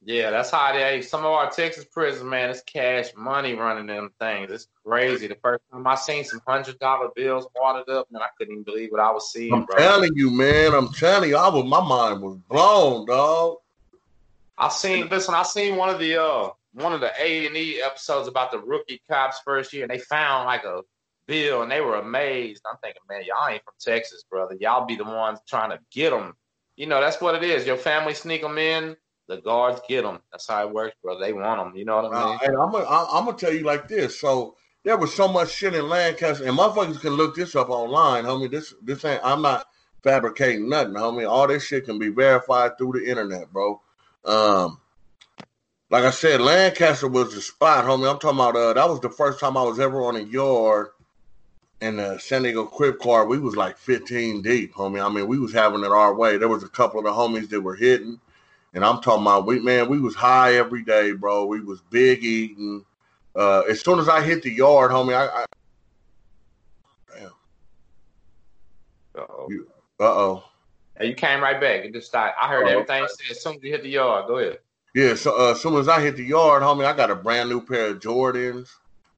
Yeah, 0.04 0.32
that's 0.32 0.50
how 0.50 0.74
they. 0.74 1.02
Some 1.04 1.22
of 1.22 1.32
our 1.32 1.52
Texas 1.52 1.86
prisons, 1.86 2.24
man, 2.24 2.50
it's 2.50 2.62
cash 2.64 3.10
money 3.16 3.54
running 3.54 3.86
them 3.86 4.10
things. 4.20 4.52
It's 4.52 4.68
crazy. 4.84 5.28
The 5.28 5.38
first 5.44 5.64
time 5.72 5.86
I 5.86 5.94
seen 5.94 6.24
some 6.24 6.42
hundred 6.48 6.80
dollar 6.80 7.10
bills 7.16 7.48
wadded 7.56 7.88
up, 7.88 8.12
man, 8.12 8.24
I 8.24 8.30
couldn't 8.36 8.54
even 8.54 8.64
believe 8.64 8.92
what 8.92 9.00
I 9.00 9.12
was 9.12 9.32
seeing. 9.32 9.54
I'm 9.54 9.66
bro. 9.66 9.78
telling 9.78 10.12
you, 10.16 10.32
man. 10.32 10.74
I'm 10.74 10.92
telling 10.92 11.30
you, 11.30 11.38
I 11.38 11.50
was 11.50 11.66
my 11.66 11.82
mind 11.82 12.22
was 12.22 12.38
blown, 12.50 13.06
dog. 13.06 13.58
I 14.58 14.70
seen 14.70 15.08
listen. 15.08 15.36
I 15.36 15.44
seen 15.44 15.76
one 15.76 15.90
of 15.90 16.00
the 16.00 16.20
uh 16.20 16.50
one 16.74 16.94
of 16.94 17.02
the 17.02 17.12
A 17.22 17.46
and 17.46 17.56
E 17.56 17.80
episodes 17.80 18.28
about 18.28 18.52
the 18.52 18.60
rookie 18.60 19.04
cops 19.08 19.40
first 19.46 19.72
year, 19.72 19.84
and 19.84 19.92
they 19.92 20.00
found 20.00 20.48
like 20.48 20.64
a 20.64 20.82
bill, 21.28 21.62
and 21.62 21.72
they 21.72 21.82
were 21.82 21.98
amazed. 21.98 22.64
I'm 22.68 22.78
thinking, 22.82 23.04
man, 23.08 23.22
y'all 23.28 23.48
ain't 23.48 23.64
from 23.64 23.76
Texas, 23.80 24.24
brother. 24.28 24.58
Y'all 24.60 24.88
be 24.88 24.96
the 24.96 25.04
ones 25.04 25.38
trying 25.48 25.70
to 25.70 25.80
get 25.92 26.10
them. 26.10 26.34
You 26.76 26.88
know, 26.88 27.00
that's 27.02 27.22
what 27.22 27.36
it 27.36 27.44
is. 27.44 27.68
Your 27.68 27.78
family 27.78 28.16
sneak 28.16 28.42
them 28.42 28.58
in 28.58 28.96
the 29.32 29.42
guards 29.42 29.82
get 29.88 30.04
them. 30.04 30.20
That's 30.32 30.48
how 30.48 30.68
it 30.68 30.74
works, 30.74 30.96
bro. 31.02 31.18
They 31.18 31.32
want 31.32 31.58
them. 31.58 31.76
You 31.76 31.86
know 31.86 32.02
what 32.02 32.14
I 32.14 32.26
mean? 32.26 32.36
Uh, 32.36 32.46
and 32.46 32.58
I'm 32.58 32.72
gonna 32.72 32.86
I'm 32.86 33.26
gonna 33.26 33.38
tell 33.38 33.54
you 33.54 33.62
like 33.64 33.88
this. 33.88 34.20
So 34.20 34.56
there 34.84 34.98
was 34.98 35.14
so 35.14 35.28
much 35.28 35.52
shit 35.52 35.74
in 35.74 35.88
Lancaster, 35.88 36.46
and 36.46 36.58
motherfuckers 36.58 37.00
can 37.00 37.14
look 37.14 37.36
this 37.36 37.56
up 37.56 37.70
online, 37.70 38.26
homie. 38.26 38.52
This 38.52 38.74
this 38.84 39.06
ain't. 39.06 39.22
I'm 39.24 39.42
not 39.42 39.68
fabricating 40.04 40.68
nothing, 40.68 40.96
homie. 40.96 41.30
All 41.30 41.48
this 41.48 41.64
shit 41.64 41.86
can 41.86 41.98
be 41.98 42.10
verified 42.10 42.78
through 42.78 42.94
the 43.00 43.10
internet, 43.10 43.52
bro. 43.54 43.82
Um, 44.26 44.80
like 45.90 46.04
I 46.04 46.12
said, 46.12 46.42
Lancaster 46.42 47.08
was 47.08 47.34
the 47.34 47.42
spot, 47.42 47.86
homie. 47.86 48.12
I'm 48.12 48.20
talking 48.20 48.38
about. 48.38 48.58
Uh, 48.58 48.74
that 48.74 48.90
was 48.90 49.00
the 49.00 49.10
first 49.10 49.40
time 49.40 49.56
I 49.56 49.64
was 49.64 49.80
ever 49.80 50.04
on 50.04 50.18
a 50.18 50.24
yard 50.24 50.90
in 51.80 51.96
the 51.96 52.20
San 52.20 52.44
Diego 52.44 52.66
Crip 52.66 53.00
Car. 53.00 53.26
We 53.26 53.40
was 53.40 53.56
like 53.56 53.78
15 53.78 54.42
deep, 54.42 54.74
homie. 54.74 55.04
I 55.04 55.08
mean, 55.08 55.28
we 55.28 55.40
was 55.40 55.54
having 55.54 55.86
it 55.86 55.92
our 55.92 56.14
way. 56.14 56.36
There 56.38 56.50
was 56.50 56.64
a 56.64 56.70
couple 56.70 57.00
of 57.00 57.06
the 57.06 57.12
homies 57.12 57.50
that 57.50 57.62
were 57.62 57.76
hitting. 57.76 58.20
And 58.74 58.86
I'm 58.86 59.02
talking 59.02 59.24
about 59.24 59.46
we 59.46 59.60
man, 59.60 59.90
we 59.90 60.00
was 60.00 60.16
high 60.16 60.56
every 60.56 60.84
day, 60.84 61.12
bro. 61.12 61.46
We 61.46 61.62
was 61.62 61.82
big 61.90 62.24
eating. 62.24 62.86
Uh, 63.36 63.62
as 63.62 63.82
soon 63.82 64.00
as 64.00 64.08
I 64.10 64.22
hit 64.22 64.44
the 64.44 64.52
yard, 64.52 64.92
homie, 64.92 65.14
I, 65.14 65.42
I 65.42 65.46
damn. 67.14 67.32
Uh 69.18 69.26
oh. 69.30 69.50
Uh 70.00 70.04
oh. 70.04 70.44
Hey, 70.98 71.08
you 71.08 71.16
came 71.16 71.42
right 71.42 71.60
back. 71.60 71.84
It 71.84 71.94
just 71.94 72.08
started. 72.08 72.34
I 72.42 72.48
heard 72.48 72.68
Oh, 72.68 72.72
everything 72.72 73.08
said 73.08 73.32
as 73.32 73.44
soon 73.44 73.56
as 73.56 73.64
you 73.64 73.72
hit 73.72 73.84
the 73.84 73.90
yard. 73.90 74.28
Go 74.28 74.38
ahead. 74.38 74.60
Yeah, 74.94 75.16
so 75.16 75.38
uh, 75.38 75.52
as 75.52 75.62
soon 75.62 75.76
as 75.76 75.88
I 75.88 76.02
hit 76.02 76.18
the 76.18 76.24
yard, 76.24 76.64
homie, 76.64 76.86
I 76.86 76.94
got 76.94 77.12
a 77.12 77.16
brand 77.16 77.50
new 77.50 77.62
pair 77.62 77.88
of 77.88 78.00
Jordans. 78.00 78.70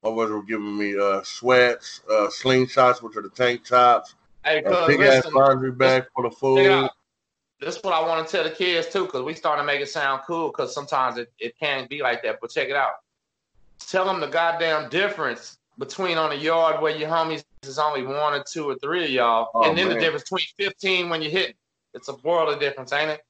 Motherfuckers 0.04 0.30
were 0.32 0.44
giving 0.44 0.78
me 0.78 0.98
uh, 0.98 1.22
sweats, 1.24 2.02
uh, 2.10 2.28
slingshots, 2.28 3.02
which 3.02 3.16
are 3.16 3.22
the 3.22 3.30
tank 3.30 3.66
tops, 3.66 4.16
Hey, 4.44 4.60
a 4.60 4.64
cuz 4.64 4.88
big 4.88 5.02
ass 5.02 5.26
laundry 5.34 5.72
bag 5.72 6.06
full 6.16 6.26
of 6.26 6.34
check 6.34 6.38
it 6.38 6.40
food. 6.40 6.90
This 7.64 7.78
is 7.78 7.84
what 7.84 7.94
I 7.94 8.02
want 8.08 8.28
to 8.28 8.32
tell 8.32 8.44
the 8.44 8.50
kids 8.50 8.88
too, 8.88 9.06
because 9.06 9.22
we 9.22 9.34
starting 9.34 9.62
to 9.62 9.66
make 9.66 9.82
it 9.82 9.90
sound 9.90 10.22
cool. 10.28 10.50
Because 10.50 10.74
sometimes 10.74 11.18
it, 11.18 11.32
it 11.40 11.58
can 11.60 11.88
be 11.90 12.02
like 12.02 12.24
that. 12.24 12.40
But 12.42 12.52
check 12.52 12.70
it 12.70 12.76
out. 12.76 12.92
Tell 13.88 14.06
them 14.06 14.20
the 14.20 14.28
goddamn 14.28 14.90
difference 14.90 15.58
between 15.78 16.18
on 16.18 16.32
a 16.32 16.36
yard 16.36 16.82
where 16.82 16.96
your 16.96 17.10
homies 17.10 17.44
is 17.64 17.80
only 17.80 18.04
one 18.04 18.34
or 18.34 18.44
two 18.44 18.70
or 18.70 18.76
three 18.76 19.06
of 19.06 19.10
y'all, 19.12 19.50
Oh, 19.56 19.64
and 19.64 19.78
then 19.78 19.88
man. 19.88 19.96
the 19.96 20.02
difference 20.02 20.24
between 20.24 20.46
15 20.58 21.10
when 21.10 21.22
you 21.22 21.30
hit. 21.30 21.56
It's 21.94 22.10
a 22.10 22.16
world 22.24 22.54
of 22.54 22.60
difference, 22.60 22.92
ain't 22.94 23.12
it? 23.12 23.22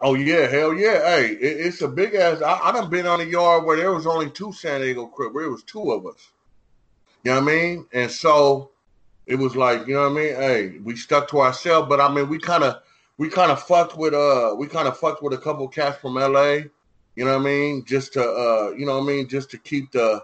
Oh 0.00 0.14
yeah, 0.14 0.46
hell 0.46 0.74
yeah. 0.74 0.98
Hey, 1.04 1.28
it, 1.32 1.66
it's 1.66 1.82
a 1.82 1.88
big 1.88 2.14
ass. 2.14 2.42
I, 2.42 2.58
I 2.58 2.72
done 2.72 2.90
been 2.90 3.06
on 3.06 3.20
a 3.20 3.24
yard 3.24 3.64
where 3.64 3.76
there 3.76 3.92
was 3.92 4.06
only 4.06 4.30
two 4.30 4.52
San 4.52 4.80
Diego 4.80 5.06
Crip, 5.06 5.32
where 5.32 5.44
it 5.44 5.50
was 5.50 5.62
two 5.62 5.90
of 5.92 6.06
us. 6.06 6.28
You 7.24 7.32
know 7.32 7.40
what 7.40 7.50
I 7.50 7.54
mean? 7.54 7.86
And 7.92 8.10
so 8.10 8.70
it 9.26 9.36
was 9.36 9.56
like, 9.56 9.86
you 9.86 9.94
know 9.94 10.02
what 10.10 10.20
I 10.20 10.22
mean? 10.22 10.34
Hey, 10.36 10.78
we 10.78 10.96
stuck 10.96 11.28
to 11.28 11.40
ourselves, 11.40 11.88
but 11.88 12.00
I 12.00 12.12
mean, 12.12 12.28
we 12.28 12.38
kind 12.38 12.62
of, 12.62 12.76
we 13.18 13.28
kind 13.28 13.50
of 13.50 13.62
fucked 13.62 13.96
with, 13.96 14.14
uh, 14.14 14.54
we 14.58 14.66
kind 14.66 14.88
of 14.88 14.98
fucked 14.98 15.22
with 15.22 15.32
a 15.32 15.38
couple 15.38 15.66
cats 15.68 15.98
from 15.98 16.14
LA. 16.14 16.60
You 17.14 17.24
know 17.24 17.32
what 17.32 17.40
I 17.40 17.44
mean? 17.44 17.84
Just 17.84 18.12
to, 18.14 18.22
uh, 18.22 18.74
you 18.76 18.84
know 18.84 18.98
what 18.98 19.04
I 19.04 19.06
mean? 19.06 19.28
Just 19.28 19.50
to 19.52 19.58
keep 19.58 19.92
the, 19.92 20.22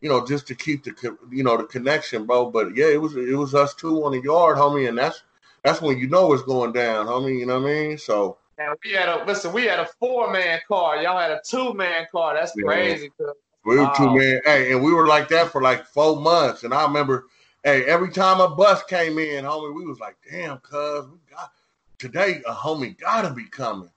you 0.00 0.08
know, 0.10 0.26
just 0.26 0.46
to 0.48 0.54
keep 0.54 0.84
the, 0.84 1.16
you 1.30 1.42
know, 1.42 1.56
the 1.56 1.64
connection, 1.64 2.26
bro. 2.26 2.50
But 2.50 2.76
yeah, 2.76 2.88
it 2.88 3.00
was, 3.00 3.16
it 3.16 3.36
was 3.36 3.54
us 3.54 3.74
two 3.74 4.04
on 4.04 4.12
the 4.12 4.20
yard, 4.20 4.58
homie, 4.58 4.88
and 4.88 4.98
that's, 4.98 5.22
that's 5.62 5.80
when 5.80 5.96
you 5.98 6.06
know 6.08 6.32
it's 6.34 6.42
going 6.42 6.72
down, 6.72 7.06
homie. 7.06 7.38
You 7.38 7.46
know 7.46 7.60
what 7.60 7.70
I 7.70 7.72
mean? 7.72 7.98
So. 7.98 8.36
And 8.58 8.76
we 8.84 8.92
had 8.92 9.08
a 9.08 9.24
listen. 9.24 9.52
We 9.52 9.64
had 9.64 9.80
a 9.80 9.86
four 9.98 10.30
man 10.30 10.60
car. 10.68 11.02
Y'all 11.02 11.18
had 11.18 11.32
a 11.32 11.40
two 11.44 11.74
man 11.74 12.06
car. 12.12 12.34
That's 12.34 12.52
Yeah. 12.54 12.64
crazy. 12.66 13.10
cuz. 13.16 13.32
We 13.64 13.78
were 13.80 13.90
two 13.96 14.04
Wow. 14.04 14.14
man. 14.14 14.40
Hey, 14.44 14.72
and 14.72 14.82
we 14.84 14.92
were 14.92 15.06
like 15.08 15.28
that 15.28 15.50
for 15.50 15.62
like 15.62 15.86
four 15.86 16.20
months. 16.20 16.62
And 16.62 16.72
I 16.74 16.82
remember, 16.84 17.26
hey, 17.64 17.84
every 17.86 18.10
time 18.10 18.40
a 18.40 18.54
bus 18.54 18.84
came 18.84 19.18
in, 19.18 19.44
homie, 19.44 19.74
we 19.74 19.86
was 19.86 19.98
like, 19.98 20.16
damn, 20.30 20.58
cuz 20.58 21.06
we 21.08 21.18
got 21.30 21.50
today 21.98 22.42
a 22.46 22.52
homie 22.52 22.98
gotta 22.98 23.32
be 23.32 23.44
coming. 23.44 23.90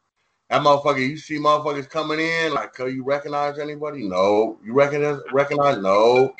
That 0.49 0.61
motherfucker, 0.61 1.07
you 1.07 1.17
see 1.17 1.37
motherfuckers 1.37 1.89
coming 1.89 2.19
in, 2.19 2.53
like, 2.53 2.73
cuz 2.73 2.93
you 2.93 3.03
recognize 3.03 3.59
anybody? 3.59 4.07
No. 4.07 4.57
You 4.63 4.73
recognize 4.73 5.19
recognize? 5.31 5.77
No. 5.77 6.33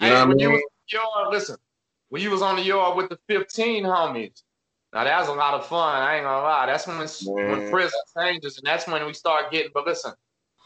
You 0.00 0.08
Hey, 0.08 0.08
know 0.08 0.14
what 0.14 0.22
I 0.22 0.26
when 0.28 0.38
you 0.38 0.48
mean? 0.48 0.56
was 0.56 0.62
yard, 0.92 1.28
listen, 1.30 1.56
when 2.08 2.22
you 2.22 2.30
was 2.30 2.42
on 2.42 2.56
the 2.56 2.62
yard 2.62 2.96
with 2.96 3.10
the 3.10 3.18
15 3.28 3.84
homies, 3.84 4.42
now 4.92 5.04
that 5.04 5.20
was 5.20 5.28
a 5.28 5.32
lot 5.32 5.54
of 5.54 5.66
fun. 5.66 6.02
I 6.02 6.16
ain't 6.16 6.24
gonna 6.24 6.42
lie. 6.42 6.66
That's 6.66 6.86
when 6.86 6.98
when 6.98 7.70
prison 7.70 8.00
changes, 8.16 8.58
and 8.58 8.66
that's 8.66 8.86
when 8.86 9.04
we 9.06 9.12
start 9.12 9.52
getting. 9.52 9.70
But 9.72 9.86
listen, 9.86 10.12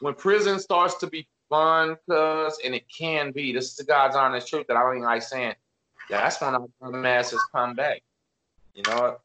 when 0.01 0.15
prison 0.15 0.59
starts 0.59 0.95
to 0.99 1.09
be 1.09 1.27
fun, 1.51 1.97
cuz, 2.09 2.59
and 2.65 2.75
it 2.75 2.85
can 2.89 3.33
be. 3.33 3.53
This 3.53 3.71
is 3.71 3.77
the 3.77 3.85
God's 3.85 4.17
honest 4.17 4.49
truth 4.49 4.67
that 4.69 4.77
I 4.77 4.83
don't 4.83 4.97
even 4.97 5.05
like 5.05 5.23
saying. 5.23 5.55
Yeah, 6.09 6.21
that's 6.21 6.41
when 6.41 6.55
our 6.55 6.91
masses 6.91 7.43
come 7.53 7.75
back. 7.75 8.03
You 8.75 8.83
know 8.87 9.01
what? 9.01 9.21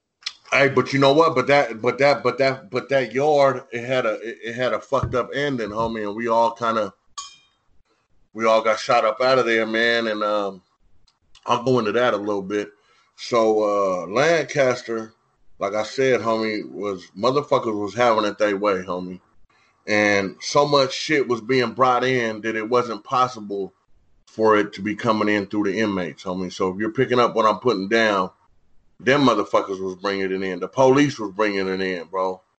Hey, 0.52 0.70
but 0.70 0.94
you 0.94 1.00
know 1.00 1.14
what? 1.14 1.36
But 1.36 1.46
that, 1.48 1.80
but 1.80 2.00
that, 2.00 2.24
but 2.24 2.40
that, 2.40 2.72
but 2.72 2.90
that 2.90 3.12
yard, 3.12 3.64
it 3.72 3.84
had 3.84 4.08
a, 4.08 4.18
it, 4.24 4.56
had 4.56 4.74
a 4.74 4.80
fucked 4.80 5.14
up 5.14 5.30
ending, 5.34 5.70
homie, 5.70 6.08
and 6.08 6.16
we 6.16 6.28
all 6.28 6.54
kind 6.56 6.80
of, 6.80 6.94
we 8.34 8.46
all 8.46 8.62
got 8.62 8.80
shot 8.80 9.06
up 9.06 9.22
out 9.22 9.38
of 9.38 9.46
there, 9.46 9.68
man. 9.68 10.08
And 10.08 10.24
um, 10.24 10.64
I'll 11.46 11.64
go 11.64 11.78
into 11.78 11.92
that 11.92 12.16
a 12.16 12.18
little 12.18 12.42
bit. 12.42 12.72
So 13.16 13.64
uh, 13.64 14.08
Lancaster, 14.08 15.14
like 15.60 15.76
I 15.76 15.84
said, 15.84 16.22
homie, 16.22 16.68
was 16.68 17.12
motherfuckers 17.16 17.80
was 17.80 17.94
having 17.94 18.26
it 18.26 18.40
their 18.40 18.58
way, 18.58 18.82
homie, 18.82 19.20
and 19.86 20.36
so 20.42 20.68
much 20.68 20.94
shit 20.94 21.28
was 21.28 21.42
being 21.42 21.74
brought 21.74 22.04
in 22.04 22.42
that 22.42 22.56
it 22.56 22.68
wasn't 22.68 23.04
possible 23.04 23.74
for 24.26 24.58
it 24.58 24.74
to 24.74 24.82
be 24.82 24.96
coming 24.96 25.30
in 25.30 25.46
through 25.46 25.66
the 25.66 25.80
inmates, 25.80 26.24
homie. 26.24 26.52
So 26.52 26.70
if 26.74 26.80
you're 26.80 26.92
picking 26.92 27.20
up 27.20 27.36
what 27.36 27.46
I'm 27.46 27.60
putting 27.60 27.88
down 27.90 28.32
them 29.00 29.24
motherfuckers 29.24 29.82
was 29.82 29.96
bringing 29.96 30.26
it 30.26 30.44
in. 30.44 30.60
The 30.60 30.68
police 30.70 31.20
was 31.20 31.32
bringing 31.32 31.68
it 31.68 31.82
in, 31.82 32.08
bro. 32.08 32.42